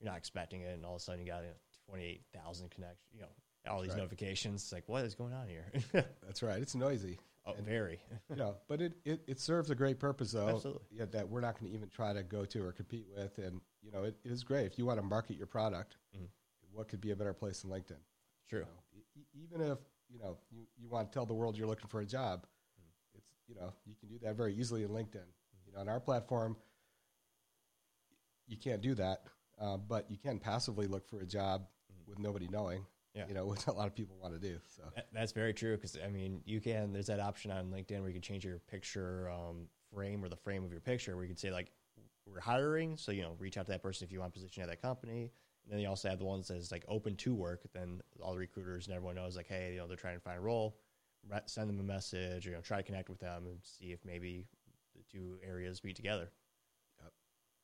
you're 0.00 0.10
not 0.10 0.16
expecting 0.16 0.62
it, 0.62 0.72
and 0.74 0.84
all 0.86 0.94
of 0.94 1.00
a 1.00 1.04
sudden 1.04 1.20
you 1.20 1.26
got 1.26 1.42
you 1.42 1.48
know, 1.48 1.54
28,000 1.88 2.70
connections, 2.70 2.98
you 3.12 3.20
know, 3.20 3.26
all 3.70 3.80
these 3.82 3.90
Right. 3.90 3.98
notifications. 3.98 4.62
It's 4.62 4.72
like, 4.72 4.88
what 4.88 5.04
is 5.04 5.14
going 5.14 5.32
on 5.32 5.48
here? 5.48 5.66
That's 5.92 6.42
right. 6.42 6.60
It's 6.62 6.74
noisy. 6.74 7.18
oh, 7.46 7.54
very. 7.64 7.98
you 8.30 8.36
know, 8.36 8.56
but 8.68 8.80
it, 8.80 8.92
it, 9.04 9.20
it 9.26 9.40
serves 9.40 9.70
a 9.70 9.74
great 9.74 9.98
purpose 9.98 10.32
though. 10.32 10.48
Absolutely. 10.48 10.82
Yeah, 10.90 11.06
that 11.12 11.28
we're 11.28 11.40
not 11.40 11.58
going 11.58 11.70
to 11.72 11.76
even 11.76 11.88
try 11.88 12.12
to 12.12 12.22
go 12.22 12.44
to 12.44 12.64
or 12.64 12.72
compete 12.72 13.06
with, 13.14 13.36
and 13.38 13.60
you 13.82 13.90
know, 13.90 14.04
it, 14.04 14.16
it 14.24 14.30
is 14.30 14.44
great 14.44 14.66
if 14.66 14.78
you 14.78 14.86
want 14.86 14.98
to 14.98 15.04
market 15.06 15.36
your 15.36 15.46
product. 15.46 15.96
Mhm. 16.16 16.28
what 16.72 16.88
could 16.88 17.00
be 17.00 17.10
a 17.12 17.16
better 17.16 17.34
place 17.34 17.60
than 17.62 17.70
LinkedIn? 17.70 18.00
True. 18.48 18.60
You 18.92 19.00
know, 19.00 19.02
e- 19.16 19.42
even 19.44 19.60
if 19.60 19.78
you 20.08 20.18
know 20.18 20.36
you, 20.50 20.62
you 20.76 20.88
want 20.88 21.10
to 21.10 21.14
tell 21.14 21.26
the 21.26 21.34
world 21.34 21.56
you're 21.56 21.66
looking 21.68 21.88
for 21.88 22.00
a 22.00 22.06
job, 22.06 22.46
it's 23.14 23.30
you 23.48 23.54
know 23.54 23.72
you 23.86 23.94
can 24.00 24.08
do 24.08 24.18
that 24.22 24.36
very 24.36 24.54
easily 24.54 24.82
in 24.82 24.90
LinkedIn. 24.90 25.26
On 25.76 25.88
our 25.88 26.00
platform, 26.00 26.56
you 28.46 28.56
can't 28.56 28.80
do 28.80 28.94
that, 28.94 29.22
uh, 29.60 29.76
but 29.76 30.10
you 30.10 30.18
can 30.18 30.38
passively 30.38 30.86
look 30.86 31.08
for 31.08 31.20
a 31.20 31.26
job 31.26 31.66
with 32.06 32.18
nobody 32.18 32.48
knowing. 32.48 32.84
Yeah. 33.14 33.26
You 33.28 33.34
know, 33.34 33.46
which 33.46 33.66
a 33.66 33.72
lot 33.72 33.86
of 33.86 33.94
people 33.94 34.16
want 34.20 34.34
to 34.34 34.40
do. 34.40 34.58
So 34.66 34.82
That's 35.12 35.32
very 35.32 35.54
true 35.54 35.76
because 35.76 35.96
I 36.04 36.08
mean, 36.08 36.40
you 36.44 36.60
can. 36.60 36.92
There's 36.92 37.06
that 37.06 37.20
option 37.20 37.50
on 37.50 37.70
LinkedIn 37.70 38.00
where 38.00 38.08
you 38.08 38.14
can 38.14 38.22
change 38.22 38.44
your 38.44 38.58
picture 38.58 39.30
um, 39.30 39.68
frame 39.92 40.24
or 40.24 40.28
the 40.28 40.36
frame 40.36 40.64
of 40.64 40.70
your 40.70 40.80
picture, 40.80 41.14
where 41.14 41.24
you 41.24 41.28
can 41.28 41.36
say 41.36 41.50
like, 41.50 41.70
"We're 42.26 42.40
hiring," 42.40 42.96
so 42.96 43.12
you 43.12 43.22
know, 43.22 43.36
reach 43.38 43.56
out 43.56 43.66
to 43.66 43.72
that 43.72 43.82
person 43.82 44.04
if 44.04 44.12
you 44.12 44.20
want 44.20 44.30
a 44.30 44.32
position 44.32 44.62
at 44.62 44.68
that 44.68 44.82
company. 44.82 45.30
And 45.64 45.72
then 45.72 45.80
you 45.80 45.88
also 45.88 46.10
have 46.10 46.18
the 46.18 46.24
ones 46.24 46.48
that's 46.48 46.70
like 46.72 46.84
open 46.88 47.16
to 47.16 47.34
work. 47.34 47.62
Then 47.72 48.00
all 48.20 48.32
the 48.32 48.38
recruiters 48.38 48.86
and 48.86 48.94
everyone 48.94 49.14
knows 49.14 49.36
like, 49.36 49.46
hey, 49.46 49.72
you 49.72 49.78
know, 49.78 49.86
they're 49.86 49.96
trying 49.96 50.16
to 50.16 50.20
find 50.20 50.36
a 50.36 50.40
role. 50.40 50.76
Send 51.46 51.70
them 51.70 51.80
a 51.80 51.82
message, 51.82 52.46
or, 52.46 52.50
you 52.50 52.56
know, 52.56 52.60
try 52.60 52.76
to 52.76 52.82
connect 52.82 53.08
with 53.08 53.18
them 53.18 53.46
and 53.46 53.56
see 53.62 53.92
if 53.92 54.04
maybe 54.04 54.46
the 54.94 55.02
two 55.10 55.38
areas 55.42 55.82
meet 55.84 55.96
together. 55.96 56.30
yep, 57.02 57.12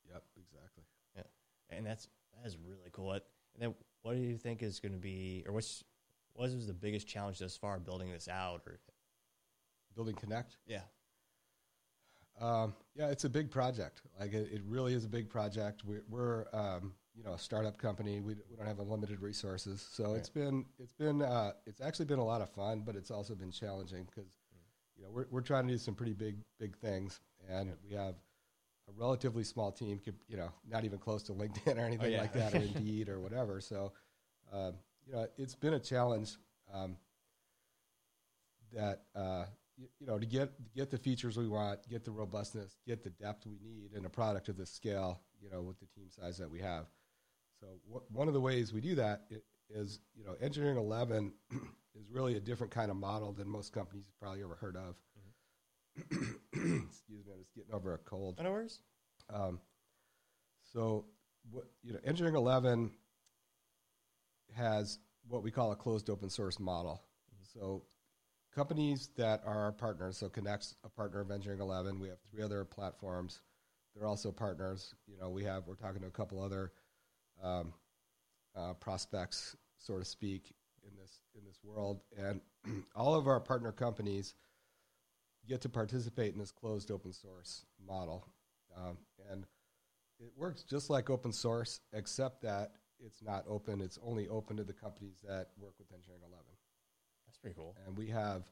Yep. 0.09 0.23
exactly. 0.37 0.85
Yeah, 1.17 1.23
and 1.71 1.87
that's 1.87 2.09
that 2.37 2.47
is 2.47 2.57
really 2.59 2.91
cool. 2.93 3.13
And 3.13 3.23
then, 3.59 3.75
what 4.03 4.15
do 4.15 4.21
you 4.21 4.37
think 4.37 4.63
is 4.63 4.81
going 4.81 4.93
to 4.93 4.99
be, 4.99 5.45
or 5.47 5.53
what's 5.53 5.85
what 6.35 6.51
was 6.51 6.67
the 6.67 6.73
biggest 6.75 7.07
challenge 7.07 7.39
thus 7.39 7.57
far 7.57 7.79
building 7.79 8.11
this 8.11 8.29
out? 8.29 8.63
Or 8.67 8.79
Building 9.97 10.15
CNECT. 10.15 10.57
yeah, 10.67 10.83
Um, 12.41 12.75
yeah, 12.95 13.09
it's 13.11 13.25
a 13.25 13.29
big 13.29 13.51
project. 13.51 14.03
Like 14.19 14.33
it, 14.33 14.49
it 14.53 14.63
really 14.65 14.95
is 14.95 15.05
a 15.05 15.09
big 15.09 15.29
project. 15.29 15.85
We're, 15.85 16.05
we're 16.09 16.45
um, 16.53 16.95
you 17.15 17.25
know 17.25 17.33
a 17.35 17.39
startup 17.39 17.77
company. 17.77 18.21
We, 18.21 18.35
we 18.49 18.57
don't 18.57 18.67
have 18.67 18.79
unlimited 18.79 19.21
resources, 19.21 19.87
so 19.93 20.15
it's 20.15 20.29
been 20.31 20.65
it's 20.79 20.95
been 20.95 21.23
uh, 21.23 21.53
it's 21.67 21.81
actually 21.81 22.07
been 22.07 22.21
a 22.21 22.25
lot 22.25 22.41
of 22.41 22.49
fun, 22.51 22.83
but 22.87 22.95
it's 22.97 23.11
also 23.11 23.35
been 23.35 23.51
challenging 23.51 24.07
because 24.07 24.39
you 25.01 25.07
know 25.07 25.13
we're 25.13 25.27
we're 25.31 25.41
trying 25.41 25.67
to 25.67 25.73
do 25.73 25.79
some 25.79 25.95
pretty 25.95 26.13
big 26.13 26.37
big 26.59 26.77
things, 26.77 27.21
and 27.49 27.73
we 27.89 27.95
have 27.97 28.15
a 28.89 28.93
relatively 28.95 29.45
small 29.45 29.73
team. 29.73 29.99
could- 29.99 30.19
You 30.29 30.37
know, 30.37 30.51
not 30.69 30.85
even 30.85 30.99
close 30.99 31.23
to 31.25 31.33
LinkedIn 31.33 31.77
or 31.79 31.81
anything 31.87 32.13
yeah. 32.13 32.21
like 32.21 32.35
that, 32.35 32.55
or 32.55 32.59
Indeed 32.75 33.09
or 33.09 33.19
whatever. 33.21 33.61
So, 33.61 33.93
um, 34.53 34.75
you 35.07 35.15
know, 35.15 35.27
it's 35.39 35.55
been 35.55 35.75
a 35.75 35.81
challenge. 35.81 36.37
Um, 36.73 36.97
that 38.73 39.03
uh, 39.17 39.47
you, 39.77 39.89
you 39.99 40.07
know 40.07 40.19
to 40.19 40.27
get 40.27 40.57
to 40.57 40.71
get 40.77 40.91
the 40.91 40.99
features 40.99 41.37
we 41.37 41.49
want, 41.49 41.89
get 41.89 42.05
the 42.05 42.11
robustness, 42.11 42.77
get 42.87 43.03
the 43.03 43.11
depth 43.11 43.47
we 43.47 43.59
need 43.63 43.95
in 43.97 44.05
a 44.05 44.09
product 44.11 44.49
of 44.49 44.57
this 44.57 44.71
scale. 44.71 45.21
You 45.43 45.49
know, 45.51 45.63
with 45.63 45.81
the 45.81 45.87
team 45.87 46.11
size 46.11 46.37
that 46.37 46.51
we 46.51 46.61
have. 46.61 46.85
So 47.61 47.67
wh- 47.91 48.15
one 48.15 48.29
of 48.29 48.35
the 48.35 48.41
ways 48.41 48.73
we 48.75 48.83
do 48.83 48.95
that 48.97 49.23
is, 49.71 50.01
you 50.15 50.25
know 50.25 50.35
engineering 50.41 50.77
11 50.77 51.33
is 51.95 52.07
really 52.11 52.37
a 52.37 52.41
different 52.41 52.73
kind 52.73 52.91
of 52.91 52.97
model 52.97 53.33
than 53.33 53.49
most 53.49 53.73
companies 53.73 54.05
you've 54.07 54.21
probably 54.21 54.43
ever 54.43 54.55
heard 54.55 54.77
of. 54.77 54.97
Excuse 56.11 57.27
me, 57.27 57.33
I'm 57.33 57.41
just 57.41 57.55
getting 57.55 57.73
over 57.73 57.95
a 57.95 57.99
cold. 57.99 58.39
no 58.43 58.51
worries. 58.51 58.81
Um, 59.33 59.61
so, 60.73 61.07
what, 61.51 61.65
you 61.83 61.93
know, 61.93 61.99
Engineering 62.05 62.37
11 62.37 62.91
has 64.57 64.99
what 65.29 65.43
we 65.43 65.51
call 65.51 65.73
a 65.73 65.77
closed 65.77 66.11
open 66.11 66.31
source 66.31 66.59
model. 66.61 67.03
So, 67.55 67.85
companies 68.55 69.11
that 69.17 69.43
are 69.45 69.59
our 69.65 69.73
partners, 69.73 70.17
so 70.19 70.29
CNECT's 70.29 70.77
a 70.85 70.89
partner 70.89 71.21
of 71.21 71.31
Engineering 71.31 71.61
11. 71.61 71.99
We 71.99 72.09
have 72.09 72.19
three 72.31 72.43
other 72.43 72.65
platforms. 72.65 73.41
They're 73.95 74.07
also 74.07 74.31
partners. 74.31 74.95
You 75.07 75.19
know, 75.19 75.31
we 75.31 75.45
have 75.45 75.67
we're 75.67 75.75
talking 75.75 76.01
to 76.03 76.07
a 76.07 76.13
couple 76.13 76.43
other 76.43 76.73
um, 77.43 77.73
uh, 78.57 78.75
prospects, 78.75 79.57
so 79.79 79.99
to 79.99 80.05
speak, 80.05 80.53
in 80.91 80.97
this 81.01 81.21
in 81.37 81.45
this 81.45 81.59
world, 81.63 82.01
and 82.17 82.41
all 82.97 83.15
of 83.15 83.27
our 83.27 83.41
partner 83.41 83.73
companies 83.73 84.35
get 85.49 85.61
to 85.63 85.69
participate 85.69 86.33
in 86.33 86.39
this 86.39 86.53
closed 86.53 86.91
open 86.91 87.13
source 87.13 87.65
model. 87.87 88.27
Um, 88.77 88.99
and 89.31 89.45
it 90.21 90.31
works 90.37 90.63
just 90.63 90.91
like 90.91 91.11
open 91.11 91.33
source, 91.33 91.81
except 91.93 92.43
that 92.43 92.73
it's 93.05 93.23
not 93.23 93.45
open. 93.49 93.81
It's 93.81 93.99
only 94.05 94.29
open 94.29 94.57
to 94.59 94.65
the 94.65 94.73
companies 94.73 95.17
that 95.27 95.49
work 95.59 95.75
with 95.79 95.93
Engineering 95.93 96.23
11. 96.23 96.45
That's 97.27 97.39
pretty 97.39 97.57
cool. 97.57 97.75
And 97.87 97.97
we 97.97 98.09
have 98.09 98.43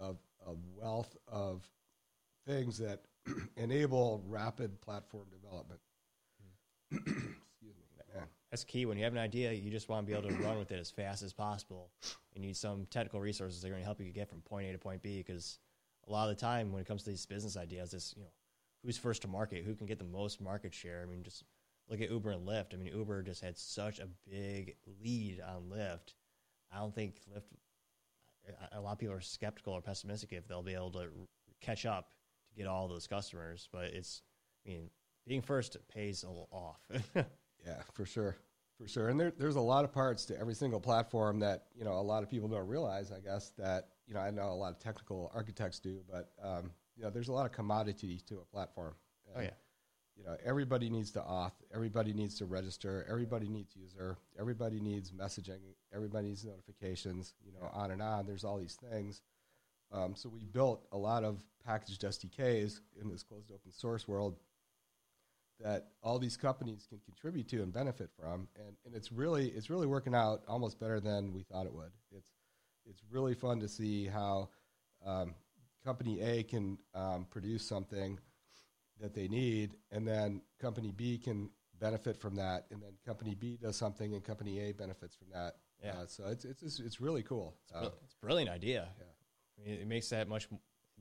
a, 0.00 0.10
a 0.46 0.54
wealth 0.74 1.14
of 1.26 1.68
things 2.46 2.78
that 2.78 3.02
enable 3.56 4.22
rapid 4.26 4.80
platform 4.80 5.26
development. 5.30 5.80
Man. 6.90 7.34
That's 8.50 8.64
key. 8.64 8.86
When 8.86 8.96
you 8.96 9.04
have 9.04 9.12
an 9.12 9.18
idea, 9.18 9.52
you 9.52 9.70
just 9.70 9.88
want 9.88 10.06
to 10.06 10.10
be 10.10 10.18
able 10.18 10.28
to 10.30 10.42
run 10.42 10.58
with 10.58 10.72
it 10.72 10.80
as 10.80 10.90
fast 10.90 11.22
as 11.22 11.32
possible. 11.34 11.90
You 12.34 12.40
need 12.40 12.56
some 12.56 12.86
technical 12.86 13.20
resources 13.20 13.60
that 13.60 13.68
are 13.68 13.72
going 13.72 13.82
to 13.82 13.86
help 13.86 14.00
you 14.00 14.10
get 14.10 14.28
from 14.30 14.40
point 14.40 14.68
A 14.68 14.72
to 14.72 14.78
point 14.78 15.02
B. 15.02 15.18
Because 15.18 15.58
a 16.06 16.12
lot 16.12 16.30
of 16.30 16.36
the 16.36 16.40
time, 16.40 16.72
when 16.72 16.80
it 16.80 16.88
comes 16.88 17.02
to 17.02 17.10
these 17.10 17.26
business 17.26 17.56
ideas, 17.56 17.92
it's 17.92 18.14
you 18.16 18.22
know 18.22 18.30
who's 18.84 18.96
first 18.96 19.22
to 19.22 19.28
market, 19.28 19.64
who 19.64 19.74
can 19.74 19.86
get 19.86 19.98
the 19.98 20.04
most 20.04 20.40
market 20.40 20.72
share. 20.72 21.02
I 21.02 21.10
mean, 21.10 21.22
just 21.22 21.44
look 21.90 22.00
at 22.00 22.10
Uber 22.10 22.30
and 22.30 22.46
Lyft. 22.46 22.72
I 22.72 22.76
mean, 22.76 22.94
Uber 22.94 23.22
just 23.22 23.42
had 23.42 23.58
such 23.58 23.98
a 23.98 24.08
big 24.30 24.76
lead 25.02 25.40
on 25.46 25.64
Lyft. 25.70 26.14
I 26.72 26.78
don't 26.78 26.94
think 26.94 27.16
Lyft. 27.34 27.42
a- 28.72 28.80
lot 28.80 28.92
of 28.92 28.98
people 28.98 29.14
are 29.14 29.20
skeptical 29.20 29.74
or 29.74 29.82
pessimistic 29.82 30.32
if 30.32 30.48
they'll 30.48 30.62
be 30.62 30.74
able 30.74 30.92
to 30.92 31.08
catch 31.60 31.84
up 31.84 32.12
to 32.50 32.56
get 32.56 32.66
all 32.66 32.88
those 32.88 33.06
customers. 33.06 33.68
But 33.70 33.86
it's, 33.92 34.22
I 34.64 34.70
mean, 34.70 34.90
being 35.26 35.42
first 35.42 35.76
pays 35.88 36.24
off. 36.24 36.80
Yeah, 37.68 37.82
for 37.92 38.06
sure, 38.06 38.36
for 38.78 38.88
sure. 38.88 39.08
And 39.08 39.20
there, 39.20 39.32
there's 39.36 39.56
a 39.56 39.60
lot 39.60 39.84
of 39.84 39.92
parts 39.92 40.24
to 40.26 40.40
every 40.40 40.54
single 40.54 40.80
platform 40.80 41.40
that 41.40 41.66
you 41.76 41.84
know 41.84 41.92
a 41.92 42.00
lot 42.02 42.22
of 42.22 42.30
people 42.30 42.48
don't 42.48 42.66
realize. 42.66 43.12
I 43.12 43.20
guess 43.20 43.50
that 43.58 43.88
you 44.06 44.14
know 44.14 44.20
I 44.20 44.30
know 44.30 44.50
a 44.50 44.54
lot 44.54 44.72
of 44.72 44.78
technical 44.78 45.30
architects 45.34 45.78
do, 45.78 46.00
but 46.10 46.30
um, 46.42 46.70
you 46.96 47.02
know 47.02 47.10
there's 47.10 47.28
a 47.28 47.32
lot 47.32 47.44
of 47.44 47.52
commodity 47.52 48.20
to 48.28 48.36
a 48.36 48.44
platform. 48.44 48.94
oh 49.36 49.40
yeah. 49.40 49.50
You 50.16 50.24
know, 50.24 50.36
everybody 50.44 50.90
needs 50.90 51.12
to 51.12 51.20
auth, 51.20 51.52
everybody 51.72 52.12
needs 52.12 52.36
to 52.38 52.44
register, 52.44 53.06
everybody 53.08 53.48
needs 53.48 53.76
user, 53.76 54.16
everybody 54.36 54.80
needs 54.80 55.12
messaging, 55.12 55.60
everybody 55.94 56.26
needs 56.26 56.44
notifications. 56.44 57.34
You 57.44 57.52
know, 57.52 57.70
on 57.72 57.92
and 57.92 58.02
on. 58.02 58.26
There's 58.26 58.42
all 58.42 58.58
these 58.58 58.76
things. 58.90 59.22
Um, 59.92 60.14
so 60.16 60.28
we 60.28 60.44
built 60.44 60.86
a 60.90 60.98
lot 60.98 61.22
of 61.22 61.40
packaged 61.64 62.02
SDKs 62.02 62.80
in 63.00 63.08
this 63.08 63.22
closed 63.22 63.52
open 63.52 63.72
source 63.72 64.08
world 64.08 64.36
that 65.60 65.88
all 66.02 66.18
these 66.18 66.36
companies 66.36 66.86
can 66.88 67.00
contribute 67.04 67.48
to 67.48 67.62
and 67.62 67.72
benefit 67.72 68.10
from, 68.18 68.48
and, 68.56 68.76
and 68.84 68.94
it's 68.94 69.10
really 69.10 69.48
it's 69.48 69.70
really 69.70 69.86
working 69.86 70.14
out 70.14 70.42
almost 70.48 70.78
better 70.78 71.00
than 71.00 71.32
we 71.32 71.42
thought 71.42 71.66
it 71.66 71.72
would. 71.72 71.92
It's 72.16 72.30
it's 72.86 73.02
really 73.10 73.34
fun 73.34 73.60
to 73.60 73.68
see 73.68 74.06
how 74.06 74.50
um, 75.04 75.34
company 75.84 76.20
A 76.20 76.42
can 76.42 76.78
um, 76.94 77.26
produce 77.30 77.66
something 77.66 78.18
that 79.00 79.14
they 79.14 79.28
need, 79.28 79.76
and 79.90 80.06
then 80.06 80.42
company 80.60 80.92
B 80.92 81.18
can 81.18 81.50
benefit 81.80 82.16
from 82.16 82.36
that, 82.36 82.66
and 82.70 82.82
then 82.82 82.92
company 83.04 83.34
B 83.34 83.58
does 83.60 83.76
something, 83.76 84.14
and 84.14 84.22
company 84.24 84.60
A 84.60 84.72
benefits 84.72 85.16
from 85.16 85.28
that. 85.32 85.56
Yeah. 85.82 85.90
Uh, 85.90 86.06
so 86.06 86.24
it's 86.26 86.44
it's 86.44 86.62
it's, 86.62 86.80
it's 86.80 87.00
really 87.00 87.22
cool. 87.22 87.54
Uh, 87.74 87.88
it's 88.04 88.14
a 88.14 88.24
brilliant 88.24 88.50
idea. 88.50 88.88
yeah. 88.98 89.04
I 89.58 89.68
mean, 89.68 89.80
it 89.80 89.88
makes 89.88 90.08
that 90.10 90.28
much 90.28 90.48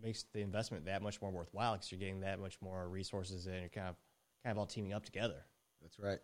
makes 0.02 0.26
the 0.34 0.42
investment 0.42 0.86
that 0.86 1.02
much 1.02 1.22
more 1.22 1.32
worthwhile 1.32 1.74
because 1.74 1.92
you're 1.92 2.00
getting 2.00 2.20
that 2.22 2.40
much 2.40 2.58
more 2.62 2.88
resources 2.88 3.48
and 3.48 3.56
you're 3.62 3.70
kind 3.70 3.90
of 3.90 3.96
kind 4.44 4.52
of 4.52 4.58
all 4.58 4.66
teaming 4.66 4.94
up 4.94 5.04
together. 5.06 5.46
that's 5.82 6.00
right. 6.00 6.20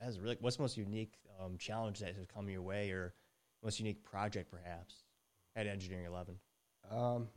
That 0.00 0.08
is 0.08 0.18
really 0.18 0.36
what's 0.40 0.56
the 0.56 0.62
most 0.62 0.76
unique 0.78 1.14
um, 1.38 1.58
challenge 1.58 1.98
that 2.00 2.14
has 2.14 2.24
come 2.26 2.48
your 2.48 2.62
way, 2.62 2.90
or 2.90 3.12
most 3.62 3.78
unique 3.78 4.02
project 4.02 4.50
perhaps 4.50 5.04
at 5.56 5.66
Engineering 5.66 6.06
Eleven. 6.06 6.36
Um, 6.90 7.28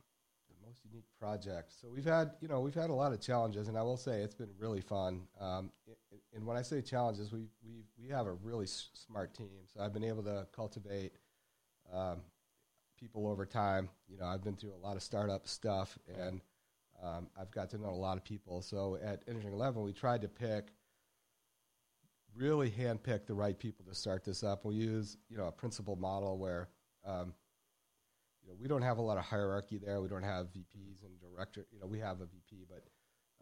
the 0.48 0.66
most 0.66 0.80
unique 0.90 1.06
project. 1.20 1.74
So 1.82 1.90
we've 1.94 2.06
had, 2.06 2.32
you 2.40 2.48
know, 2.48 2.62
we've 2.62 2.74
had 2.74 2.90
a 2.90 2.94
lot 2.94 3.12
of 3.12 3.20
challenges, 3.20 3.68
and 3.68 3.78
I 3.78 3.82
will 3.82 3.98
say 3.98 4.22
it's 4.22 4.34
been 4.36 4.52
really 4.58 4.80
fun. 4.80 5.28
Um, 5.40 5.72
and- 5.88 6.22
and 6.34 6.46
when 6.48 6.56
I 6.58 6.62
say 6.62 6.82
challenges, 6.82 7.32
we 7.34 7.50
we 7.66 7.84
we 8.00 8.08
have 8.10 8.28
a 8.28 8.34
really 8.34 8.64
s- 8.66 8.90
smart 8.94 9.34
team. 9.34 9.68
So 9.74 9.82
I've 9.82 9.94
been 9.94 10.04
able 10.06 10.24
to 10.24 10.48
cultivate 10.54 11.14
um, 11.92 12.22
people 12.98 13.28
over 13.28 13.46
time. 13.46 13.90
You 14.08 14.18
know, 14.18 14.26
I've 14.26 14.44
been 14.44 14.56
through 14.56 14.74
a 14.74 14.78
lot 14.82 14.96
of 14.96 15.04
startup 15.04 15.48
stuff, 15.50 16.00
and 16.18 16.40
um, 17.04 17.28
I've 17.40 17.52
got 17.52 17.70
to 17.72 17.78
know 17.78 17.90
a 17.90 17.92
lot 17.92 18.18
of 18.18 18.24
people. 18.24 18.62
So 18.62 18.98
at 19.04 19.24
Engineering 19.28 19.54
Eleven, 19.54 19.84
we 19.84 19.94
tried 19.94 20.22
to 20.22 20.28
pick 20.28 20.72
really 22.36 22.72
handpick 22.72 23.26
the 23.28 23.34
right 23.34 23.58
people 23.58 23.86
to 23.86 23.94
start 23.94 24.24
this 24.24 24.44
up. 24.44 24.66
We 24.66 24.76
use, 24.76 25.18
you 25.30 25.38
know, 25.38 25.46
a 25.46 25.52
principal 25.52 25.96
model 25.96 26.38
where 26.38 26.70
um, 27.06 27.34
you 28.44 28.50
know, 28.50 28.56
we 28.60 28.68
don't 28.68 28.82
have 28.82 28.98
a 28.98 29.02
lot 29.02 29.18
of 29.18 29.24
hierarchy 29.24 29.78
there. 29.78 30.02
We 30.02 30.08
don't 30.08 30.24
have 30.24 30.48
VPs 30.48 31.04
and 31.04 31.20
director. 31.20 31.66
You 31.72 31.80
know, 31.80 31.86
we 31.88 32.00
have 32.00 32.22
a 32.22 32.26
VP, 32.26 32.66
but 32.70 32.84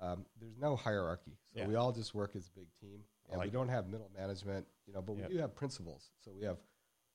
um, 0.05 0.25
there's 0.39 0.57
no 0.57 0.75
hierarchy. 0.75 1.37
So 1.53 1.61
Yeah. 1.61 1.67
we 1.67 1.75
all 1.75 1.91
just 1.91 2.13
work 2.13 2.35
as 2.35 2.47
a 2.47 2.51
big 2.59 2.67
team, 2.79 3.03
and 3.29 3.39
we 3.41 3.49
don't 3.49 3.69
have 3.69 3.87
middle 3.87 4.09
management. 4.15 4.67
You 4.87 4.93
know, 4.93 5.01
but 5.01 5.17
Yep. 5.17 5.29
we 5.29 5.35
do 5.35 5.41
have 5.41 5.55
principals. 5.55 6.11
So 6.19 6.31
we 6.31 6.43
have 6.43 6.57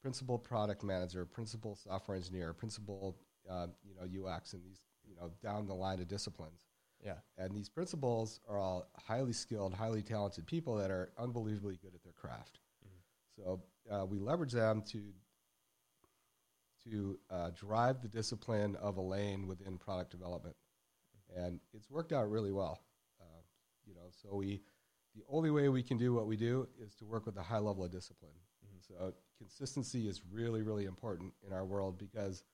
principal 0.01 0.39
product 0.39 0.83
manager, 0.85 1.25
principal 1.27 1.75
software 1.75 2.17
engineer, 2.17 2.53
principal, 2.53 3.17
uh, 3.49 3.67
you 3.85 3.95
know, 3.95 4.29
UX, 4.29 4.53
and 4.55 4.65
these, 4.65 4.81
you 5.17 5.23
know, 5.23 5.33
down 5.43 5.67
the 5.67 5.75
line 5.75 6.01
of 6.01 6.09
disciplines. 6.09 6.67
Yeah, 7.05 7.15
And 7.39 7.55
these 7.55 7.69
principals 7.69 8.41
are 8.49 8.59
all 8.59 8.89
highly 9.07 9.33
skilled, 9.33 9.75
highly 9.75 10.03
talented 10.03 10.47
people 10.47 10.77
that 10.77 10.91
are 10.91 11.11
unbelievably 11.19 11.79
good 11.83 11.95
at 11.95 12.03
their 12.03 12.13
craft. 12.13 12.59
So 13.37 13.61
uh, 13.91 14.07
we 14.07 14.19
leverage 14.19 14.53
them 14.53 14.83
to 14.93 15.03
to 16.85 17.19
uh, 17.31 17.51
drive 17.51 18.01
the 18.01 18.09
discipline 18.09 18.77
of 18.77 18.97
a 18.97 19.01
lane 19.01 19.47
within 19.47 19.77
product 19.77 20.11
development, 20.11 20.55
and 21.37 21.61
it's 21.75 21.91
worked 21.91 22.13
out 22.13 22.31
really 22.31 22.53
well. 22.53 22.81
Uh, 23.21 23.43
you 23.87 23.95
know, 23.95 24.09
so 24.23 24.37
we 24.37 24.63
the 25.15 25.23
only 25.29 25.51
way 25.51 25.69
we 25.69 25.83
can 25.83 25.99
do 25.99 26.15
what 26.15 26.27
we 26.27 26.37
do 26.37 26.67
is 26.81 26.95
to 26.95 27.05
work 27.05 27.27
with 27.27 27.37
a 27.37 27.43
high 27.43 27.59
level 27.59 27.85
of 27.85 27.91
discipline. 27.91 28.33
So 28.87 29.15
consistency 29.37 30.09
is 30.09 30.23
really 30.31 30.63
really 30.63 30.85
important 30.85 31.35
in 31.47 31.53
our 31.53 31.65
world 31.65 31.99
because 31.99 32.45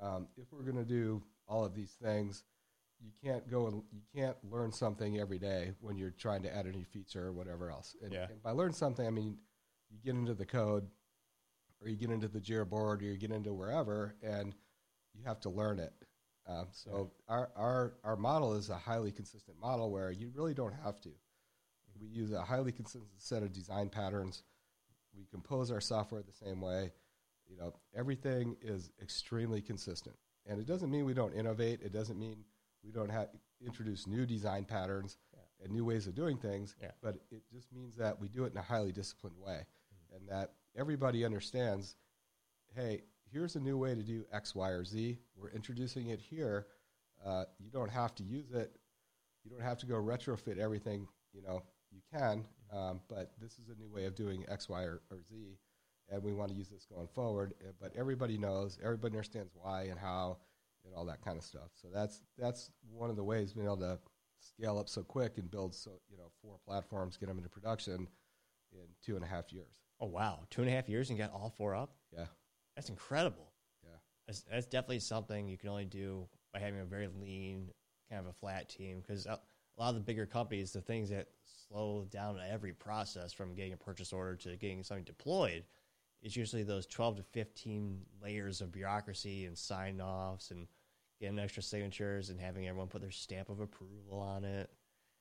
um, 0.00 0.28
if 0.36 0.52
we're 0.52 0.62
going 0.62 0.76
to 0.76 0.84
do 0.84 1.22
all 1.48 1.64
of 1.64 1.74
these 1.74 1.92
things, 2.02 2.44
you 3.00 3.10
can't 3.22 3.48
go 3.50 3.66
and 3.66 3.82
you 3.92 4.00
can't 4.14 4.36
learn 4.48 4.70
something 4.72 5.18
every 5.18 5.38
day 5.38 5.72
when 5.80 5.96
you're 5.96 6.10
trying 6.10 6.42
to 6.44 6.54
add 6.54 6.66
a 6.66 6.70
new 6.72 6.84
feature 6.84 7.26
or 7.26 7.32
whatever 7.32 7.70
else. 7.70 7.96
And, 8.02 8.12
Yeah. 8.12 8.28
and 8.30 8.42
by 8.42 8.52
learn 8.52 8.72
something, 8.72 9.06
I 9.06 9.10
mean 9.10 9.38
you 9.90 9.98
get 10.04 10.14
into 10.14 10.34
the 10.34 10.46
code, 10.46 10.88
or 11.80 11.88
you 11.88 11.96
get 11.96 12.10
into 12.10 12.28
the 12.28 12.40
Jira 12.40 12.68
board, 12.68 13.02
or 13.02 13.06
you 13.06 13.16
get 13.16 13.32
into 13.32 13.52
wherever, 13.52 14.14
and 14.22 14.54
you 15.14 15.24
have 15.24 15.40
to 15.40 15.50
learn 15.50 15.78
it. 15.80 15.92
Um, 16.46 16.68
so 16.72 17.12
our, 17.28 17.50
our 17.56 17.94
our 18.02 18.16
model 18.16 18.54
is 18.54 18.68
a 18.70 18.76
highly 18.76 19.12
consistent 19.12 19.58
model 19.60 19.90
where 19.90 20.10
you 20.10 20.30
really 20.34 20.54
don't 20.54 20.74
have 20.84 21.00
to. 21.02 21.10
We 22.00 22.08
use 22.08 22.32
a 22.32 22.42
highly 22.42 22.72
consistent 22.72 23.10
set 23.18 23.42
of 23.42 23.52
design 23.52 23.88
patterns. 23.90 24.42
We 25.14 25.24
compose 25.30 25.70
our 25.70 25.80
software 25.80 26.22
the 26.22 26.32
same 26.32 26.60
way. 26.60 26.90
You 27.48 27.56
know, 27.58 27.74
everything 27.94 28.56
is 28.62 28.90
extremely 29.00 29.60
consistent, 29.60 30.16
and 30.46 30.60
it 30.60 30.66
doesn't 30.66 30.90
mean 30.90 31.04
we 31.04 31.14
don't 31.14 31.34
innovate. 31.34 31.80
It 31.82 31.92
doesn't 31.92 32.18
mean 32.18 32.44
we 32.84 32.90
don't 32.90 33.10
have 33.10 33.28
introduce 33.64 34.06
new 34.06 34.26
design 34.26 34.64
patterns 34.64 35.18
and 35.62 35.72
new 35.72 35.84
ways 35.84 36.06
of 36.06 36.14
doing 36.14 36.36
things. 36.36 36.74
Yeah. 36.80 36.90
But 37.02 37.16
it 37.30 37.42
just 37.52 37.72
means 37.72 37.96
that 37.96 38.20
we 38.20 38.28
do 38.28 38.44
it 38.44 38.52
in 38.52 38.58
a 38.58 38.62
highly 38.62 38.92
disciplined 38.92 39.36
way, 39.38 39.64
and 40.14 40.28
that 40.28 40.52
everybody 40.76 41.24
understands. 41.24 41.96
Hey, 42.74 43.02
here's 43.30 43.56
a 43.56 43.60
new 43.60 43.76
way 43.76 43.94
to 43.94 44.02
do 44.02 44.24
X, 44.32 44.54
Y, 44.54 44.68
or 44.68 44.84
Z. 44.84 45.18
We're 45.36 45.50
introducing 45.50 46.08
it 46.08 46.20
here. 46.20 46.66
Uh, 47.24 47.44
you 47.58 47.70
don't 47.70 47.90
have 47.90 48.14
to 48.16 48.22
use 48.24 48.50
it. 48.50 48.76
You 49.44 49.50
don't 49.50 49.62
have 49.62 49.78
to 49.78 49.86
go 49.86 49.94
retrofit 49.94 50.58
everything. 50.58 51.06
You 51.32 51.42
know, 51.42 51.62
you 51.90 52.00
can, 52.12 52.46
um, 52.72 53.00
but 53.08 53.32
this 53.40 53.52
is 53.58 53.68
a 53.68 53.80
new 53.80 53.88
way 53.88 54.06
of 54.06 54.14
doing 54.14 54.44
X, 54.48 54.68
Y, 54.68 54.82
or, 54.82 55.02
or 55.10 55.22
Z, 55.28 55.58
and 56.12 56.22
we 56.22 56.32
want 56.32 56.50
to 56.50 56.56
use 56.56 56.68
this 56.68 56.84
going 56.84 57.08
forward. 57.08 57.54
Uh, 57.60 57.72
But 57.80 57.92
everybody 57.96 58.38
knows, 58.38 58.78
everybody 58.82 59.14
understands 59.14 59.50
why 59.54 59.84
and 59.84 59.98
how, 59.98 60.38
and 60.84 60.94
all 60.94 61.04
that 61.06 61.24
kind 61.24 61.38
of 61.38 61.44
stuff. 61.44 61.70
So 61.74 61.88
that's 61.92 62.20
that's 62.38 62.70
one 62.90 63.10
of 63.10 63.16
the 63.16 63.24
ways 63.24 63.52
being 63.52 63.66
able 63.66 63.78
to 63.78 63.98
scale 64.40 64.78
up 64.78 64.88
so 64.88 65.02
quick 65.02 65.38
and 65.38 65.50
build 65.50 65.74
so 65.74 66.00
you 66.10 66.16
know 66.16 66.30
four 66.42 66.56
platforms, 66.66 67.16
get 67.16 67.26
them 67.28 67.38
into 67.38 67.48
production 67.48 68.06
in 68.72 68.80
two 69.04 69.16
and 69.16 69.24
a 69.24 69.28
half 69.28 69.52
years. 69.52 69.82
Oh 70.00 70.06
wow, 70.06 70.40
two 70.50 70.62
and 70.62 70.70
a 70.70 70.74
half 70.74 70.88
years 70.88 71.10
and 71.10 71.18
got 71.18 71.32
all 71.32 71.52
four 71.56 71.74
up. 71.74 71.94
Yeah, 72.12 72.26
That's 72.76 72.88
incredible. 72.88 73.52
yeah, 73.84 73.90
That's, 74.26 74.42
that's 74.42 74.66
definitely 74.66 74.98
something 75.00 75.48
you 75.48 75.56
can 75.58 75.68
only 75.68 75.84
do 75.84 76.28
by 76.52 76.58
having 76.60 76.80
a 76.80 76.84
very 76.84 77.08
lean, 77.08 77.70
kind 78.10 78.20
of 78.20 78.26
a 78.26 78.32
flat 78.34 78.68
team. 78.68 79.00
Because 79.00 79.26
a 79.26 79.40
a 79.78 79.80
lot 79.80 79.88
of 79.88 79.94
the 79.94 80.00
bigger 80.02 80.26
companies, 80.26 80.70
the 80.72 80.82
things 80.82 81.08
that 81.08 81.28
slow 81.68 82.04
down 82.10 82.38
every 82.46 82.74
process 82.74 83.32
from 83.32 83.54
getting 83.54 83.72
a 83.72 83.76
purchase 83.78 84.12
order 84.12 84.36
to 84.36 84.54
getting 84.58 84.82
something 84.82 85.04
deployed, 85.04 85.64
is 86.22 86.36
usually 86.36 86.62
those 86.62 86.86
twelve 86.86 87.16
to 87.16 87.22
fifteen 87.22 88.02
layers 88.22 88.60
of 88.60 88.72
bureaucracy 88.72 89.44
and 89.46 89.58
sign 89.58 90.00
offs 90.00 90.50
and 90.50 90.68
getting 91.20 91.38
extra 91.38 91.62
signatures 91.62 92.30
and 92.30 92.40
having 92.40 92.66
everyone 92.66 92.88
put 92.88 93.00
their 93.00 93.10
stamp 93.10 93.48
of 93.48 93.60
approval 93.60 94.20
on 94.20 94.44
it. 94.44 94.70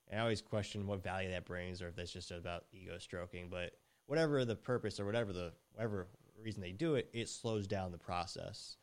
And 0.10 0.20
I 0.20 0.24
always 0.24 0.42
question 0.42 0.88
what 0.88 1.04
value 1.04 1.30
that 1.30 1.46
brings, 1.46 1.82
or 1.82 1.88
if 1.88 1.96
that's 1.96 2.12
just 2.12 2.32
about 2.32 2.66
ego 2.74 2.98
stroking. 2.98 3.50
But 3.50 3.72
whatever 4.08 4.44
the 4.46 4.56
purpose 4.56 5.00
or 5.00 5.06
whatever 5.06 5.32
the 5.32 5.54
whatever 5.74 6.08
reason 6.42 6.62
they 6.62 6.72
do 6.72 6.96
it, 6.96 7.10
it 7.14 7.30
slows 7.30 7.68
down 7.68 7.92
the 7.92 7.98
process. 7.98 8.78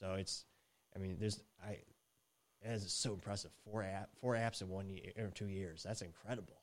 So 0.00 0.14
it's, 0.14 0.44
I 0.96 0.98
mean, 0.98 1.16
there's 1.20 1.40
I, 1.64 1.78
it 2.62 2.70
is 2.70 2.90
so 2.92 3.12
impressive. 3.12 3.52
Four 3.64 3.82
app, 3.82 4.08
four 4.20 4.34
apps 4.34 4.62
in 4.62 4.68
one 4.68 4.88
year 4.88 5.12
or 5.18 5.28
two 5.28 5.48
years. 5.48 5.82
That's 5.82 6.02
incredible. 6.02 6.56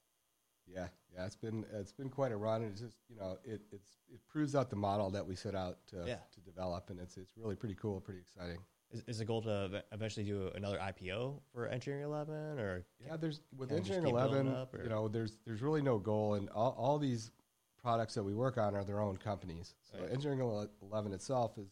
Yeah, 0.74 0.88
yeah. 1.14 1.26
It's 1.26 1.36
been 1.36 1.66
it's 1.74 1.92
been 1.92 2.10
quite 2.10 2.32
a 2.32 2.38
run. 2.38 2.64
It's 2.64 2.82
just 2.82 2.98
you 3.10 3.16
know 3.18 3.38
it 3.44 3.62
it's 3.72 3.98
it 4.14 4.20
proves 4.28 4.56
out 4.56 4.70
the 4.70 4.76
model 4.76 5.10
that 5.12 5.26
we 5.26 5.36
set 5.36 5.56
out 5.56 5.78
to 5.88 6.04
Yeah. 6.08 6.16
to 6.34 6.40
develop, 6.42 6.90
and 6.90 7.00
it's 7.00 7.18
it's 7.18 7.36
really 7.38 7.56
pretty 7.56 7.76
cool, 7.76 8.00
pretty 8.02 8.20
exciting. 8.22 8.60
Is, 8.92 9.04
is 9.08 9.18
the 9.20 9.26
goal 9.26 9.42
to 9.44 9.84
eventually 9.94 10.26
do 10.26 10.52
another 10.54 10.78
IPO 10.78 11.40
for 11.54 11.66
Engineering 11.68 12.04
Eleven, 12.06 12.60
or 12.60 12.86
Yeah, 13.06 13.16
there's 13.16 13.42
with 13.56 13.72
Engineering 13.72 14.06
Eleven, 14.08 14.50
up, 14.50 14.76
you 14.84 14.90
know, 14.90 15.08
there's 15.08 15.38
there's 15.46 15.62
really 15.62 15.82
no 15.82 15.98
goal, 15.98 16.34
and 16.34 16.50
all, 16.50 16.76
all 16.78 17.00
these 17.00 17.32
products 17.82 18.14
that 18.16 18.24
we 18.24 18.34
work 18.34 18.58
on 18.58 18.76
are 18.76 18.84
their 18.84 19.00
own 19.00 19.18
companies. 19.18 19.76
So 19.82 20.00
Right. 20.00 20.12
Engineering 20.12 20.68
Eleven 20.82 21.14
itself 21.14 21.58
is, 21.58 21.70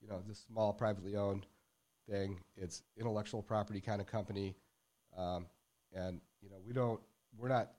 you 0.00 0.08
know, 0.08 0.20
this 0.26 0.40
small 0.40 0.72
privately 0.72 1.14
owned 1.16 1.46
thing. 2.10 2.40
It's 2.56 2.82
intellectual 2.96 3.42
property 3.42 3.80
kind 3.80 4.00
of 4.00 4.06
company, 4.08 4.56
um, 5.16 5.46
and 5.92 6.20
you 6.42 6.50
know, 6.50 6.56
we 6.66 6.72
don't, 6.72 7.00
we're 7.36 7.48
not. 7.48 7.70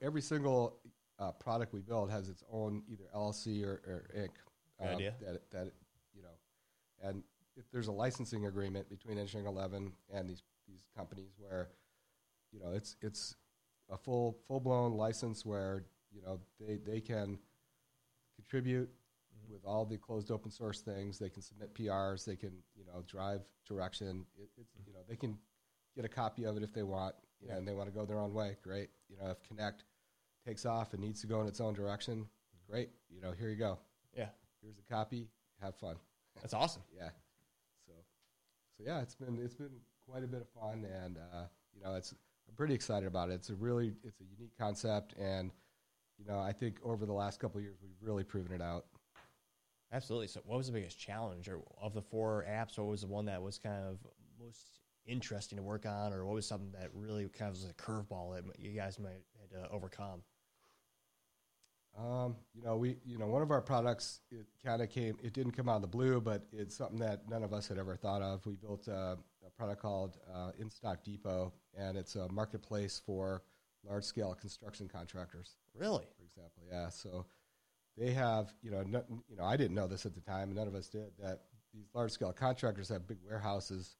Every 0.00 0.22
single 0.22 0.78
uh, 1.18 1.32
product 1.32 1.72
we 1.72 1.80
build 1.80 2.10
has 2.10 2.28
its 2.28 2.42
own 2.50 2.82
either 2.88 3.04
LLC 3.14 3.64
or, 3.64 3.82
or 3.86 4.10
Inc. 4.16 4.30
Good 4.78 4.88
um, 4.88 4.94
idea. 4.96 5.14
That 5.20 5.50
that 5.50 5.72
you 6.14 6.22
know, 6.22 7.08
and 7.08 7.22
if 7.56 7.70
there's 7.70 7.88
a 7.88 7.92
licensing 7.92 8.46
agreement 8.46 8.88
between 8.88 9.18
Engineering 9.18 9.48
Eleven 9.48 9.92
and 10.12 10.28
these 10.28 10.42
these 10.68 10.84
companies 10.96 11.32
where 11.38 11.68
you 12.52 12.60
know 12.60 12.72
it's 12.72 12.96
it's 13.02 13.36
a 13.90 13.96
full 13.96 14.38
full 14.48 14.60
blown 14.60 14.92
license 14.92 15.44
where 15.44 15.84
you 16.12 16.22
know 16.22 16.40
they 16.60 16.78
they 16.84 17.00
can 17.00 17.38
contribute 18.36 18.88
mm-hmm. 18.88 19.52
with 19.52 19.64
all 19.64 19.84
the 19.84 19.96
closed 19.96 20.30
open 20.30 20.50
source 20.50 20.80
things. 20.80 21.18
They 21.18 21.30
can 21.30 21.42
submit 21.42 21.74
PRs. 21.74 22.24
They 22.24 22.36
can 22.36 22.52
you 22.76 22.84
know 22.84 23.02
drive 23.06 23.42
direction. 23.66 24.24
It, 24.36 24.48
it's 24.58 24.72
mm-hmm. 24.72 24.88
you 24.88 24.94
know 24.94 25.00
they 25.08 25.16
can 25.16 25.38
get 25.94 26.04
a 26.04 26.08
copy 26.08 26.44
of 26.44 26.56
it 26.56 26.62
if 26.62 26.72
they 26.72 26.82
want. 26.82 27.14
You 27.42 27.48
know, 27.48 27.56
and 27.56 27.66
they 27.66 27.74
want 27.74 27.88
to 27.88 27.94
go 27.94 28.04
their 28.06 28.18
own 28.20 28.32
way. 28.32 28.56
Great. 28.62 28.90
You 29.10 29.16
know, 29.20 29.30
if 29.30 29.38
CNECT 29.48 29.82
takes 30.46 30.64
off 30.64 30.92
and 30.92 31.02
needs 31.02 31.20
to 31.22 31.26
go 31.26 31.40
in 31.40 31.48
its 31.48 31.60
own 31.60 31.74
direction, 31.74 32.26
great. 32.70 32.90
You 33.10 33.20
know, 33.20 33.32
here 33.32 33.48
you 33.50 33.56
go. 33.56 33.78
yeah, 34.16 34.28
Here's 34.62 34.78
a 34.78 34.92
copy. 34.92 35.28
Have 35.60 35.74
fun. 35.76 35.96
that's 36.40 36.54
awesome. 36.54 36.82
Yeah. 36.96 37.08
So, 37.86 37.92
so 38.78 38.84
yeah, 38.86 39.00
it's 39.00 39.14
been 39.14 39.38
it's 39.42 39.54
been 39.54 39.70
quite 40.08 40.24
a 40.24 40.26
bit 40.26 40.40
of 40.40 40.48
fun, 40.48 40.86
and 41.04 41.18
uh, 41.18 41.44
you 41.74 41.82
know, 41.82 41.94
it's 41.94 42.14
I'm 42.48 42.54
pretty 42.54 42.74
excited 42.74 43.06
about 43.06 43.30
it. 43.30 43.34
It's 43.34 43.50
a 43.50 43.54
really 43.54 43.92
it's 44.04 44.20
a 44.20 44.24
unique 44.24 44.56
concept, 44.58 45.14
and 45.18 45.50
you 46.18 46.24
know, 46.26 46.38
I 46.38 46.52
think 46.52 46.76
over 46.84 47.06
the 47.06 47.12
last 47.12 47.40
couple 47.40 47.58
of 47.58 47.64
years 47.64 47.78
we've 47.82 47.90
really 48.00 48.24
proven 48.24 48.52
it 48.52 48.62
out. 48.62 48.86
Absolutely. 49.92 50.28
So, 50.28 50.40
what 50.44 50.56
was 50.56 50.66
the 50.68 50.72
biggest 50.72 50.98
challenge, 50.98 51.48
or 51.48 51.60
of 51.80 51.92
the 51.94 52.02
four 52.02 52.46
apps, 52.48 52.78
what 52.78 52.86
was 52.88 53.02
the 53.02 53.08
one 53.08 53.26
that 53.26 53.42
was 53.42 53.58
kind 53.58 53.84
of 53.86 53.98
most 54.40 54.78
interesting 55.06 55.56
to 55.56 55.62
work 55.62 55.86
on, 55.86 56.12
or 56.12 56.24
what 56.24 56.34
was 56.34 56.46
something 56.46 56.72
that 56.72 56.90
really 56.94 57.28
kind 57.28 57.50
of 57.50 57.56
was 57.56 57.64
a 57.68 57.74
curveball 57.74 58.34
that 58.34 58.58
you 58.58 58.70
guys 58.70 58.98
might 58.98 59.22
had 59.40 59.50
to 59.50 59.70
overcome? 59.70 60.22
Um, 61.98 62.36
you 62.54 62.62
know, 62.62 62.76
we 62.76 62.96
you 63.04 63.18
know 63.18 63.26
one 63.26 63.42
of 63.42 63.50
our 63.50 63.60
products 63.60 64.20
it 64.30 64.46
kind 64.64 64.80
of 64.80 64.88
came 64.88 65.16
it 65.22 65.34
didn't 65.34 65.52
come 65.52 65.68
out 65.68 65.76
of 65.76 65.82
the 65.82 65.88
blue, 65.88 66.20
but 66.20 66.46
it's 66.52 66.76
something 66.76 66.98
that 67.00 67.28
none 67.28 67.42
of 67.42 67.52
us 67.52 67.68
had 67.68 67.78
ever 67.78 67.96
thought 67.96 68.22
of. 68.22 68.44
We 68.46 68.54
built 68.54 68.88
a, 68.88 69.18
a 69.46 69.50
product 69.56 69.82
called 69.82 70.16
uh, 70.34 70.52
In 70.58 70.70
Stock 70.70 71.04
Depot, 71.04 71.52
and 71.76 71.98
it's 71.98 72.16
a 72.16 72.30
marketplace 72.32 73.00
for 73.04 73.42
large 73.84 74.04
scale 74.04 74.34
construction 74.34 74.88
contractors. 74.88 75.56
Really? 75.74 76.06
for 76.16 76.24
example. 76.24 76.62
Yeah, 76.70 76.88
so 76.88 77.26
they 77.96 78.12
have, 78.12 78.54
you 78.62 78.70
know, 78.70 78.82
no, 78.82 79.02
you 79.28 79.36
know, 79.36 79.44
I 79.44 79.56
didn't 79.56 79.74
know 79.74 79.86
this 79.86 80.06
at 80.06 80.14
the 80.14 80.20
time, 80.20 80.48
and 80.48 80.56
none 80.56 80.68
of 80.68 80.74
us 80.74 80.88
did. 80.88 81.10
That 81.18 81.42
these 81.74 81.88
large 81.94 82.12
scale 82.12 82.32
contractors 82.32 82.88
have 82.88 83.06
big 83.06 83.18
warehouses 83.26 83.96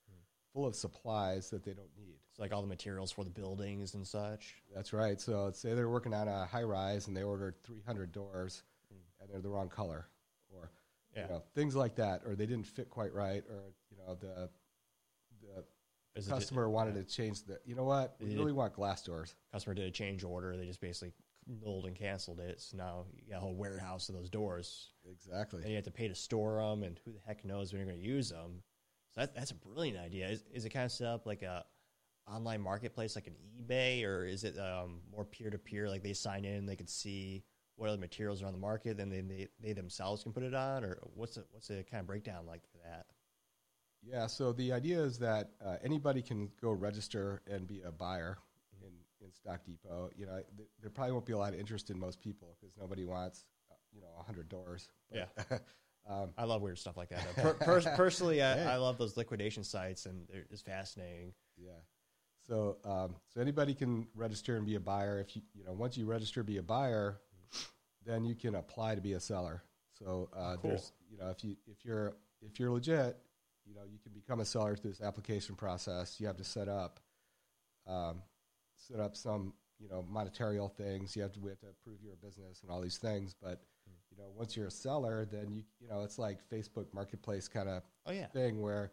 full 0.52 0.66
of 0.66 0.74
supplies 0.74 1.50
that 1.50 1.64
they 1.64 1.72
don't 1.72 1.90
need. 1.96 2.16
It's 2.30 2.38
like 2.38 2.52
all 2.52 2.62
the 2.62 2.68
materials 2.68 3.10
for 3.12 3.24
the 3.24 3.30
buildings 3.30 3.94
and 3.94 4.06
such. 4.06 4.62
That's 4.74 4.92
right. 4.92 5.20
So 5.20 5.44
let's 5.44 5.58
say 5.60 5.74
they're 5.74 5.88
working 5.88 6.14
on 6.14 6.28
a 6.28 6.46
high 6.46 6.62
rise 6.62 7.08
and 7.08 7.16
they 7.16 7.22
ordered 7.22 7.54
300 7.62 8.12
doors, 8.12 8.62
hmm. 8.90 8.98
and 9.20 9.30
they're 9.30 9.40
the 9.40 9.48
wrong 9.50 9.68
color, 9.68 10.06
or 10.50 10.70
Yeah. 11.14 11.22
you 11.24 11.28
know, 11.34 11.42
things 11.54 11.74
like 11.76 11.94
that, 11.96 12.22
or 12.26 12.34
they 12.34 12.46
didn't 12.46 12.66
fit 12.66 12.88
quite 12.90 13.12
right, 13.12 13.44
or 13.48 13.72
you 13.90 13.96
know, 13.98 14.14
the 14.14 14.48
the 15.40 15.64
Is 16.14 16.28
customer 16.28 16.68
wanted 16.70 16.94
to 16.94 17.04
change 17.04 17.44
the. 17.44 17.58
You 17.64 17.74
know 17.74 17.84
what? 17.84 18.16
We 18.20 18.28
They 18.28 18.36
really 18.36 18.52
want 18.52 18.74
glass 18.74 19.02
doors. 19.02 19.34
customer 19.52 19.74
did 19.74 19.86
a 19.86 19.90
change 19.90 20.22
order. 20.24 20.56
They 20.56 20.66
just 20.66 20.80
basically 20.80 21.12
nulled 21.46 21.86
and 21.86 21.96
canceled 21.96 22.38
it. 22.40 22.60
So 22.60 22.76
now 22.76 23.06
you 23.16 23.30
got 23.30 23.38
a 23.38 23.40
whole 23.40 23.54
warehouse 23.54 24.08
of 24.08 24.14
those 24.14 24.30
doors, 24.30 24.90
Exactly. 25.10 25.62
and 25.62 25.70
you 25.70 25.76
have 25.76 25.84
to 25.84 25.90
pay 25.90 26.08
to 26.08 26.14
store 26.14 26.60
them. 26.60 26.82
And 26.82 26.98
who 27.04 27.12
the 27.12 27.18
heck 27.26 27.44
knows 27.44 27.72
when 27.72 27.80
you're 27.80 27.88
going 27.90 28.00
to 28.00 28.06
use 28.06 28.28
them? 28.30 28.62
So 29.14 29.20
that, 29.20 29.34
that's 29.34 29.50
a 29.50 29.54
brilliant 29.54 29.98
idea. 29.98 30.28
Is, 30.28 30.44
is 30.52 30.64
it 30.64 30.70
kind 30.70 30.84
of 30.84 30.92
set 30.92 31.06
up 31.06 31.26
like 31.26 31.42
a 31.42 31.64
online 32.30 32.60
marketplace, 32.60 33.14
like 33.14 33.26
an 33.26 33.34
eBay, 33.58 34.04
or 34.04 34.24
is 34.24 34.44
it 34.44 34.58
um, 34.58 35.00
more 35.10 35.24
peer 35.24 35.50
to 35.50 35.58
peer? 35.58 35.88
Like 35.88 36.02
they 36.02 36.14
sign 36.14 36.44
in, 36.44 36.66
they 36.66 36.76
can 36.76 36.86
see 36.86 37.44
what 37.76 37.88
other 37.88 37.98
materials 37.98 38.42
are 38.42 38.46
on 38.46 38.52
the 38.52 38.58
market, 38.58 38.96
then 38.96 39.08
they, 39.08 39.20
they 39.20 39.48
they 39.60 39.72
themselves 39.72 40.22
can 40.22 40.32
put 40.32 40.42
it 40.42 40.54
on, 40.54 40.84
or 40.84 40.98
what's 41.14 41.34
the, 41.34 41.44
what's 41.50 41.68
the 41.68 41.84
kind 41.90 42.00
of 42.00 42.06
breakdown 42.06 42.46
like 42.46 42.62
for 42.70 42.78
that? 42.84 43.06
Yeah, 44.02 44.26
so 44.26 44.52
the 44.52 44.72
idea 44.72 45.00
is 45.00 45.18
that 45.18 45.50
uh, 45.64 45.76
anybody 45.82 46.22
can 46.22 46.50
go 46.60 46.72
register 46.72 47.42
and 47.48 47.66
be 47.66 47.82
a 47.82 47.92
buyer 47.92 48.38
in, 48.80 48.90
in 49.24 49.32
Stock 49.32 49.64
Depot. 49.64 50.10
You 50.16 50.26
know, 50.26 50.42
th- 50.56 50.68
there 50.80 50.90
probably 50.90 51.12
won't 51.12 51.26
be 51.26 51.32
a 51.32 51.38
lot 51.38 51.54
of 51.54 51.60
interest 51.60 51.90
in 51.90 51.98
most 51.98 52.20
people 52.20 52.56
because 52.60 52.76
nobody 52.76 53.04
wants, 53.04 53.44
uh, 53.70 53.74
you 53.92 54.00
know 54.00 54.08
hundred 54.26 54.48
doors. 54.48 54.88
Yeah. 55.12 55.26
um, 56.08 56.30
I 56.36 56.44
love 56.44 56.62
weird 56.62 56.78
stuff 56.78 56.96
like 56.96 57.10
that. 57.10 57.24
Per- 57.36 57.54
per- 57.54 57.96
personally, 57.96 58.42
I, 58.42 58.54
Hey. 58.56 58.64
I 58.64 58.76
love 58.76 58.98
those 58.98 59.16
liquidation 59.16 59.64
sites, 59.64 60.06
and 60.06 60.26
they're 60.28 60.44
it's 60.50 60.62
fascinating. 60.62 61.32
Yeah. 61.56 61.70
So, 62.46 62.78
um, 62.84 63.14
so 63.32 63.40
anybody 63.40 63.72
can 63.74 64.08
register 64.16 64.56
and 64.56 64.66
be 64.66 64.74
a 64.74 64.80
buyer. 64.80 65.20
If 65.20 65.36
you, 65.36 65.42
you 65.54 65.64
know, 65.64 65.72
once 65.72 65.96
you 65.96 66.06
register, 66.06 66.42
be 66.42 66.56
a 66.56 66.62
buyer, 66.62 67.20
then 68.04 68.24
you 68.24 68.34
can 68.34 68.56
apply 68.56 68.96
to 68.96 69.00
be 69.00 69.12
a 69.12 69.20
seller. 69.20 69.62
So, 69.96 70.28
uh, 70.36 70.56
Cool. 70.56 70.70
there's, 70.70 70.92
you 71.08 71.18
know, 71.18 71.28
if 71.30 71.44
you 71.44 71.56
if 71.68 71.84
you're 71.84 72.14
if 72.40 72.58
you're 72.58 72.70
legit, 72.70 73.16
you 73.64 73.74
know, 73.76 73.82
you 73.88 73.98
can 74.02 74.10
become 74.12 74.40
a 74.40 74.44
seller 74.44 74.74
through 74.74 74.90
this 74.90 75.00
application 75.00 75.54
process. 75.54 76.18
You 76.18 76.26
have 76.26 76.36
to 76.38 76.44
set 76.44 76.68
up, 76.68 76.98
um, 77.86 78.22
set 78.76 78.98
up 78.98 79.14
some, 79.16 79.54
you 79.78 79.88
know, 79.88 80.04
monetarial 80.12 80.72
things. 80.72 81.14
You 81.14 81.22
have 81.22 81.32
to 81.34 81.40
we 81.40 81.50
have 81.50 81.60
to 81.60 81.68
prove 81.84 81.98
you're 82.02 82.14
a 82.14 82.16
business 82.16 82.62
and 82.62 82.72
all 82.72 82.80
these 82.80 82.98
things. 82.98 83.36
But, 83.40 83.60
you 84.16 84.22
know, 84.22 84.30
once 84.36 84.56
you're 84.56 84.66
a 84.66 84.70
seller, 84.70 85.26
then 85.30 85.50
you 85.52 85.62
you 85.80 85.88
know, 85.88 86.02
it's 86.02 86.18
like 86.18 86.38
Facebook 86.50 86.86
Marketplace 86.92 87.48
kind 87.48 87.68
of 87.68 87.82
Oh 88.06 88.12
yeah, 88.12 88.26
thing 88.26 88.60
where 88.60 88.92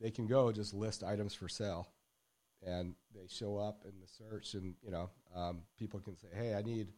they 0.00 0.10
can 0.10 0.26
go 0.26 0.50
just 0.52 0.72
list 0.74 1.02
items 1.04 1.34
for 1.34 1.48
sale 1.48 1.86
and 2.66 2.94
they 3.14 3.26
show 3.28 3.58
up 3.58 3.82
in 3.84 3.92
the 4.00 4.06
search 4.06 4.54
and 4.54 4.74
you 4.82 4.90
know 4.90 5.10
um, 5.36 5.62
people 5.78 6.00
can 6.00 6.16
say 6.16 6.28
hey 6.34 6.54
i 6.54 6.62
need 6.62 6.88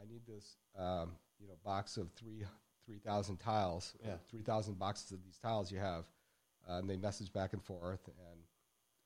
i 0.00 0.04
need 0.08 0.22
this 0.26 0.56
um, 0.78 1.12
you 1.40 1.48
know 1.48 1.54
box 1.64 1.96
of 1.96 2.10
three 2.12 2.44
3000 2.86 3.36
tiles 3.38 3.94
Yeah. 4.04 4.14
3000 4.30 4.78
boxes 4.78 5.12
of 5.12 5.22
these 5.24 5.36
tiles 5.38 5.70
you 5.72 5.78
have 5.78 6.04
uh, 6.68 6.74
and 6.78 6.88
they 6.88 6.96
message 6.96 7.32
back 7.32 7.52
and 7.52 7.62
forth 7.62 8.06
and 8.06 8.40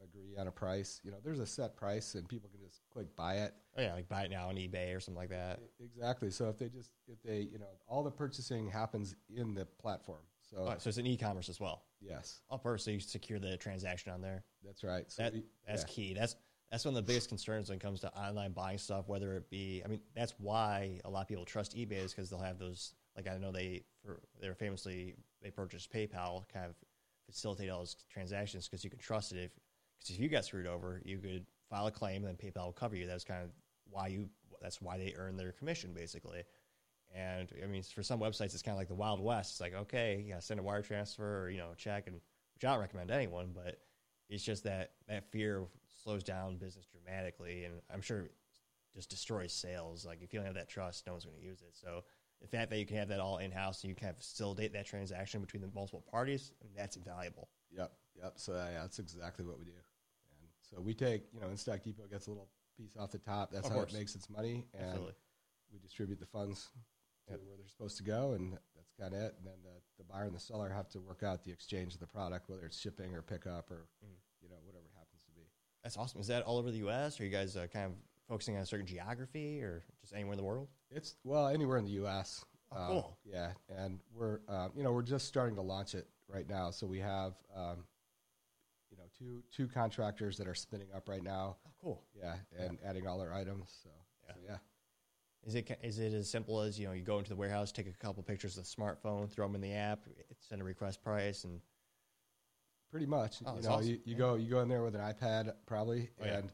agree 0.05 0.37
on 0.39 0.47
a 0.49 0.51
price 0.53 1.01
you 1.05 1.11
know 1.11 1.17
there's 1.25 1.39
a 1.41 1.47
set 1.47 1.77
price 1.77 2.15
and 2.15 2.29
people 2.29 2.49
can 2.51 2.61
just 2.61 2.81
click 2.93 3.07
buy 3.17 3.37
it 3.37 3.55
oh 3.77 3.83
yeah, 3.83 3.93
like 3.95 4.09
buy 4.09 4.23
it 4.25 4.31
now 4.31 4.49
on 4.49 4.57
eBay 4.57 4.95
or 4.97 5.01
something 5.01 5.21
like 5.21 5.31
that. 5.31 5.61
exactly 5.81 6.31
so 6.31 6.49
if 6.49 6.59
they 6.59 6.69
just 6.69 6.91
if 7.09 7.23
they 7.23 7.49
you 7.53 7.59
know 7.59 7.67
all 7.87 8.03
the 8.03 8.11
purchasing 8.11 8.69
happens 8.69 9.17
in 9.35 9.55
the 9.55 9.65
platform 9.81 10.21
so 10.41 10.67
Oh, 10.69 10.75
so 10.79 10.89
it's 10.89 10.99
an 10.99 11.07
e-commerce 11.07 11.49
as 11.49 11.61
well. 11.61 11.85
yes 12.01 12.41
Oh, 12.51 12.59
first, 12.59 12.85
so 12.85 12.91
you 12.91 13.01
secure 13.01 13.39
the 13.39 13.57
transaction 13.57 14.13
on 14.13 14.21
there. 14.21 14.45
that's 14.65 14.85
right 14.85 15.11
so 15.11 15.23
That 15.23 15.35
that's 15.67 15.83
yeah. 15.83 15.89
key. 15.89 16.15
That's 16.15 16.37
that's 16.71 16.85
one 16.87 16.95
of 16.97 17.05
the 17.05 17.11
biggest 17.11 17.29
concerns 17.29 17.69
when 17.69 17.77
it 17.77 17.83
comes 17.83 18.01
to 18.01 18.15
online 18.19 18.53
buying 18.53 18.79
stuff. 18.79 19.07
Whether 19.07 19.37
it 19.37 19.51
be, 19.51 19.83
I 19.85 19.89
mean, 19.89 20.01
that's 20.17 20.33
why 20.39 21.01
a 21.05 21.11
lot 21.11 21.21
of 21.21 21.29
people 21.29 21.45
trust 21.45 21.77
eBay 21.77 22.03
is 22.03 22.13
because 22.15 22.31
they'll 22.31 22.39
have 22.41 22.59
those. 22.59 22.95
Like 23.15 23.29
I 23.29 23.37
know 23.37 23.53
they 23.53 23.85
for 24.05 24.21
they're 24.41 24.55
famously 24.55 25.15
they 25.43 25.51
purchased 25.51 25.93
PayPal, 25.93 26.49
kind 26.51 26.65
of 26.67 26.75
facilitate 27.27 27.69
all 27.71 27.81
those 27.81 27.97
transactions 28.11 28.69
because 28.69 28.85
you 28.85 28.91
can 28.91 28.99
trust 28.99 29.33
it. 29.33 29.39
If 29.45 29.51
because 30.03 30.17
if 30.17 30.23
you 30.23 30.29
got 30.29 30.45
screwed 30.45 30.67
over, 30.67 31.01
you 31.05 31.19
could 31.19 31.47
file 31.71 31.87
a 31.87 31.91
claim 31.91 32.25
and 32.25 32.37
then 32.37 32.37
PayPal 32.37 32.67
will 32.67 32.73
cover 32.73 32.97
you. 32.97 33.07
That's 33.07 33.25
kind 33.25 33.43
of 33.43 33.51
why 33.91 34.09
you. 34.09 34.29
That's 34.61 34.81
why 34.81 34.97
they 34.97 35.15
earn 35.17 35.37
their 35.37 35.53
commission 35.53 35.93
basically. 35.93 36.45
And 37.15 37.49
I 37.63 37.67
mean, 37.67 37.83
for 37.83 38.03
some 38.03 38.21
websites, 38.21 38.55
it's 38.55 38.63
kind 38.63 38.75
of 38.75 38.79
like 38.79 38.89
the 38.89 38.95
Wild 38.95 39.21
West. 39.21 39.53
It's 39.53 39.61
like, 39.61 39.75
okay, 39.75 40.25
yeah, 40.27 40.39
send 40.39 40.61
a 40.61 40.63
wire 40.63 40.83
transfer 40.83 41.43
or 41.43 41.51
you 41.51 41.59
know, 41.59 41.73
check, 41.77 42.07
and 42.07 42.15
which 42.15 42.65
I 42.65 42.73
don't 42.73 42.81
recommend 42.81 43.09
to 43.09 43.15
anyone, 43.15 43.51
but 43.55 43.79
it's 44.29 44.45
just 44.45 44.65
that 44.65 44.93
that 45.09 45.31
fear 45.31 45.65
slows 46.03 46.23
down 46.23 46.57
business 46.57 46.87
dramatically, 46.87 47.65
and 47.65 47.75
I'm 47.93 48.01
sure 48.01 48.29
just 48.95 49.11
destroys 49.11 49.53
sales. 49.53 50.07
Like 50.07 50.23
if 50.23 50.33
you 50.33 50.39
don't 50.39 50.47
have 50.47 50.55
that 50.55 50.69
trust, 50.69 51.07
no 51.07 51.13
one's 51.13 51.25
going 51.25 51.39
to 51.39 51.45
use 51.45 51.63
it. 51.63 51.75
So 51.75 52.05
the 52.41 52.49
fact 52.49 52.71
that 52.71 52.79
you 52.79 52.87
can 52.87 52.97
have 52.97 53.09
that 53.09 53.21
all 53.21 53.39
in 53.39 53.51
house 53.51 53.83
and 53.83 53.89
you 53.89 53.95
can 53.95 54.15
facilitate 54.15 54.73
that 54.73 54.87
transaction 54.87 55.41
between 55.41 55.63
the 55.63 55.71
multiple 55.75 56.05
parties, 56.11 56.53
I 56.61 56.65
mean, 56.65 56.75
that's 56.77 56.97
invaluable. 56.97 57.49
Yep, 57.71 57.93
yep. 58.23 58.33
So 58.37 58.53
yeah, 58.53 58.83
that's 58.83 58.99
exactly 58.99 59.45
what 59.45 59.59
we 59.59 59.65
do. 59.65 59.73
And 60.73 60.79
so 60.79 60.83
we 60.83 60.95
take, 60.95 61.25
you 61.33 61.41
know, 61.41 61.47
InStock 61.47 61.83
Depot 61.83 62.05
gets 62.11 62.27
a 62.27 62.31
little 62.31 62.49
piece 62.77 62.97
off 62.99 63.11
the 63.11 63.19
top. 63.19 63.51
That's 63.53 63.67
Of 63.67 63.73
how 63.73 63.79
course. 63.81 63.93
it 63.93 63.99
makes 63.99 64.15
its 64.15 64.29
money, 64.31 64.65
and 64.75 64.85
Absolutely. 64.85 65.13
we 65.73 65.79
distribute 65.79 66.19
the 66.21 66.27
funds 66.27 66.69
to 67.29 67.35
where 67.35 67.57
they're 67.57 67.69
supposed 67.69 67.97
to 67.99 68.03
go, 68.03 68.33
and 68.33 68.53
that's 68.75 68.93
kind 68.99 69.15
of 69.15 69.21
it. 69.21 69.35
And 69.39 69.47
then 69.47 69.55
the, 69.63 69.81
the 69.99 70.05
buyer 70.05 70.25
and 70.25 70.35
the 70.35 70.41
seller 70.41 70.71
have 70.71 70.89
to 70.91 71.01
work 71.01 71.23
out 71.23 71.45
the 71.45 71.53
exchange 71.53 71.95
of 71.95 72.01
the 72.01 72.07
product, 72.07 72.49
whether 72.49 72.65
it's 72.65 72.79
shipping 72.79 73.15
or 73.15 73.23
pickup 73.23 73.71
or 73.71 73.87
Mm. 74.05 74.09
you 74.43 74.49
know 74.49 74.57
whatever 74.65 74.85
it 74.87 74.93
happens 74.99 75.23
to 75.25 75.31
be. 75.33 75.43
That's 75.83 75.97
awesome. 75.97 76.21
Is 76.21 76.27
that 76.29 76.43
all 76.45 76.59
over 76.59 76.71
the 76.71 76.79
U.S. 76.79 77.19
or 77.21 77.23
are 77.23 77.27
you 77.27 77.33
guys 77.33 77.57
uh, 77.57 77.67
kind 77.73 77.87
of 77.87 77.93
focusing 78.29 78.57
on 78.57 78.63
a 78.63 78.67
certain 78.67 78.87
geography 78.87 79.61
or 79.63 79.85
just 80.01 80.13
anywhere 80.15 80.33
in 80.33 80.39
the 80.39 80.45
world? 80.45 80.69
It's 80.91 81.17
well 81.25 81.49
anywhere 81.49 81.77
in 81.79 81.85
the 81.85 81.91
U.S. 81.93 82.45
Oh, 82.73 82.77
Um, 82.81 82.87
cool. 82.89 83.19
Yeah, 83.25 83.53
and 83.69 84.01
we're 84.15 84.41
um, 84.49 84.73
you 84.75 84.83
know 84.83 84.93
we're 84.93 85.03
just 85.03 85.27
starting 85.29 85.55
to 85.57 85.63
launch 85.63 85.95
it 85.95 86.07
right 86.29 86.49
now. 86.49 86.71
So 86.71 86.87
we 86.87 86.99
have 87.01 87.35
um, 87.55 87.85
you 88.93 88.99
know 88.99 89.05
two 89.19 89.43
two 89.51 89.67
contractors 89.67 90.37
that 90.39 90.47
are 90.47 90.55
spinning 90.55 90.89
up 90.95 91.09
right 91.09 91.23
now. 91.25 91.57
Oh, 91.67 91.71
cool. 91.81 92.03
Yeah, 92.15 92.35
and 92.59 92.79
adding 92.85 93.07
all 93.09 93.19
their 93.19 93.33
items. 93.35 93.73
So 93.83 93.91
Yeah. 94.29 94.35
so 94.35 94.41
yeah. 94.47 94.57
Is 95.45 95.55
it 95.57 95.79
is 95.83 95.99
it 95.99 96.13
as 96.13 96.31
simple 96.31 96.61
as 96.61 96.79
you 96.79 96.87
know 96.87 96.93
you 96.93 97.03
go 97.03 97.19
into 97.19 97.31
the 97.31 97.37
warehouse, 97.37 97.73
take 97.73 97.89
a 97.89 97.93
couple 97.93 98.23
pictures 98.23 98.57
of 98.59 98.65
the 98.65 98.71
smartphone, 98.71 99.29
throw 99.31 99.47
them 99.47 99.55
in 99.57 99.61
the 99.63 99.73
app, 99.73 100.05
send 100.39 100.61
a 100.61 100.65
request 100.65 101.03
price, 101.03 101.43
and 101.45 101.61
Pretty 102.91 103.07
much. 103.07 103.39
Oh, 103.47 103.57
you 103.57 103.63
know, 103.63 103.71
awesome. 103.71 103.89
you, 103.89 103.99
you 104.05 104.15
go 104.15 104.35
you 104.35 104.51
go 104.51 104.61
in 104.61 104.69
there 104.69 104.83
with 104.83 104.95
an 104.95 105.01
iPad 105.01 105.55
probably, 105.65 106.11
Oh, 106.21 106.27
yeah. 106.27 106.37
and 106.39 106.53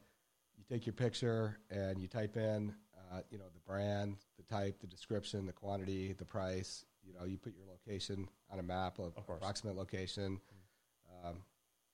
you 0.56 0.62
take 0.70 0.86
your 0.86 0.92
picture 0.92 1.58
and 1.68 2.00
you 2.00 2.06
type 2.06 2.36
in, 2.36 2.72
uh, 3.12 3.22
you 3.28 3.38
know, 3.38 3.46
the 3.52 3.58
brand, 3.66 4.18
the 4.36 4.44
type, 4.44 4.78
the 4.80 4.86
description, 4.86 5.46
the 5.46 5.52
quantity, 5.52 6.12
the 6.12 6.24
price. 6.24 6.84
You 7.04 7.12
know, 7.12 7.24
you 7.24 7.38
put 7.38 7.54
your 7.56 7.66
location 7.66 8.28
on 8.52 8.60
a 8.60 8.62
map 8.62 9.00
of, 9.00 9.16
Of 9.16 9.28
approximate 9.28 9.74
location. 9.74 10.40
Um, 11.24 11.38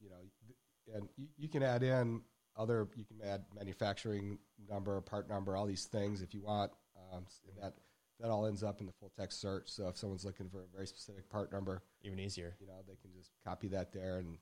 you 0.05 0.11
know, 0.11 0.17
th- 0.47 0.97
and 0.97 1.09
you, 1.17 1.27
you 1.39 1.49
can 1.49 1.63
add 1.63 1.83
in 1.83 2.21
other. 2.57 2.87
You 2.95 3.05
can 3.05 3.17
add 3.27 3.45
manufacturing 3.57 4.39
number, 4.69 5.01
part 5.01 5.29
number, 5.29 5.57
all 5.57 5.67
these 5.67 5.87
things 5.87 6.21
if 6.23 6.35
you 6.35 6.43
want. 6.43 6.71
Um, 7.13 7.25
and 7.49 7.57
that 7.63 7.75
that 8.21 8.31
all 8.31 8.47
ends 8.47 8.63
up 8.63 8.81
in 8.81 8.87
the 8.87 8.93
full 8.93 9.11
text 9.19 9.41
search. 9.41 9.69
So 9.69 9.89
if 9.89 9.97
someone's 9.97 10.25
looking 10.25 10.49
for 10.49 10.61
a 10.61 10.67
very 10.73 10.87
specific 10.87 11.29
part 11.29 11.51
number, 11.53 11.83
even 12.03 12.19
easier. 12.21 12.55
you 12.61 12.67
know 12.67 12.75
they 12.87 12.97
can 13.03 13.11
just 13.17 13.33
copy 13.45 13.69
that 13.69 13.93
there 13.93 14.19
and 14.19 14.37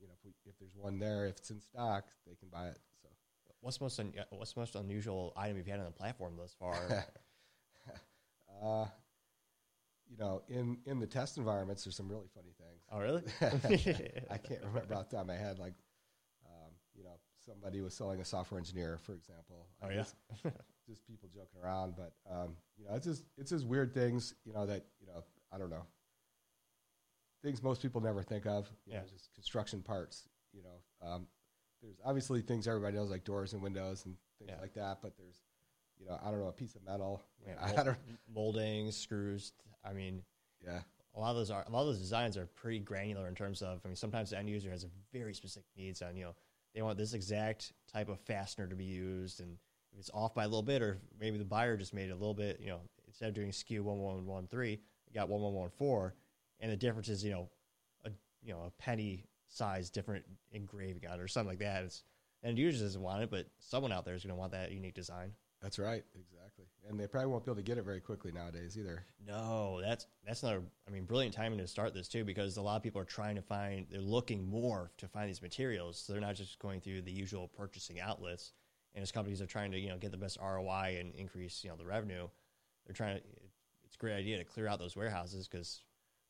you 0.00 0.06
know 0.06 0.14
if, 0.18 0.24
we, 0.24 0.32
if 0.44 0.58
there's 0.58 0.74
one 0.74 0.98
there 0.98 1.26
if 1.26 1.36
it's 1.36 1.50
in 1.50 1.60
stock 1.60 2.04
they 2.26 2.34
can 2.34 2.48
buy 2.48 2.68
it 2.68 2.78
so 3.02 3.08
What's 3.60 3.80
most 3.80 3.98
un- 3.98 4.12
what's 4.30 4.52
the 4.52 4.60
most 4.60 4.74
unusual 4.76 5.32
item 5.36 5.56
you've 5.56 5.66
had 5.66 5.80
on 5.80 5.86
the 5.86 5.90
platform 5.90 6.34
thus 6.38 6.54
far? 6.58 6.76
uh, 8.64 8.86
you 10.08 10.16
know 10.16 10.42
in 10.48 10.78
in 10.86 10.98
the 11.00 11.06
test 11.06 11.36
environments 11.38 11.84
there's 11.84 11.96
some 11.96 12.08
really 12.08 12.28
funny 12.34 12.52
things 12.58 12.82
oh, 12.92 12.98
really? 12.98 13.22
i 14.30 14.36
can't 14.38 14.62
remember 14.64 14.94
off 14.94 15.08
the 15.08 15.16
top 15.16 15.22
of 15.22 15.26
my 15.26 15.34
head 15.36 15.58
like 15.58 15.74
um, 16.46 16.70
you 16.94 17.02
know 17.04 17.18
somebody 17.44 17.80
was 17.80 17.94
selling 17.94 18.20
a 18.20 18.24
software 18.24 18.58
engineer 18.58 18.98
for 19.02 19.14
example 19.14 19.66
Oh 19.82 19.86
I 19.88 19.90
yeah. 19.90 19.96
guess 19.98 20.14
just 20.88 21.06
people 21.06 21.28
joking 21.34 21.60
around 21.62 21.94
but 21.96 22.12
um, 22.30 22.56
you 22.76 22.84
know 22.86 22.94
it's 22.94 23.06
just 23.06 23.24
it's 23.36 23.50
just 23.50 23.66
weird 23.66 23.92
things 23.92 24.34
you 24.44 24.52
know 24.52 24.66
that 24.66 24.84
you 25.00 25.06
know 25.06 25.22
i 25.52 25.58
don't 25.58 25.70
know 25.70 25.84
things 27.42 27.62
most 27.62 27.82
people 27.82 28.00
never 28.00 28.22
think 28.22 28.46
of 28.46 28.70
you 28.86 28.92
know 28.94 29.00
Yeah. 29.00 29.08
just 29.12 29.32
construction 29.34 29.82
parts 29.82 30.28
you 30.52 30.62
know 30.62 31.06
um, 31.08 31.26
there's 31.82 31.98
obviously 32.04 32.40
things 32.42 32.66
everybody 32.66 32.96
knows 32.96 33.10
like 33.10 33.24
doors 33.24 33.52
and 33.52 33.62
windows 33.62 34.06
and 34.06 34.16
things 34.38 34.50
Yeah. 34.54 34.60
like 34.60 34.74
that 34.74 34.98
but 35.02 35.16
there's 35.16 35.42
you 35.98 36.06
know 36.06 36.18
i 36.24 36.30
don't 36.30 36.40
know 36.40 36.48
a 36.48 36.52
piece 36.52 36.74
of 36.74 36.84
metal 36.84 37.22
Yeah, 37.46 37.54
I 37.60 37.74
mol- 37.74 37.84
don't, 37.84 37.98
moldings, 38.32 38.96
screws. 38.96 39.52
I 39.84 39.92
mean, 39.92 40.22
yeah 40.64 40.80
a 41.16 41.20
lot 41.20 41.30
of 41.30 41.36
those 41.36 41.50
are 41.50 41.64
a 41.66 41.70
lot 41.70 41.80
of 41.80 41.86
those 41.86 41.98
designs 41.98 42.36
are 42.36 42.46
pretty 42.46 42.78
granular 42.78 43.26
in 43.26 43.34
terms 43.34 43.62
of. 43.62 43.80
I 43.84 43.88
mean, 43.88 43.96
sometimes 43.96 44.30
the 44.30 44.38
end 44.38 44.50
user 44.50 44.70
has 44.70 44.84
a 44.84 44.88
very 45.12 45.32
specific 45.34 45.68
needs 45.76 46.02
on 46.02 46.16
you 46.16 46.24
know 46.24 46.34
they 46.74 46.82
want 46.82 46.98
this 46.98 47.14
exact 47.14 47.72
type 47.90 48.08
of 48.08 48.20
fastener 48.20 48.66
to 48.66 48.76
be 48.76 48.84
used, 48.84 49.40
and 49.40 49.56
if 49.92 49.98
it's 49.98 50.10
off 50.12 50.34
by 50.34 50.44
a 50.44 50.46
little 50.46 50.62
bit, 50.62 50.82
or 50.82 50.98
maybe 51.18 51.38
the 51.38 51.44
buyer 51.44 51.76
just 51.76 51.94
made 51.94 52.10
it 52.10 52.12
a 52.12 52.16
little 52.16 52.34
bit, 52.34 52.60
you 52.60 52.68
know, 52.68 52.80
instead 53.06 53.28
of 53.30 53.34
doing 53.34 53.48
SKU 53.48 53.80
one 53.80 53.98
one 53.98 54.26
one 54.26 54.46
three, 54.46 54.74
it 54.74 55.14
got 55.14 55.28
one 55.30 55.40
one 55.40 55.54
one 55.54 55.70
four, 55.70 56.14
and 56.60 56.70
the 56.70 56.76
difference 56.76 57.08
is 57.08 57.24
you 57.24 57.30
know 57.32 57.48
a 58.04 58.10
you 58.42 58.52
know 58.52 58.64
a 58.66 58.70
penny 58.82 59.24
size 59.48 59.88
different 59.88 60.24
engraving 60.52 61.06
on 61.08 61.18
it 61.18 61.22
or 61.22 61.28
something 61.28 61.48
like 61.48 61.60
that. 61.60 61.84
It's 61.84 62.04
end 62.44 62.58
user 62.58 62.84
doesn't 62.84 63.00
want 63.00 63.22
it, 63.22 63.30
but 63.30 63.46
someone 63.58 63.92
out 63.92 64.04
there 64.04 64.14
is 64.14 64.22
going 64.22 64.34
to 64.34 64.38
want 64.38 64.52
that 64.52 64.70
unique 64.70 64.94
design. 64.94 65.32
That's 65.66 65.78
right 65.78 66.04
exactly 66.14 66.64
and 66.88 67.00
they 67.00 67.06
probably 67.06 67.28
won't 67.28 67.44
be 67.44 67.50
able 67.50 67.56
to 67.56 67.62
get 67.62 67.78
it 67.78 67.84
very 67.84 68.00
quickly 68.00 68.30
nowadays 68.30 68.78
either 68.78 69.04
No, 69.26 69.80
that's 69.82 70.06
that's 70.24 70.42
not. 70.42 70.60
I 70.86 70.90
mean, 70.90 71.04
brilliant 71.04 71.34
timing 71.34 71.58
to 71.58 71.66
start 71.66 71.94
this 71.94 72.08
too, 72.08 72.24
because 72.24 72.56
a 72.56 72.62
lot 72.62 72.76
of 72.76 72.82
people 72.82 73.00
are 73.00 73.06
trying 73.06 73.34
to 73.36 73.42
find. 73.42 73.86
They're 73.90 74.00
looking 74.00 74.48
more 74.48 74.92
to 74.98 75.08
find 75.08 75.28
these 75.28 75.42
materials. 75.42 75.98
So 75.98 76.12
they're 76.12 76.22
not 76.22 76.36
just 76.36 76.58
going 76.60 76.80
through 76.80 77.02
the 77.02 77.12
usual 77.12 77.48
purchasing 77.48 78.00
outlets. 78.00 78.52
And 78.94 79.02
as 79.02 79.12
companies 79.12 79.42
are 79.42 79.46
trying 79.46 79.72
to 79.72 79.78
you 79.78 79.88
know 79.88 79.98
get 79.98 80.12
the 80.12 80.16
best 80.16 80.38
ROI 80.40 80.98
and 81.00 81.14
increase 81.14 81.64
you 81.64 81.70
know 81.70 81.76
the 81.76 81.84
revenue, 81.84 82.28
they're 82.86 82.94
trying 82.94 83.16
to. 83.16 83.22
It's 83.84 83.96
a 83.96 83.98
great 83.98 84.14
idea 84.14 84.38
to 84.38 84.44
clear 84.44 84.68
out 84.68 84.78
those 84.78 84.96
warehouses 84.96 85.48
because 85.48 85.82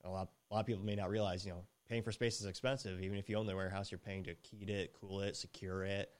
a 0.05 0.11
lot 0.11 0.29
a 0.51 0.55
lot 0.55 0.61
of 0.61 0.67
people 0.67 0.85
may 0.85 0.97
not 0.97 1.11
realize 1.11 1.45
you 1.45 1.53
know 1.53 1.65
paying 1.89 2.03
for 2.03 2.13
space 2.13 2.41
is 2.41 2.47
expensive. 2.47 3.03
Even 3.03 3.19
if 3.19 3.29
you 3.29 3.37
own 3.37 3.47
the 3.47 3.55
warehouse, 3.55 3.91
you're 3.91 3.99
paying 3.99 4.25
to 4.25 4.35
heat 4.43 4.71
it, 4.71 4.95
cool 4.99 5.21
it, 5.21 5.37
secure 5.37 5.85
it. 5.85 6.11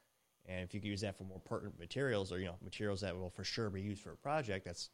And 0.49 0.63
if 0.63 0.73
you 0.75 0.81
can 0.81 0.89
use 0.91 1.01
that 1.01 1.17
for 1.17 1.25
more 1.25 1.41
pertinent 1.41 1.79
materials 1.79 2.33
or 2.33 2.39
you 2.39 2.47
know 2.47 2.57
materials 2.63 3.01
that 3.01 3.17
will 3.17 3.31
for 3.31 3.45
sure 3.45 3.69
be 3.71 3.81
used 3.81 4.03
for 4.03 4.13
a 4.13 4.17
project, 4.17 4.65
that's 4.65 4.91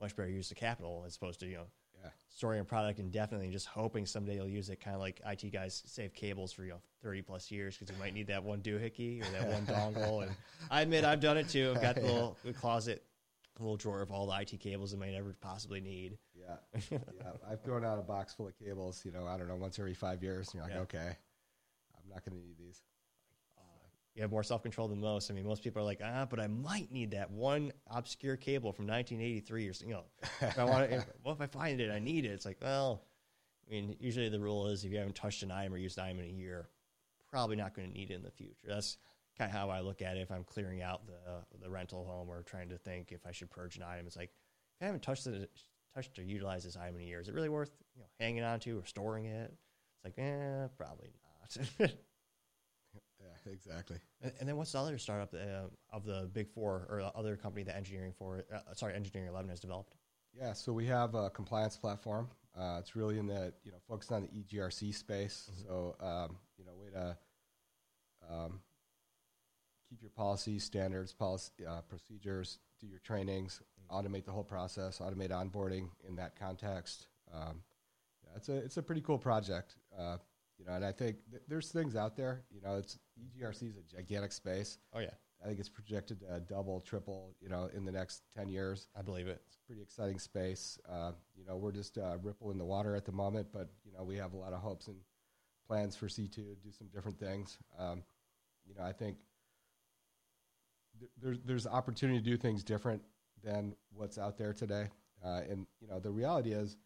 much 0.00 0.14
better 0.16 0.28
use 0.28 0.50
of 0.50 0.56
capital 0.56 1.04
as 1.06 1.16
opposed 1.16 1.40
to 1.40 1.46
you 1.46 1.56
know 1.56 1.66
yeah 2.02 2.10
storing 2.28 2.60
a 2.60 2.64
product 2.64 2.98
indefinitely 2.98 3.46
and 3.46 3.52
just 3.52 3.66
hoping 3.66 4.04
someday 4.04 4.34
you'll 4.34 4.48
use 4.48 4.68
it. 4.68 4.80
Kind 4.80 4.94
of 4.94 5.00
like 5.00 5.20
IT 5.26 5.50
guys 5.52 5.82
save 5.86 6.12
cables 6.12 6.52
for 6.52 6.64
you 6.64 6.70
know 6.70 6.80
thirty 7.02 7.22
plus 7.22 7.50
years 7.50 7.76
because 7.76 7.94
you 7.94 8.00
might 8.00 8.14
need 8.14 8.26
that 8.26 8.42
one 8.42 8.60
doohickey 8.60 9.22
or 9.22 9.30
that 9.32 9.48
one 9.48 9.64
dongle. 9.66 10.22
And 10.22 10.32
I 10.70 10.82
admit 10.82 11.04
I've 11.04 11.20
done 11.20 11.36
it 11.38 11.48
too. 11.48 11.72
I've 11.74 11.82
got 11.82 11.94
the 11.94 12.02
little 12.02 12.36
the 12.44 12.52
closet 12.52 13.02
a 13.58 13.62
little 13.62 13.76
drawer 13.78 14.02
of 14.02 14.10
all 14.10 14.26
the 14.26 14.38
IT 14.38 14.60
cables 14.60 14.92
it 14.92 14.98
might 14.98 15.14
ever 15.14 15.34
possibly 15.40 15.80
need. 15.80 16.18
Yeah, 16.34 16.56
yeah. 16.90 16.98
I've 17.50 17.62
thrown 17.62 17.86
out 17.86 17.98
a 17.98 18.02
box 18.02 18.34
full 18.34 18.48
of 18.48 18.58
cables. 18.58 19.02
You 19.02 19.12
know, 19.12 19.26
I 19.26 19.38
don't 19.38 19.48
know, 19.48 19.56
once 19.56 19.78
every 19.78 19.94
five 19.94 20.22
years. 20.22 20.48
And 20.48 20.56
you're 20.56 20.64
like, 20.64 20.74
Yeah. 20.74 20.80
okay, 20.80 21.16
I'm 21.96 22.10
not 22.10 22.22
going 22.24 22.38
to 22.38 22.46
need 22.46 22.58
these. 22.58 22.82
You 24.16 24.22
have 24.22 24.30
more 24.30 24.42
self 24.42 24.62
control 24.62 24.88
than 24.88 24.98
most. 24.98 25.30
I 25.30 25.34
mean, 25.34 25.46
most 25.46 25.62
people 25.62 25.82
are 25.82 25.84
like, 25.84 26.00
ah, 26.02 26.26
but 26.28 26.40
I 26.40 26.46
might 26.46 26.90
need 26.90 27.10
that 27.10 27.30
one 27.30 27.70
obscure 27.86 28.36
cable 28.36 28.72
from 28.72 28.86
1983 28.86 29.68
or 29.68 29.72
something. 29.74 29.88
You 29.90 29.94
know, 29.96 30.04
if 30.40 30.58
I 30.58 30.64
want 30.64 30.90
well, 31.22 31.34
if 31.34 31.40
I 31.42 31.46
find 31.46 31.80
it, 31.82 31.90
I 31.90 31.98
need 31.98 32.24
it. 32.24 32.28
It's 32.28 32.46
like, 32.46 32.56
well, 32.62 33.04
I 33.68 33.70
mean, 33.70 33.94
usually 34.00 34.30
the 34.30 34.40
rule 34.40 34.68
is 34.68 34.84
if 34.84 34.90
you 34.90 34.96
haven't 34.96 35.16
touched 35.16 35.42
an 35.42 35.50
item 35.50 35.74
or 35.74 35.76
used 35.76 35.98
an 35.98 36.04
item 36.04 36.20
in 36.20 36.24
a 36.26 36.28
year, 36.28 36.70
probably 37.30 37.56
not 37.56 37.74
going 37.74 37.88
to 37.88 37.94
need 37.94 38.10
it 38.10 38.14
in 38.14 38.22
the 38.22 38.30
future. 38.30 38.68
That's 38.68 38.96
kind 39.36 39.50
of 39.50 39.54
how 39.54 39.68
I 39.68 39.80
look 39.80 40.00
at 40.00 40.16
it 40.16 40.20
if 40.20 40.30
I'm 40.30 40.44
clearing 40.44 40.80
out 40.80 41.02
the 41.06 41.58
the 41.60 41.70
rental 41.70 42.06
home 42.06 42.30
or 42.30 42.42
trying 42.42 42.70
to 42.70 42.78
think 42.78 43.12
if 43.12 43.26
I 43.26 43.32
should 43.32 43.50
purge 43.50 43.76
an 43.76 43.82
item. 43.82 44.06
It's 44.06 44.16
like 44.16 44.30
if 44.80 44.82
I 44.82 44.86
haven't 44.86 45.02
touched 45.02 45.26
it, 45.26 45.50
touched 45.94 46.18
or 46.18 46.22
utilized 46.22 46.66
this 46.66 46.76
item 46.78 46.96
in 46.96 47.02
a 47.02 47.04
year, 47.04 47.20
is 47.20 47.28
it 47.28 47.34
really 47.34 47.50
worth 47.50 47.70
you 47.94 48.00
know 48.00 48.08
hanging 48.18 48.44
on 48.44 48.60
to 48.60 48.78
or 48.78 48.86
storing 48.86 49.26
it? 49.26 49.52
It's 49.52 50.04
like, 50.04 50.18
eh, 50.18 50.68
probably 50.78 51.10
not. 51.80 51.90
Exactly. 53.50 53.98
And, 54.22 54.32
and 54.40 54.48
then 54.48 54.56
what's 54.56 54.72
the 54.72 54.78
other 54.78 54.98
startup 54.98 55.34
uh, 55.34 55.68
of 55.94 56.04
the 56.04 56.28
big 56.32 56.48
four 56.48 56.86
or 56.90 56.98
the 56.98 57.18
other 57.18 57.36
company 57.36 57.64
that 57.64 57.76
engineering 57.76 58.12
for 58.18 58.44
uh, 58.52 58.74
sorry 58.74 58.94
engineering 58.94 59.28
eleven 59.28 59.48
has 59.50 59.60
developed? 59.60 59.94
Yeah, 60.38 60.52
so 60.52 60.72
we 60.72 60.86
have 60.86 61.14
a 61.14 61.30
compliance 61.30 61.76
platform. 61.76 62.28
Uh, 62.58 62.76
it's 62.80 62.96
really 62.96 63.18
in 63.18 63.26
the 63.26 63.52
you 63.64 63.72
know 63.72 63.78
focused 63.88 64.12
on 64.12 64.22
the 64.22 64.28
EGRC 64.28 64.94
space. 64.94 65.50
So 65.66 65.96
um, 66.00 66.36
you 66.58 66.64
know, 66.64 66.72
way 66.74 66.90
to 66.92 67.16
um, 68.30 68.60
keep 69.88 70.02
your 70.02 70.10
policies, 70.10 70.64
standards, 70.64 71.12
policy, 71.12 71.52
uh, 71.66 71.82
procedures, 71.82 72.58
do 72.80 72.86
your 72.86 72.98
trainings, 73.00 73.62
automate 73.90 74.24
the 74.24 74.32
whole 74.32 74.44
process, 74.44 74.98
automate 74.98 75.30
onboarding 75.30 75.88
in 76.08 76.16
that 76.16 76.38
context. 76.38 77.08
Um, 77.32 77.62
yeah, 78.24 78.30
it's 78.36 78.48
a 78.48 78.56
it's 78.56 78.76
a 78.76 78.82
pretty 78.82 79.00
cool 79.00 79.18
project. 79.18 79.76
You 80.58 80.64
know, 80.64 80.72
and 80.72 80.84
I 80.84 80.92
think 80.92 81.16
th- 81.30 81.42
there's 81.48 81.70
things 81.70 81.96
out 81.96 82.16
there. 82.16 82.42
You 82.50 82.60
know, 82.62 82.76
it's 82.76 82.98
EGRC 83.20 83.68
is 83.68 83.76
a 83.76 83.82
gigantic 83.82 84.32
space. 84.32 84.78
Oh 84.94 85.00
yeah, 85.00 85.10
I 85.42 85.46
think 85.46 85.58
it's 85.60 85.68
projected 85.68 86.20
to 86.20 86.40
double, 86.40 86.80
triple. 86.80 87.34
You 87.40 87.48
know, 87.48 87.68
in 87.74 87.84
the 87.84 87.92
next 87.92 88.22
ten 88.34 88.48
years 88.48 88.88
I 88.98 89.02
believe 89.02 89.28
it. 89.28 89.42
It's 89.46 89.58
pretty 89.66 89.82
exciting 89.82 90.18
space. 90.18 90.78
Uh, 90.90 91.12
you 91.36 91.44
know, 91.44 91.56
we're 91.56 91.72
just 91.72 91.98
uh, 91.98 92.16
ripple 92.22 92.50
in 92.50 92.58
the 92.58 92.64
water 92.64 92.96
at 92.96 93.04
the 93.04 93.12
moment, 93.12 93.48
but 93.52 93.68
you 93.84 93.92
know, 93.92 94.02
we 94.04 94.16
have 94.16 94.32
a 94.32 94.36
lot 94.36 94.52
of 94.52 94.60
hopes 94.60 94.88
and 94.88 94.96
plans 95.66 95.96
for 95.96 96.08
C 96.08 96.28
two 96.28 96.44
to 96.44 96.54
do 96.54 96.72
some 96.72 96.88
different 96.88 97.18
things. 97.18 97.58
Um, 97.78 98.02
you 98.66 98.74
know, 98.74 98.84
I 98.84 98.92
think 98.92 99.16
th- 100.98 101.10
there's 101.20 101.38
there's 101.44 101.66
opportunity 101.66 102.18
to 102.18 102.24
do 102.24 102.36
things 102.36 102.62
different 102.64 103.02
than 103.44 103.74
what's 103.92 104.18
out 104.18 104.38
there 104.38 104.52
today. 104.52 104.88
Uh, 105.24 105.40
and 105.48 105.66
you 105.80 105.88
know, 105.88 105.98
the 105.98 106.10
reality 106.10 106.52
is, 106.52 106.76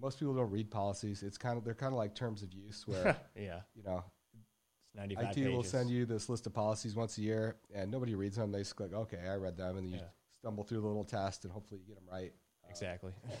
most 0.00 0.18
people 0.18 0.34
don't 0.34 0.50
read 0.50 0.70
policies. 0.70 1.22
It's 1.22 1.38
kind 1.38 1.58
of 1.58 1.64
they're 1.64 1.74
kind 1.74 1.92
of 1.92 1.98
like 1.98 2.14
terms 2.14 2.42
of 2.42 2.52
use 2.52 2.86
where 2.86 3.16
yeah, 3.36 3.60
you 3.74 3.82
know 3.82 4.04
it's 4.84 4.94
ninety 4.94 5.14
five 5.14 5.26
IT 5.26 5.34
pages. 5.34 5.52
will 5.52 5.62
send 5.62 5.90
you 5.90 6.06
this 6.06 6.28
list 6.28 6.46
of 6.46 6.54
policies 6.54 6.94
once 6.94 7.18
a 7.18 7.22
year, 7.22 7.56
and 7.74 7.90
nobody 7.90 8.14
reads 8.14 8.36
them. 8.36 8.52
They 8.52 8.60
just 8.60 8.76
click, 8.76 8.92
okay, 8.92 9.20
I 9.28 9.36
read 9.36 9.56
them, 9.56 9.76
and 9.76 9.86
then 9.86 9.92
you 9.92 10.00
stumble 10.40 10.64
through 10.64 10.80
the 10.80 10.86
little 10.86 11.04
test, 11.04 11.44
and 11.44 11.52
hopefully 11.52 11.80
you 11.80 11.86
get 11.86 11.96
them 11.96 12.08
right. 12.10 12.32
Uh, 12.64 12.70
exactly. 12.70 13.12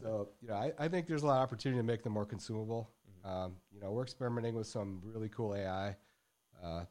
so 0.00 0.28
you 0.40 0.48
know, 0.48 0.54
I, 0.54 0.72
I 0.78 0.88
think 0.88 1.06
there's 1.06 1.22
a 1.22 1.26
lot 1.26 1.36
of 1.36 1.42
opportunity 1.42 1.80
to 1.80 1.86
make 1.86 2.02
them 2.02 2.12
more 2.12 2.26
consumable. 2.26 2.90
Mm-hmm. 3.26 3.30
Um, 3.30 3.56
you 3.70 3.80
know, 3.80 3.92
we're 3.92 4.02
experimenting 4.02 4.54
with 4.54 4.66
some 4.66 5.00
really 5.02 5.28
cool 5.28 5.54
AI. 5.54 5.96
Uh, 6.62 6.84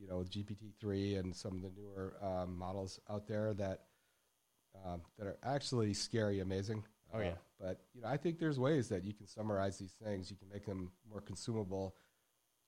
you 0.00 0.08
know, 0.08 0.18
with 0.18 0.30
GPT 0.30 0.72
three 0.80 1.14
and 1.16 1.34
some 1.34 1.52
of 1.52 1.62
the 1.62 1.70
newer 1.80 2.16
um, 2.20 2.58
models 2.58 2.98
out 3.08 3.28
there 3.28 3.54
that 3.54 3.82
um, 4.84 5.02
that 5.18 5.26
are 5.26 5.38
actually 5.44 5.94
scary, 5.94 6.40
amazing. 6.40 6.84
Oh, 7.12 7.18
Uh, 7.18 7.22
yeah. 7.22 7.34
but 7.60 7.80
you 7.94 8.00
know, 8.00 8.08
I 8.08 8.16
think 8.16 8.38
there's 8.38 8.58
ways 8.58 8.88
that 8.88 9.04
you 9.04 9.12
can 9.12 9.26
summarize 9.26 9.78
these 9.78 9.92
things. 9.92 10.30
You 10.30 10.36
can 10.36 10.48
make 10.48 10.64
them 10.66 10.90
more 11.08 11.20
consumable. 11.20 11.94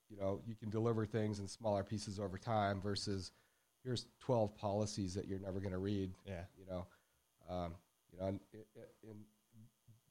You 0.09 0.17
know, 0.17 0.41
you 0.45 0.55
can 0.55 0.69
deliver 0.69 1.05
things 1.05 1.39
in 1.39 1.47
smaller 1.47 1.83
pieces 1.83 2.19
over 2.19 2.37
time 2.37 2.79
versus 2.81 3.31
here's 3.83 4.05
12 4.21 4.55
policies 4.55 5.13
that 5.15 5.27
you're 5.27 5.39
never 5.39 5.59
going 5.59 5.73
to 5.73 5.77
read 5.79 6.13
yeah, 6.25 6.43
you 6.57 6.65
know, 6.65 6.87
um, 7.49 7.75
you 8.11 8.19
know, 8.19 8.27
and, 8.27 8.39
and 9.03 9.17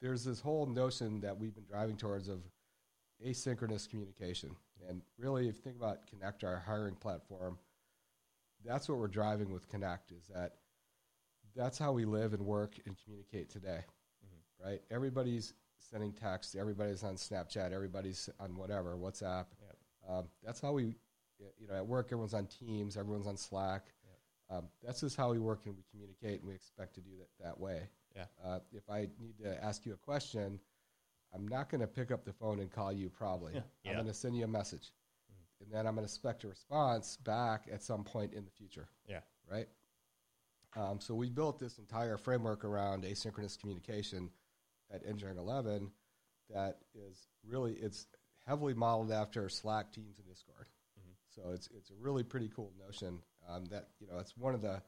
there's 0.00 0.24
this 0.24 0.40
whole 0.40 0.66
notion 0.66 1.20
that 1.20 1.38
we've 1.38 1.54
been 1.54 1.64
driving 1.64 1.96
towards 1.96 2.28
of 2.28 2.40
asynchronous 3.26 3.88
communication. 3.88 4.54
And 4.88 5.00
really, 5.18 5.48
if 5.48 5.56
you 5.56 5.62
think 5.62 5.76
about 5.76 6.00
CNECT, 6.06 6.44
our 6.44 6.58
hiring 6.58 6.94
platform, 6.96 7.58
that's 8.64 8.88
what 8.88 8.98
we're 8.98 9.08
driving 9.08 9.50
with 9.50 9.70
CNECT. 9.70 10.12
Is 10.16 10.26
that 10.34 10.56
that's 11.54 11.78
how 11.78 11.92
we 11.92 12.04
live 12.04 12.34
and 12.34 12.44
work 12.44 12.74
and 12.84 12.94
communicate 13.02 13.48
today, 13.48 13.80
right? 14.64 14.80
Everybody's 14.90 15.54
sending 15.78 16.12
text, 16.12 16.56
everybody's 16.56 17.02
on 17.02 17.14
Snapchat, 17.16 17.72
everybody's 17.72 18.28
on 18.40 18.56
whatever 18.56 18.96
WhatsApp. 18.96 19.46
Yep. 19.60 19.76
Um, 20.08 20.24
that's 20.44 20.60
how 20.60 20.72
we, 20.72 20.94
you 21.58 21.68
know, 21.68 21.74
at 21.74 21.86
work, 21.86 22.06
everyone's 22.08 22.34
on 22.34 22.46
Teams, 22.46 22.96
everyone's 22.96 23.26
on 23.26 23.36
Slack. 23.36 23.86
Um, 24.48 24.68
that's 24.84 25.00
just 25.00 25.16
how 25.16 25.30
we 25.32 25.38
work 25.40 25.62
and 25.66 25.74
we 25.76 25.82
communicate, 25.90 26.40
and 26.40 26.48
we 26.48 26.54
expect 26.54 26.94
to 26.94 27.00
do 27.00 27.10
that 27.18 27.44
that 27.44 27.58
way. 27.58 27.82
yeah, 28.14 28.26
Uh, 28.44 28.60
if 28.72 28.88
I 28.88 29.08
need 29.20 29.36
to 29.42 29.62
ask 29.64 29.84
you 29.84 29.92
a 29.92 29.96
question, 29.96 30.60
I'm 31.34 31.48
not 31.48 31.68
going 31.68 31.80
to 31.80 31.88
pick 31.88 32.12
up 32.12 32.24
the 32.24 32.32
phone 32.32 32.60
and 32.60 32.70
call 32.70 32.92
you. 32.92 33.10
Probably, 33.10 33.54
Yeah. 33.82 33.90
I'm 33.90 33.96
going 33.96 34.06
to 34.06 34.14
send 34.14 34.36
you 34.36 34.44
a 34.44 34.48
message, 34.48 34.92
and 35.60 35.68
then 35.72 35.80
I'm 35.86 35.94
going 35.96 36.06
to 36.06 36.10
expect 36.12 36.44
a 36.44 36.48
response 36.48 37.16
back 37.16 37.64
at 37.72 37.82
some 37.82 38.04
point 38.04 38.34
in 38.34 38.44
the 38.44 38.50
future. 38.52 38.88
yeah, 39.08 39.20
Right. 39.50 39.68
Um, 40.76 41.00
so 41.00 41.14
we 41.14 41.28
built 41.30 41.58
this 41.58 41.78
entire 41.78 42.16
framework 42.18 42.64
around 42.64 43.02
asynchronous 43.04 43.58
communication 43.58 44.30
at 44.92 45.02
Engineering 45.06 45.38
11 45.38 45.90
that 46.50 46.78
is 46.94 47.28
really 47.44 47.72
it's 47.72 48.06
heavily 48.46 48.74
modeled 48.74 49.10
after 49.10 49.48
Slack, 49.48 49.92
Teams, 49.92 50.18
and 50.18 50.28
Discord. 50.28 50.66
So 51.36 51.50
it's 51.52 51.68
it's 51.76 51.90
a 51.90 51.94
really 52.00 52.22
pretty 52.22 52.50
cool 52.54 52.72
notion 52.82 53.18
um, 53.48 53.66
that 53.66 53.88
you 54.00 54.06
know 54.06 54.18
it's 54.18 54.36
one 54.36 54.54
of 54.54 54.62
the 54.62 54.80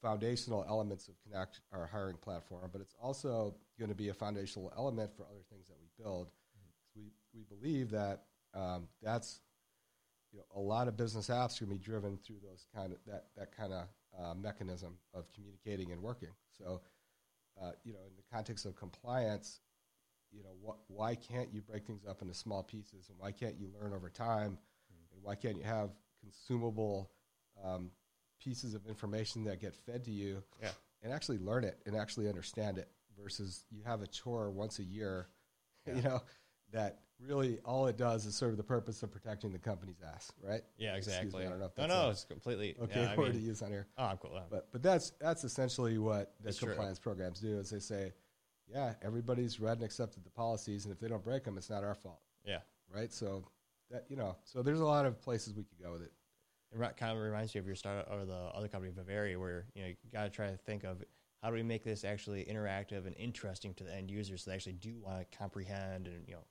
foundational 0.00 0.64
elements 0.66 1.08
of 1.08 1.14
CNECT, 1.14 1.60
our 1.72 1.86
hiring 1.86 2.16
platform, 2.16 2.70
but 2.72 2.80
it's 2.80 2.94
also 3.00 3.54
going 3.78 3.90
to 3.90 3.94
be 3.94 4.08
a 4.08 4.14
foundational 4.14 4.72
element 4.76 5.10
for 5.14 5.24
other 5.24 5.42
things 5.50 5.66
that 5.66 5.76
we 5.78 6.02
build. 6.02 6.28
So 6.54 6.60
we 6.94 7.10
we 7.34 7.42
believe 7.44 7.90
that 7.90 8.22
um, 8.54 8.88
that's 9.02 9.40
you 10.32 10.38
know 10.38 10.44
a 10.54 10.60
lot 10.60 10.88
of 10.88 10.96
business 10.96 11.28
apps 11.28 11.60
are 11.60 11.66
going 11.66 11.78
to 11.78 11.84
be 11.84 11.84
driven 11.84 12.16
through 12.16 12.40
those 12.42 12.64
kind 12.74 12.92
of 12.92 12.98
that 13.06 13.26
that 13.36 13.54
kind 13.54 13.74
of 13.74 13.88
uh, 14.18 14.34
mechanism 14.34 14.96
of 15.12 15.26
communicating 15.34 15.92
and 15.92 16.00
working. 16.00 16.30
So 16.56 16.80
uh, 17.60 17.72
you 17.84 17.92
know 17.92 18.00
in 18.08 18.16
the 18.16 18.22
context 18.32 18.66
of 18.66 18.76
compliance, 18.76 19.60
you 20.32 20.42
know 20.42 20.50
wh- 20.64 20.90
why 20.90 21.14
can't 21.14 21.52
you 21.52 21.60
break 21.62 21.86
things 21.86 22.04
up 22.08 22.22
into 22.22 22.34
small 22.34 22.62
pieces 22.62 23.08
and 23.08 23.18
why 23.18 23.32
can't 23.32 23.58
you 23.58 23.68
learn 23.80 23.92
over 23.92 24.10
time? 24.10 24.58
And 25.12 25.22
why 25.22 25.34
can't 25.34 25.56
you 25.56 25.62
have 25.64 25.90
consumable 26.20 27.10
um, 27.64 27.90
pieces 28.42 28.74
of 28.74 28.86
information 28.86 29.44
that 29.44 29.60
get 29.60 29.74
fed 29.74 30.04
to 30.04 30.10
you 30.10 30.42
yeah, 30.60 30.70
and 31.02 31.12
actually 31.12 31.38
learn 31.38 31.64
it 31.64 31.78
and 31.86 31.96
actually 31.96 32.28
understand 32.28 32.78
it 32.78 32.88
versus 33.18 33.64
you 33.70 33.82
have 33.84 34.02
a 34.02 34.06
chore 34.06 34.50
once 34.50 34.78
a 34.78 34.84
year, 34.84 35.28
you 35.86 36.02
know, 36.02 36.22
that 36.72 37.00
really 37.20 37.58
all 37.64 37.86
it 37.86 37.96
does 37.96 38.26
is 38.26 38.34
serve 38.34 38.56
the 38.56 38.62
purpose 38.62 39.02
of 39.02 39.10
protecting 39.10 39.50
the 39.52 39.58
company's 39.58 40.02
ass, 40.14 40.30
right? 40.42 40.62
yeah, 40.78 40.94
Excuse 40.96 41.16
me, 41.16 41.20
exactly. 41.22 41.46
I 41.46 41.48
don't 41.50 41.58
know 41.60 41.66
if 41.66 41.76
no, 41.76 41.82
that's 41.82 41.94
no, 41.94 42.00
a- 42.06 42.10
it's 42.10 42.24
completely 42.24 42.76
Okay, 42.82 43.00
Yeah, 43.02 43.12
I 43.12 43.16
word 43.16 43.32
to 43.32 43.38
mean, 43.38 43.46
use 43.46 43.62
on 43.62 43.70
here. 43.70 43.86
oh, 43.96 44.04
I'm 44.04 44.16
cool. 44.18 44.38
But 44.50 44.68
but 44.72 44.82
that's 44.82 45.12
that's 45.20 45.44
essentially 45.44 45.98
what 45.98 46.34
the 46.42 46.48
It's 46.50 46.58
true. 46.58 46.68
compliance 46.68 46.98
programs 46.98 47.40
do 47.40 47.58
is 47.58 47.70
they 47.70 47.78
say, 47.78 48.12
yeah, 48.68 48.94
everybody's 49.02 49.60
read 49.60 49.78
and 49.78 49.84
accepted 49.84 50.24
the 50.24 50.30
policies, 50.30 50.84
and 50.84 50.92
if 50.92 51.00
they 51.00 51.08
don't 51.08 51.24
break 51.24 51.44
them, 51.44 51.56
it's 51.56 51.70
not 51.70 51.84
our 51.84 51.94
fault, 51.94 52.20
yeah, 52.44 52.58
right? 52.94 53.12
So 53.12 53.44
that 53.90 54.04
you 54.08 54.16
know, 54.16 54.36
so 54.44 54.62
there's 54.62 54.80
a 54.80 54.84
lot 54.84 55.06
of 55.06 55.20
places 55.22 55.54
we 55.54 55.62
could 55.62 55.80
go 55.82 55.92
with 55.92 56.02
it. 56.02 56.12
it 56.72 56.96
kind 56.98 57.16
of 57.16 57.22
reminds 57.22 57.54
me 57.54 57.60
of 57.60 57.66
your 57.66 57.76
startup 57.76 58.12
or 58.12 58.24
the 58.26 58.34
other 58.54 58.68
company, 58.68 58.92
Vivere, 58.94 59.36
where 59.38 59.66
you 59.74 59.82
know 59.82 59.88
you 59.88 59.96
got 60.12 60.24
to 60.24 60.30
try 60.30 60.50
to 60.50 60.56
think 60.58 60.84
of 60.84 61.02
how 61.42 61.48
do 61.48 61.54
we 61.54 61.62
make 61.62 61.84
this 61.84 62.04
actually 62.04 62.44
interactive 62.44 63.06
and 63.06 63.14
interesting 63.16 63.72
to 63.74 63.84
the 63.84 63.94
end 63.94 64.10
users, 64.10 64.42
so 64.44 64.50
they 64.50 64.54
actually 64.56 64.72
do 64.74 64.98
want 65.00 65.18
to 65.30 65.38
comprehend 65.38 66.08
and 66.08 66.26
you 66.28 66.34
know 66.34 66.44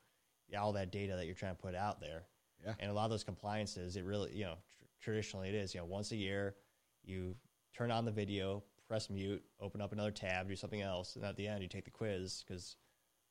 all 0.58 0.74
that 0.74 0.92
data 0.92 1.16
that 1.16 1.26
you're 1.26 1.36
trying 1.36 1.56
to 1.56 1.62
put 1.62 1.76
out 1.76 2.00
there. 2.00 2.24
Yeah. 2.66 2.74
And 2.80 2.90
a 2.90 2.94
lot 2.94 3.06
of 3.06 3.12
those 3.12 3.24
compliances, 3.24 3.96
it 3.96 4.04
really 4.04 4.32
you 4.36 4.46
know 4.46 4.56
tr- 4.78 4.86
traditionally 5.12 5.50
it 5.50 5.56
is 5.56 5.74
you 5.74 5.80
know 5.82 5.86
once 5.86 6.12
a 6.12 6.16
year 6.16 6.56
you 7.04 7.36
turn 7.78 7.92
on 7.92 8.06
the 8.06 8.12
video, 8.12 8.64
press 8.88 9.10
mute, 9.10 9.44
open 9.60 9.82
up 9.82 9.92
another 9.92 10.12
tab, 10.12 10.48
do 10.48 10.56
something 10.56 10.82
else, 10.82 11.16
and 11.16 11.26
at 11.26 11.36
the 11.36 11.48
end 11.48 11.62
you 11.62 11.68
take 11.68 11.86
the 11.86 11.92
quiz 11.92 12.44
because 12.48 12.76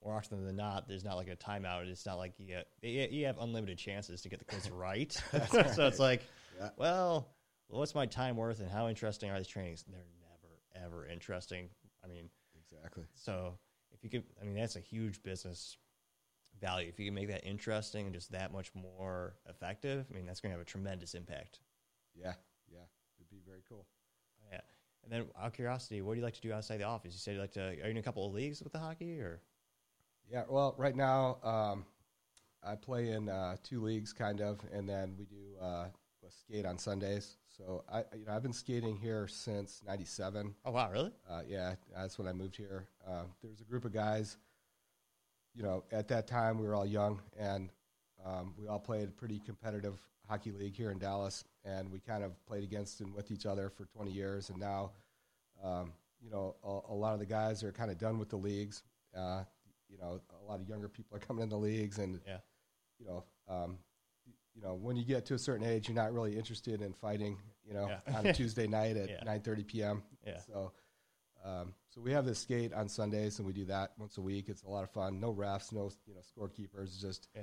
more 0.04 0.14
often 0.16 0.44
than 0.44 0.54
not, 0.56 0.86
there's 0.86 1.02
not 1.04 1.16
like 1.16 1.28
a 1.28 1.36
timeout. 1.36 1.86
It's 1.88 2.04
not 2.04 2.18
like 2.18 2.34
you 2.38 2.46
get, 2.46 2.66
you 2.82 3.24
have 3.24 3.38
unlimited 3.38 3.78
chances 3.78 4.20
to 4.22 4.28
get 4.28 4.38
the 4.38 4.44
quiz 4.44 4.70
right. 4.70 5.10
so 5.50 5.86
it's 5.86 5.98
like, 5.98 6.22
Yeah. 6.60 6.68
well, 6.76 7.30
what's 7.68 7.94
my 7.94 8.04
time 8.04 8.36
worth 8.36 8.60
and 8.60 8.70
how 8.70 8.88
interesting 8.88 9.30
are 9.30 9.38
these 9.38 9.46
trainings? 9.48 9.82
They're 9.88 10.04
never, 10.20 10.86
ever 10.86 11.06
interesting. 11.08 11.70
I 12.04 12.08
mean, 12.08 12.28
Exactly. 12.70 13.04
so 13.14 13.58
if 13.92 14.04
you 14.04 14.10
could, 14.10 14.24
I 14.40 14.44
mean, 14.44 14.56
that's 14.56 14.76
a 14.76 14.80
huge 14.80 15.22
business 15.22 15.78
value. 16.60 16.88
If 16.88 16.98
you 16.98 17.06
can 17.06 17.14
make 17.14 17.28
that 17.28 17.44
interesting 17.44 18.06
and 18.06 18.14
just 18.14 18.32
that 18.32 18.52
much 18.52 18.70
more 18.74 19.34
effective, 19.48 20.06
I 20.10 20.14
mean, 20.14 20.26
that's 20.26 20.40
going 20.40 20.50
to 20.50 20.58
have 20.58 20.66
a 20.66 20.68
tremendous 20.68 21.14
impact. 21.14 21.60
Yeah, 22.14 22.34
yeah, 22.70 22.80
it'd 23.18 23.30
be 23.30 23.42
very 23.46 23.62
cool. 23.68 23.86
Yeah. 24.50 24.60
And 25.02 25.12
then, 25.12 25.26
out 25.38 25.48
of 25.48 25.52
curiosity, 25.52 26.00
what 26.02 26.14
do 26.14 26.20
you 26.20 26.24
like 26.24 26.34
to 26.34 26.40
do 26.40 26.52
outside 26.52 26.78
the 26.78 26.84
office? 26.84 27.12
You 27.12 27.18
said 27.18 27.34
you 27.34 27.40
like 27.40 27.52
to. 27.52 27.68
Are 27.68 27.72
you 27.72 27.82
in 27.84 27.96
a 27.96 28.02
couple 28.02 28.26
of 28.26 28.32
leagues 28.32 28.62
with 28.62 28.72
the 28.72 28.78
hockey, 28.78 29.20
or 29.20 29.40
Yeah, 30.30 30.44
well, 30.48 30.74
right 30.78 30.96
now 30.96 31.38
um, 31.42 31.84
I 32.62 32.76
play 32.76 33.10
in 33.10 33.28
uh, 33.28 33.56
two 33.62 33.82
leagues, 33.82 34.12
kind 34.12 34.40
of, 34.40 34.60
and 34.72 34.88
then 34.88 35.14
we 35.18 35.26
do 35.26 35.56
uh, 35.60 35.86
a 36.26 36.30
skate 36.30 36.64
on 36.64 36.78
Sundays. 36.78 37.36
So 37.56 37.84
I, 37.92 37.98
you 38.16 38.24
know, 38.26 38.32
I've 38.32 38.42
been 38.42 38.52
skating 38.52 38.96
here 38.96 39.28
since 39.28 39.82
'97. 39.86 40.54
oh 40.64 40.70
wow, 40.70 40.90
really? 40.90 41.12
Uh, 41.28 41.42
yeah, 41.46 41.74
that's 41.94 42.18
when 42.18 42.26
I 42.26 42.32
moved 42.32 42.56
here. 42.56 42.88
Uh, 43.06 43.24
there's 43.42 43.60
a 43.60 43.64
group 43.64 43.84
of 43.84 43.92
guys. 43.92 44.38
You 45.54 45.62
know, 45.62 45.84
at 45.92 46.08
that 46.08 46.26
time 46.26 46.58
we 46.58 46.66
were 46.66 46.74
all 46.74 46.86
young, 46.86 47.20
and 47.38 47.70
um, 48.24 48.54
we 48.58 48.66
all 48.66 48.78
played 48.80 49.08
a 49.08 49.12
pretty 49.12 49.38
competitive 49.38 49.98
hockey 50.28 50.50
league 50.50 50.74
here 50.74 50.90
in 50.90 50.98
Dallas, 50.98 51.44
and 51.64 51.90
we 51.92 52.00
kind 52.00 52.24
of 52.24 52.32
played 52.46 52.64
against 52.64 53.00
and 53.00 53.14
with 53.14 53.30
each 53.30 53.46
other 53.46 53.68
for 53.70 53.84
20 53.84 54.10
years. 54.10 54.50
And 54.50 54.58
now, 54.58 54.92
um, 55.62 55.92
you 56.20 56.30
know, 56.30 56.56
a, 56.64 56.92
a 56.92 56.94
lot 56.94 57.12
of 57.14 57.20
the 57.20 57.26
guys 57.26 57.62
are 57.62 57.70
kind 57.72 57.90
of 57.90 57.98
done 57.98 58.18
with 58.18 58.30
the 58.30 58.36
leagues. 58.36 58.82
Uh, 59.16 59.44
you 59.88 59.98
know, 59.98 60.20
a 60.42 60.50
lot 60.50 60.60
of 60.60 60.68
younger 60.68 60.88
people 60.88 61.16
are 61.16 61.20
coming 61.20 61.42
in 61.44 61.48
the 61.48 61.56
leagues, 61.58 61.98
and 61.98 62.20
Yeah. 62.26 62.38
you 62.98 63.06
know, 63.06 63.24
um, 63.48 63.78
you 64.56 64.62
know, 64.62 64.74
when 64.74 64.96
you 64.96 65.04
get 65.04 65.24
to 65.26 65.34
a 65.34 65.38
certain 65.38 65.66
age, 65.66 65.88
you're 65.88 65.94
not 65.96 66.12
really 66.12 66.36
interested 66.36 66.80
in 66.82 66.92
fighting. 66.94 67.38
You 67.64 67.74
know, 67.74 67.88
Yeah. 67.88 68.18
on 68.18 68.26
a 68.26 68.32
Tuesday 68.32 68.66
night 68.66 68.96
at 68.96 69.08
Yeah. 69.24 69.24
9:30 69.24 69.66
p.m. 69.66 70.02
Yeah. 70.26 70.38
So, 70.40 70.72
um, 71.44 71.74
so 71.90 72.00
we 72.00 72.10
have 72.12 72.24
this 72.24 72.38
skate 72.40 72.72
on 72.72 72.88
Sundays, 72.88 73.38
and 73.38 73.46
we 73.46 73.52
do 73.52 73.64
that 73.66 73.92
once 73.98 74.18
a 74.18 74.22
week. 74.22 74.48
It's 74.48 74.62
a 74.62 74.68
lot 74.68 74.82
of 74.84 74.90
fun. 74.90 75.20
No 75.20 75.32
refs, 75.32 75.72
no 75.72 75.90
you 76.06 76.14
know 76.14 76.20
scorekeepers. 76.20 77.00
Just 77.00 77.28
Yeah. 77.34 77.42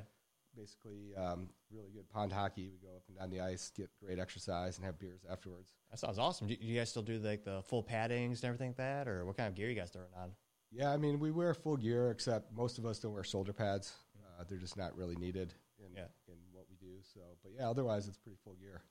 basically 0.55 1.15
um, 1.15 1.49
really 1.71 1.91
good 1.91 2.09
pond 2.09 2.33
hockey. 2.33 2.69
We 2.69 2.77
go 2.79 2.95
up 2.95 3.03
and 3.07 3.17
down 3.17 3.29
the 3.29 3.39
ice, 3.41 3.71
get 3.75 3.89
great 4.03 4.19
exercise, 4.19 4.77
and 4.77 4.85
have 4.85 4.99
beers 4.99 5.21
afterwards. 5.29 5.73
That 5.89 5.99
sounds 5.99 6.19
awesome. 6.19 6.47
Do 6.47 6.55
do 6.55 6.65
you 6.65 6.77
guys 6.77 6.89
still 6.89 7.03
do 7.03 7.19
like 7.19 7.43
the 7.43 7.61
full 7.63 7.83
paddings 7.83 8.35
and 8.41 8.45
everything 8.45 8.69
like 8.69 8.77
that, 8.77 9.07
or 9.07 9.25
what 9.25 9.37
kind 9.37 9.47
of 9.47 9.55
gear 9.55 9.69
you 9.69 9.75
guys 9.75 9.91
throwing 9.91 10.13
on? 10.17 10.31
Yeah, 10.71 10.91
I 10.91 10.97
mean, 10.97 11.19
we 11.19 11.31
wear 11.31 11.53
full 11.53 11.75
gear, 11.77 12.11
except 12.11 12.51
most 12.53 12.77
of 12.77 12.85
us 12.85 12.99
don't 12.99 13.13
wear 13.13 13.23
shoulder 13.25 13.51
pads. 13.53 13.93
Uh, 14.39 14.43
they're 14.47 14.57
just 14.57 14.77
not 14.77 14.95
really 14.95 15.15
needed 15.17 15.53
in 15.79 15.93
Yeah. 15.95 16.07
in 16.27 16.35
what 16.51 16.65
we 16.69 16.75
do. 16.77 17.01
So, 17.13 17.19
but 17.43 17.51
yeah, 17.53 17.69
otherwise 17.69 18.07
it's 18.07 18.17
pretty 18.17 18.37
full 18.43 18.55
gear. 18.55 18.81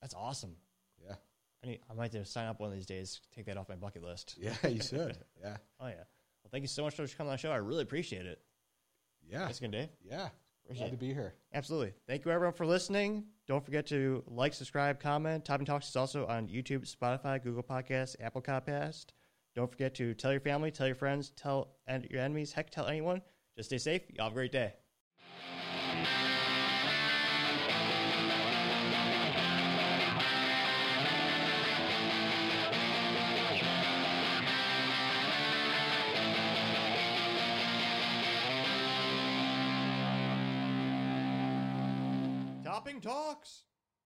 That's 0.00 0.14
awesome. 0.14 0.56
Yeah, 1.02 1.14
I 1.64 1.68
need, 1.68 1.80
I 1.90 1.94
might 1.94 2.12
have 2.12 2.24
to 2.24 2.30
sign 2.30 2.46
up 2.46 2.60
one 2.60 2.70
of 2.70 2.74
these 2.74 2.86
days. 2.86 3.20
Take 3.34 3.46
that 3.46 3.56
off 3.56 3.68
my 3.68 3.76
bucket 3.76 4.02
list. 4.02 4.36
yeah, 4.40 4.54
you 4.66 4.82
should. 4.82 5.16
Yeah, 5.40 5.56
Oh 5.80 5.86
yeah. 5.86 5.94
Well, 5.94 6.50
thank 6.50 6.62
you 6.62 6.68
so 6.68 6.82
much 6.82 6.94
for 6.94 7.06
coming 7.08 7.30
on 7.30 7.34
the 7.34 7.38
show. 7.38 7.52
I 7.52 7.56
really 7.56 7.82
appreciate 7.82 8.26
it. 8.26 8.40
yeah, 9.28 9.48
again, 9.48 9.70
Dave. 9.70 9.88
yeah. 10.04 10.28
Appreciate 10.64 10.84
Glad 10.86 10.90
to 10.92 10.96
be 10.96 11.12
here. 11.12 11.34
Absolutely. 11.54 11.92
Thank 12.06 12.24
you, 12.24 12.30
everyone, 12.30 12.54
for 12.54 12.66
listening. 12.66 13.24
Don't 13.48 13.64
forget 13.64 13.84
to 13.86 14.22
like, 14.28 14.54
subscribe, 14.54 15.00
comment. 15.00 15.44
Topping 15.44 15.66
Talks 15.66 15.88
is 15.88 15.96
also 15.96 16.24
on 16.26 16.46
YouTube, 16.46 16.88
Spotify, 16.88 17.42
Google 17.42 17.64
Podcasts, 17.64 18.14
Apple 18.20 18.42
Podcast. 18.42 19.06
Don't 19.56 19.70
forget 19.70 19.92
to 19.96 20.14
tell 20.14 20.30
your 20.30 20.40
family, 20.40 20.70
tell 20.70 20.86
your 20.86 20.94
friends, 20.96 21.30
tell 21.36 21.74
your 22.08 22.20
enemies, 22.20 22.52
heck, 22.52 22.70
tell 22.70 22.86
anyone. 22.86 23.22
Just 23.56 23.70
stay 23.70 23.78
safe. 23.78 24.02
Y'all 24.10 24.26
have 24.26 24.32
a 24.32 24.36
great 24.36 24.52
day. 24.52 24.74
Talks. 43.02 43.64